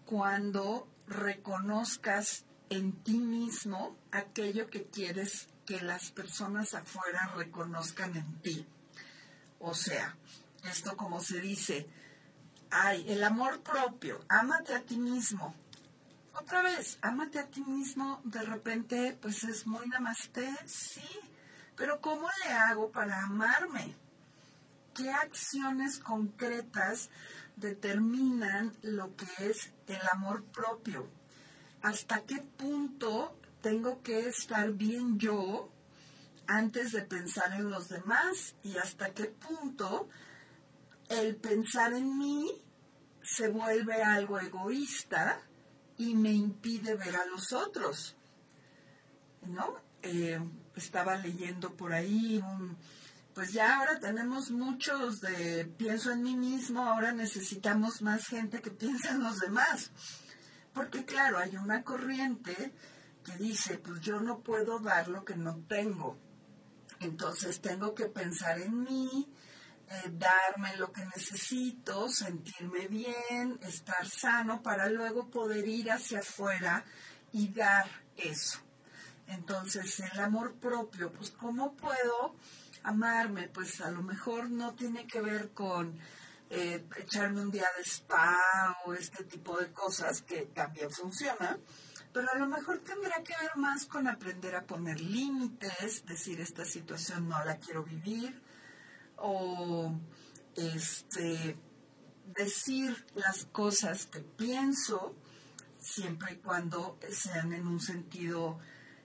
cuando 0.07 0.89
reconozcas 1.07 2.47
en 2.71 2.93
ti 3.03 3.19
mismo 3.19 3.99
aquello 4.11 4.71
que 4.71 4.87
quieres 4.87 5.49
que 5.67 5.83
las 5.83 6.11
personas 6.11 6.73
afuera 6.73 7.35
reconozcan 7.37 8.17
en 8.17 8.41
ti. 8.41 8.67
O 9.59 9.75
sea, 9.75 10.17
esto 10.65 10.97
como 10.97 11.21
se 11.21 11.43
dice, 11.43 11.87
hay 12.71 13.05
el 13.07 13.23
amor 13.23 13.63
propio, 13.63 14.25
ámate 14.31 14.75
a 14.75 14.81
ti 14.81 14.97
mismo, 14.97 15.55
otra 16.41 16.63
vez, 16.63 16.99
ámate 17.03 17.39
a 17.39 17.47
ti 17.47 17.61
mismo, 17.63 18.21
de 18.25 18.43
repente, 18.43 19.19
pues 19.21 19.45
es 19.45 19.67
muy 19.67 19.89
namaste, 19.89 20.49
sí, 20.67 21.09
pero 21.77 22.01
¿cómo 22.01 22.29
le 22.45 22.53
hago 22.53 22.91
para 22.91 23.25
amarme? 23.25 23.95
¿Qué 24.95 25.11
acciones 25.11 25.99
concretas 25.99 27.11
determinan 27.57 28.73
lo 28.83 29.15
que 29.17 29.27
es 29.39 29.73
el 29.87 30.01
amor 30.13 30.45
propio? 30.45 31.09
¿Hasta 31.83 32.23
qué 32.23 32.41
punto 32.41 33.39
tengo 33.61 34.03
que 34.03 34.29
estar 34.29 34.73
bien 34.73 35.19
yo 35.19 35.73
antes 36.47 36.93
de 36.93 37.03
pensar 37.03 37.53
en 37.53 37.71
los 37.71 37.89
demás? 37.89 38.57
¿Y 38.63 38.77
hasta 38.77 39.11
qué 39.11 39.27
punto 39.27 40.09
el 41.09 41.37
pensar 41.37 41.93
en 41.93 42.19
mí 42.19 42.51
se 43.23 43.49
vuelve 43.49 44.03
algo 44.03 44.41
egoísta 44.41 45.48
y 45.99 46.15
me 46.15 46.33
impide 46.33 46.95
ver 46.95 47.17
a 47.17 47.27
los 47.27 47.53
otros. 47.53 48.17
¿No? 49.47 49.75
Eh, 50.03 50.41
estaba 50.75 51.17
leyendo 51.17 51.75
por 51.75 51.93
ahí 51.93 52.43
pues 53.39 53.53
ya 53.53 53.79
ahora 53.79 54.01
tenemos 54.01 54.51
muchos 54.51 55.21
de 55.21 55.65
pienso 55.65 56.11
en 56.11 56.25
mí 56.25 56.35
mismo, 56.35 56.83
ahora 56.83 57.13
necesitamos 57.13 58.03
más 58.03 58.27
gente 58.27 58.61
que 58.61 58.73
piensa 58.73 59.11
en 59.11 59.23
los 59.23 59.39
demás. 59.39 59.93
Porque 60.75 61.05
claro, 61.05 61.39
hay 61.39 61.57
una 61.57 61.85
corriente 61.85 62.73
que 63.25 63.37
dice, 63.37 63.79
pues 63.79 64.01
yo 64.01 64.19
no 64.19 64.41
puedo 64.41 64.81
dar 64.81 65.07
lo 65.07 65.25
que 65.25 65.37
no 65.37 65.57
tengo. 65.69 66.19
Entonces 66.99 67.61
tengo 67.61 67.95
que 67.95 68.07
pensar 68.07 68.59
en 68.59 68.83
mí, 68.83 69.29
eh, 69.91 70.11
darme 70.13 70.77
lo 70.77 70.93
que 70.93 71.05
necesito, 71.07 72.09
sentirme 72.11 72.89
bien, 72.89 73.59
estar 73.63 74.07
sano 74.07 74.63
para 74.63 74.91
luego 74.91 75.31
poder 75.31 75.67
ir 75.67 75.91
hacia 75.91 76.21
afuera 76.21 76.85
y 77.33 77.49
dar 77.49 77.89
eso. 78.17 78.61
Entonces, 79.29 80.01
el 80.01 80.21
amor 80.21 80.55
propio, 80.57 81.11
pues 81.13 81.31
¿cómo 81.31 81.75
puedo 81.75 82.35
amarme? 82.83 83.49
Pues 83.49 83.81
a 83.81 83.91
lo 83.91 84.03
mejor 84.03 84.51
no 84.51 84.75
tiene 84.75 85.07
que 85.07 85.23
ver 85.23 85.53
con 85.53 85.99
eh, 86.51 86.87
echarme 86.97 87.41
un 87.43 87.51
día 87.51 87.67
de 87.77 87.83
spa 87.83 88.37
o 88.85 88.95
este 88.95 89.25
tipo 89.25 89.59
de 89.59 89.73
cosas 89.73 90.23
que 90.23 90.47
también 90.47 90.91
funciona, 90.91 91.59
pero 92.13 92.31
a 92.31 92.39
lo 92.39 92.47
mejor 92.47 92.79
tendrá 92.79 93.23
que 93.23 93.35
ver 93.41 93.57
más 93.57 93.87
con 93.87 94.09
aprender 94.09 94.55
a 94.55 94.65
poner 94.65 95.01
límites, 95.01 96.05
decir 96.07 96.41
esta 96.41 96.65
situación 96.65 97.29
no 97.29 97.43
la 97.45 97.59
quiero 97.59 97.85
vivir, 97.85 98.43
o 99.19 99.93
este, 100.57 101.57
decir 102.27 103.07
las 103.15 103.47
cosas 103.47 104.07
que 104.07 104.21
pienso, 104.21 105.15
siempre 105.81 106.35
y 106.35 106.37
cuando 106.37 106.99
sean 107.11 107.53
en 107.53 107.67
un 107.67 107.81
sentido, 107.81 108.59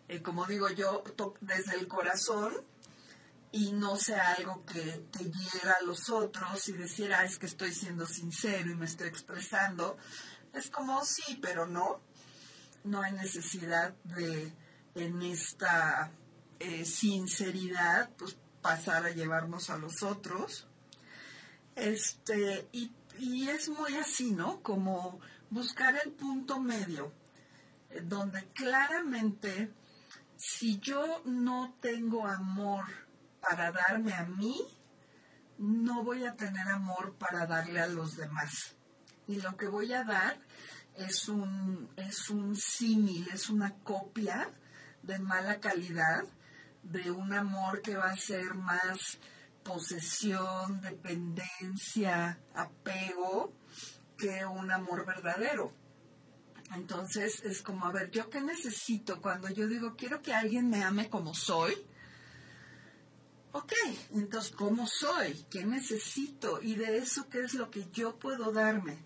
eh, 0.08 0.22
como 0.22 0.46
digo 0.46 0.70
yo, 0.70 1.04
desde 1.42 1.76
el 1.76 1.88
corazón 1.88 2.54
y 3.52 3.72
no 3.72 3.98
sea 3.98 4.34
algo 4.34 4.66
que 4.66 4.82
te 5.12 5.26
hiera 5.26 5.76
a 5.80 5.86
los 5.86 6.10
otros 6.10 6.68
y 6.70 6.74
decir, 6.74 7.14
ah, 7.14 7.24
es 7.24 7.38
que 7.38 7.46
estoy 7.46 7.72
siendo 7.72 8.08
sincero 8.08 8.72
y 8.72 8.76
me 8.76 8.86
estoy 8.86 9.08
expresando. 9.08 9.98
Es 10.54 10.72
como 10.72 11.04
sí, 11.06 11.40
pero 11.42 11.68
no. 11.68 12.02
No 12.84 13.02
hay 13.02 13.14
necesidad 13.14 13.94
de, 14.04 14.52
en 14.96 15.22
esta 15.22 16.12
eh, 16.60 16.84
sinceridad, 16.84 18.10
pues 18.18 18.38
pasar 18.64 19.06
a 19.06 19.12
llevarnos 19.12 19.70
a 19.70 19.78
los 19.78 20.02
otros. 20.02 20.68
Este, 21.76 22.68
y, 22.72 22.92
y 23.20 23.50
es 23.50 23.70
muy 23.70 23.96
así, 23.98 24.32
¿no? 24.32 24.64
Como 24.64 25.20
buscar 25.52 26.00
el 26.04 26.14
punto 26.14 26.60
medio, 26.60 27.14
eh, 27.92 28.02
donde 28.04 28.46
claramente 28.54 29.72
si 30.36 30.80
yo 30.80 31.22
no 31.26 31.78
tengo 31.80 32.26
amor 32.26 32.86
para 33.40 33.72
darme 33.72 34.14
a 34.14 34.26
mí, 34.26 34.60
no 35.58 36.04
voy 36.04 36.26
a 36.26 36.36
tener 36.36 36.68
amor 36.68 37.16
para 37.18 37.46
darle 37.46 37.80
a 37.80 37.88
los 37.88 38.18
demás. 38.18 38.76
Y 39.28 39.42
lo 39.42 39.56
que 39.56 39.68
voy 39.68 39.94
a 39.94 40.04
dar 40.04 40.38
es 40.96 41.30
un, 41.30 41.90
es 41.96 42.30
un 42.30 42.56
símil, 42.56 43.28
es 43.34 43.50
una 43.50 43.74
copia 43.84 44.50
de 45.02 45.20
mala 45.20 45.60
calidad 45.60 46.26
de 46.84 47.12
un 47.12 47.34
amor 47.34 47.82
que 47.82 47.96
va 47.96 48.12
a 48.12 48.18
ser 48.18 48.54
más 48.54 49.18
posesión, 49.64 50.82
dependencia, 50.82 52.40
apego, 52.54 53.54
que 54.18 54.46
un 54.46 54.72
amor 54.72 55.06
verdadero. 55.06 55.74
Entonces 56.76 57.44
es 57.44 57.62
como, 57.62 57.86
a 57.86 57.92
ver, 57.92 58.12
¿yo 58.12 58.30
qué 58.30 58.42
necesito 58.42 59.22
cuando 59.22 59.50
yo 59.50 59.68
digo, 59.68 59.96
quiero 59.96 60.22
que 60.22 60.34
alguien 60.34 60.70
me 60.70 60.84
ame 60.84 61.10
como 61.10 61.34
soy? 61.34 61.76
Ok, 63.52 63.72
entonces, 64.16 64.52
¿cómo 64.52 64.88
soy? 64.88 65.46
¿Qué 65.52 65.64
necesito? 65.64 66.60
Y 66.62 66.76
de 66.76 66.98
eso, 66.98 67.30
¿qué 67.30 67.44
es 67.44 67.54
lo 67.54 67.70
que 67.70 67.88
yo 67.92 68.18
puedo 68.18 68.52
darme? 68.52 68.98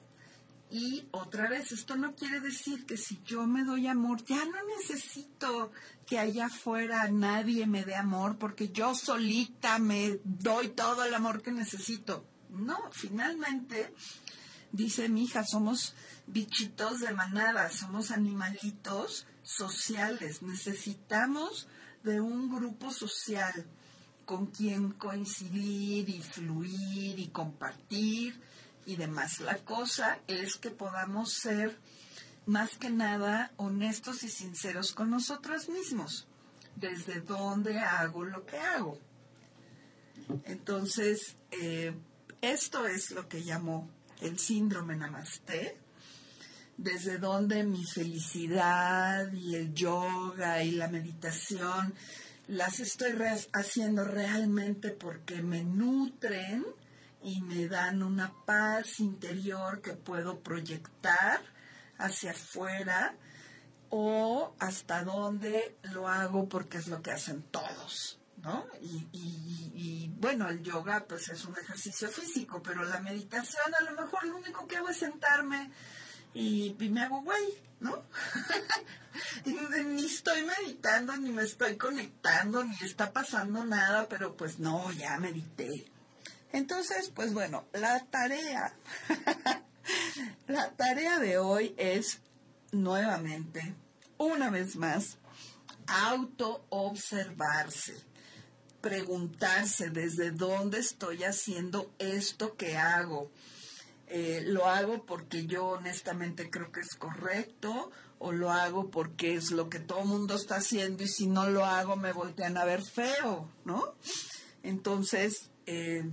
Y 0.70 1.08
otra 1.12 1.48
vez, 1.48 1.72
esto 1.72 1.96
no 1.96 2.14
quiere 2.16 2.42
decir 2.42 2.86
que 2.86 2.98
si 2.98 3.22
yo 3.24 3.48
me 3.48 3.64
doy 3.64 3.88
amor, 3.88 4.24
ya 4.26 4.44
no 4.44 4.58
necesito 4.78 5.72
que 6.06 6.20
allá 6.20 6.48
afuera 6.48 7.10
nadie 7.10 7.66
me 7.66 7.86
dé 7.86 7.96
amor 7.96 8.38
porque 8.38 8.70
yo 8.70 8.94
solita 8.94 9.80
me 9.80 10.20
doy 10.24 10.70
todo 10.70 11.06
el 11.06 11.14
amor 11.14 11.42
que 11.42 11.52
necesito. 11.52 12.26
No, 12.50 12.78
finalmente, 12.92 13.94
dice 14.72 15.08
mi 15.08 15.24
hija, 15.24 15.46
somos 15.46 15.96
bichitos 16.28 17.00
de 17.00 17.14
manada, 17.14 17.70
somos 17.70 18.12
animalitos 18.12 19.26
sociales, 19.44 20.42
necesitamos 20.42 21.68
de 22.04 22.20
un 22.20 22.54
grupo 22.54 22.92
social 22.92 23.66
con 24.26 24.48
quien 24.48 24.92
coincidir 24.92 26.10
y 26.10 26.22
fluir 26.22 27.18
y 27.18 27.28
compartir 27.30 28.42
y 28.88 28.96
demás. 28.96 29.40
La 29.42 29.58
cosa 29.58 30.20
es 30.28 30.56
que 30.56 30.72
podamos 30.72 31.34
ser 31.34 31.78
más 32.48 32.78
que 32.78 32.90
nada 32.90 33.52
honestos 33.58 34.24
y 34.24 34.30
sinceros 34.30 34.94
con 34.94 35.12
nosotros 35.12 35.70
mismos, 35.70 36.26
desde 36.76 37.20
dónde 37.22 37.78
hago 37.78 38.24
lo 38.24 38.46
que 38.46 38.58
hago. 38.58 38.98
Entonces, 40.46 41.36
eh, 41.52 41.94
esto 42.42 42.88
es 42.88 43.12
lo 43.12 43.28
que 43.28 43.42
llamo 43.42 43.90
el 44.22 44.40
síndrome 44.40 44.96
Namaste, 44.96 45.78
desde 46.78 47.18
donde 47.18 47.64
mi 47.64 47.84
felicidad 47.84 49.32
y 49.34 49.56
el 49.56 49.74
yoga 49.74 50.64
y 50.64 50.72
la 50.72 50.88
meditación 50.88 51.94
las 52.48 52.80
estoy 52.80 53.12
haciendo 53.52 54.06
realmente 54.06 54.92
porque 54.92 55.42
me 55.42 55.64
nutren 55.64 56.66
y 57.28 57.42
me 57.42 57.68
dan 57.68 58.04
una 58.04 58.34
paz 58.46 59.02
interior 59.02 59.82
que 59.82 59.92
puedo 59.92 60.40
proyectar 60.40 61.42
hacia 61.98 62.32
afuera 62.32 63.16
o 63.90 64.56
hasta 64.60 65.04
dónde 65.04 65.78
lo 65.92 66.08
hago 66.08 66.48
porque 66.48 66.78
es 66.78 66.88
lo 66.88 67.02
que 67.02 67.12
hacen 67.12 67.44
todos, 67.52 68.18
¿no? 68.38 68.66
Y, 68.82 70.10
bueno, 70.16 70.48
el 70.48 70.64
yoga 70.64 71.06
pues 71.06 71.28
es 71.28 71.44
un 71.44 71.58
ejercicio 71.58 72.08
físico, 72.08 72.64
pero 72.64 72.86
la 72.86 73.02
meditación 73.02 73.76
a 73.78 73.84
lo 73.84 74.02
mejor 74.02 74.26
lo 74.26 74.38
único 74.38 74.66
que 74.66 74.78
hago 74.78 74.88
es 74.88 74.98
sentarme 74.98 75.70
y, 76.34 76.78
y 76.80 76.90
me 76.90 77.02
hago 77.02 77.24
güey, 77.24 77.62
¿no? 77.82 78.06
ni 79.46 80.06
estoy 80.06 80.46
meditando, 80.46 81.18
ni 81.18 81.32
me 81.32 81.44
estoy 81.44 81.76
conectando, 81.76 82.64
ni 82.64 82.78
está 82.84 83.12
pasando 83.12 83.66
nada, 83.66 84.08
pero 84.08 84.38
pues 84.38 84.60
no, 84.60 84.90
ya 84.94 85.18
medité. 85.18 85.97
Entonces, 86.52 87.12
pues 87.14 87.34
bueno, 87.34 87.66
la 87.74 88.04
tarea, 88.06 88.74
la 90.48 90.72
tarea 90.72 91.20
de 91.20 91.38
hoy 91.38 91.76
es 91.78 92.20
nuevamente, 92.72 93.76
una 94.18 94.50
vez 94.50 94.76
más, 94.76 95.18
auto-observarse, 95.88 97.96
preguntarse 98.82 99.90
desde 99.90 100.32
dónde 100.32 100.80
estoy 100.80 101.24
haciendo 101.24 101.92
esto 102.00 102.56
que 102.56 102.78
hago. 102.78 103.32
Eh, 104.08 104.42
lo 104.46 104.68
hago 104.68 105.06
porque 105.06 105.48
yo 105.48 105.68
honestamente 105.68 106.50
creo 106.50 106.72
que 106.72 106.80
es 106.80 106.96
correcto 106.96 107.92
o 108.20 108.32
lo 108.32 108.52
hago 108.52 108.90
porque 108.90 109.36
es 109.36 109.52
lo 109.52 109.70
que 109.70 109.80
todo 109.80 110.00
el 110.00 110.08
mundo 110.08 110.36
está 110.36 110.56
haciendo 110.56 111.04
y 111.04 111.10
si 111.10 111.28
no 111.28 111.50
lo 111.50 111.66
hago 111.66 111.98
me 111.98 112.14
voltean 112.14 112.58
a 112.58 112.64
ver 112.64 112.84
feo, 112.84 113.50
¿no? 113.66 113.96
Entonces, 114.64 115.50
eh, 115.66 116.10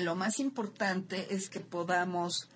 lo 0.00 0.16
más 0.16 0.38
importante 0.38 1.34
es 1.34 1.48
que 1.48 1.60
podamos 1.60 2.48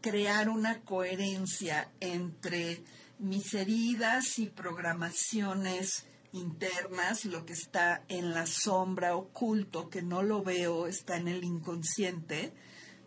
crear 0.00 0.48
una 0.48 0.80
coherencia 0.82 1.90
entre 2.00 2.82
mis 3.18 3.54
heridas 3.54 4.38
y 4.38 4.46
programaciones 4.46 6.06
internas, 6.32 7.24
lo 7.24 7.46
que 7.46 7.52
está 7.52 8.04
en 8.08 8.34
la 8.34 8.46
sombra 8.46 9.16
oculto, 9.16 9.88
que 9.88 10.02
no 10.02 10.22
lo 10.22 10.42
veo, 10.42 10.86
está 10.86 11.16
en 11.16 11.28
el 11.28 11.44
inconsciente, 11.44 12.52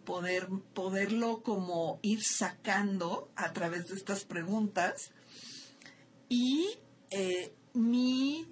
poder, 0.05 0.47
poderlo 0.73 1.43
como 1.43 1.99
ir 2.01 2.23
sacando 2.23 3.29
a 3.35 3.51
través 3.51 3.87
de 3.87 3.95
estas 3.95 4.23
preguntas. 4.23 5.11
Y 6.29 6.79
eh, 7.11 7.53
mi 7.73 8.47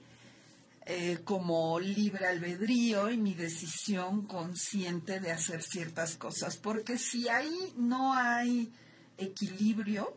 eh, 0.86 1.20
como 1.24 1.80
libre 1.80 2.28
albedrío 2.28 3.10
y 3.10 3.18
mi 3.18 3.34
decisión 3.34 4.28
consciente 4.28 5.20
de 5.20 5.32
hacer 5.32 5.64
ciertas 5.64 6.16
cosas. 6.16 6.58
Porque 6.58 6.98
si 6.98 7.28
ahí 7.28 7.74
no 7.76 8.14
hay 8.14 8.72
equilibrio, 9.18 10.16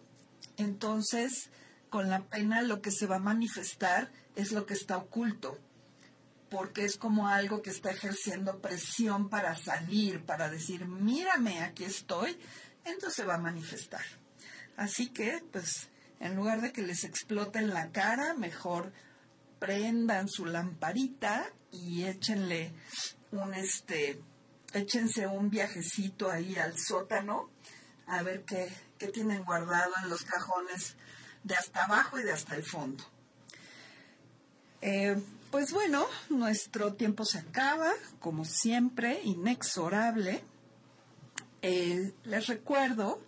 entonces 0.56 1.50
con 1.88 2.10
la 2.10 2.20
pena 2.24 2.62
lo 2.62 2.82
que 2.82 2.90
se 2.90 3.06
va 3.06 3.16
a 3.16 3.20
manifestar 3.20 4.10
es 4.36 4.52
lo 4.52 4.66
que 4.66 4.74
está 4.74 4.98
oculto, 4.98 5.58
porque 6.50 6.84
es 6.84 6.96
como 6.96 7.28
algo 7.28 7.62
que 7.62 7.70
está 7.70 7.90
ejerciendo 7.90 8.60
presión 8.60 9.28
para 9.28 9.56
salir, 9.56 10.22
para 10.24 10.50
decir, 10.50 10.86
mírame, 10.86 11.62
aquí 11.62 11.84
estoy, 11.84 12.38
entonces 12.84 13.14
se 13.14 13.24
va 13.24 13.34
a 13.34 13.38
manifestar. 13.38 14.04
Así 14.76 15.08
que, 15.08 15.42
pues, 15.50 15.88
en 16.20 16.36
lugar 16.36 16.60
de 16.60 16.72
que 16.72 16.82
les 16.82 17.04
explote 17.04 17.58
en 17.58 17.70
la 17.70 17.90
cara, 17.90 18.34
mejor 18.34 18.92
prendan 19.58 20.28
su 20.28 20.46
lamparita 20.46 21.46
y 21.70 22.04
échenle 22.04 22.72
un 23.32 23.54
este, 23.54 24.20
échense 24.72 25.26
un 25.26 25.50
viajecito 25.50 26.30
ahí 26.30 26.56
al 26.56 26.78
sótano 26.78 27.50
a 28.06 28.22
ver 28.22 28.44
qué, 28.44 28.68
qué 28.98 29.08
tienen 29.08 29.44
guardado 29.44 29.92
en 30.02 30.08
los 30.08 30.22
cajones 30.22 30.96
de 31.44 31.54
hasta 31.54 31.84
abajo 31.84 32.18
y 32.18 32.22
de 32.22 32.32
hasta 32.32 32.56
el 32.56 32.64
fondo. 32.64 33.04
Eh, 34.80 35.16
pues 35.50 35.72
bueno, 35.72 36.06
nuestro 36.28 36.94
tiempo 36.94 37.24
se 37.24 37.38
acaba, 37.38 37.90
como 38.20 38.44
siempre, 38.44 39.20
inexorable. 39.24 40.42
Eh, 41.62 42.12
les 42.24 42.46
recuerdo 42.46 43.20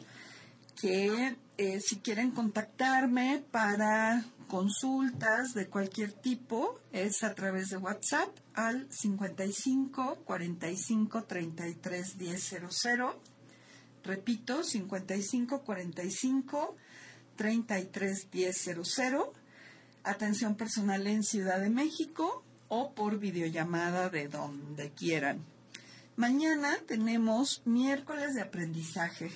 que 0.81 1.37
eh, 1.59 1.81
si 1.81 1.99
quieren 1.99 2.31
contactarme 2.31 3.43
para 3.51 4.25
consultas 4.51 5.55
de 5.55 5.69
cualquier 5.69 6.13
tipo 6.13 6.81
es 6.91 7.23
a 7.23 7.37
través 7.37 7.69
de 7.69 7.77
WhatsApp 7.77 8.29
al 8.55 8.89
55 8.91 10.17
45 10.25 11.23
33 11.23 12.19
10 12.19 12.55
00. 12.69 13.21
Repito, 14.03 14.65
55 14.65 15.63
45 15.63 16.77
33 17.37 18.31
10 18.33 18.65
00. 18.89 19.33
Atención 20.03 20.57
personal 20.57 21.07
en 21.07 21.23
Ciudad 21.23 21.61
de 21.61 21.71
México 21.71 22.43
o 22.67 22.93
por 22.93 23.21
videollamada 23.21 24.11
de 24.11 24.27
donde 24.27 24.91
quieran. 24.91 25.45
Mañana 26.17 26.77
tenemos 26.89 27.63
miércoles 27.65 28.35
de 28.35 28.43
aprendizaje 28.43 29.31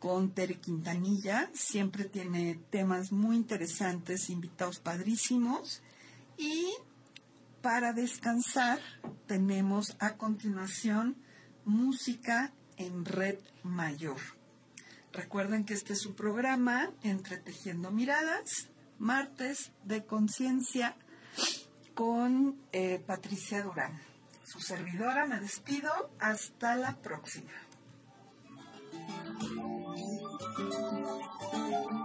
con 0.00 0.32
Tere 0.32 0.58
Quintanilla. 0.58 1.48
Siempre 1.54 2.04
tiene 2.04 2.58
temas 2.70 3.12
muy 3.12 3.36
interesantes, 3.36 4.30
invitados 4.30 4.80
padrísimos. 4.80 5.82
Y 6.36 6.72
para 7.62 7.92
descansar 7.92 8.80
tenemos 9.26 9.96
a 10.00 10.16
continuación 10.16 11.16
música 11.64 12.52
en 12.76 13.04
red 13.04 13.38
mayor. 13.62 14.16
Recuerden 15.12 15.64
que 15.64 15.74
este 15.74 15.92
es 15.92 16.00
su 16.00 16.14
programa 16.14 16.90
Entretejiendo 17.02 17.90
Miradas, 17.90 18.70
martes 18.98 19.72
de 19.84 20.04
conciencia 20.04 20.96
con 21.94 22.56
eh, 22.72 23.02
Patricia 23.06 23.62
Durán. 23.62 24.00
Su 24.44 24.60
servidora, 24.60 25.26
me 25.26 25.38
despido. 25.40 25.90
Hasta 26.18 26.74
la 26.76 26.96
próxima. 26.96 27.50
Thank 28.92 29.42
you. 31.90 31.99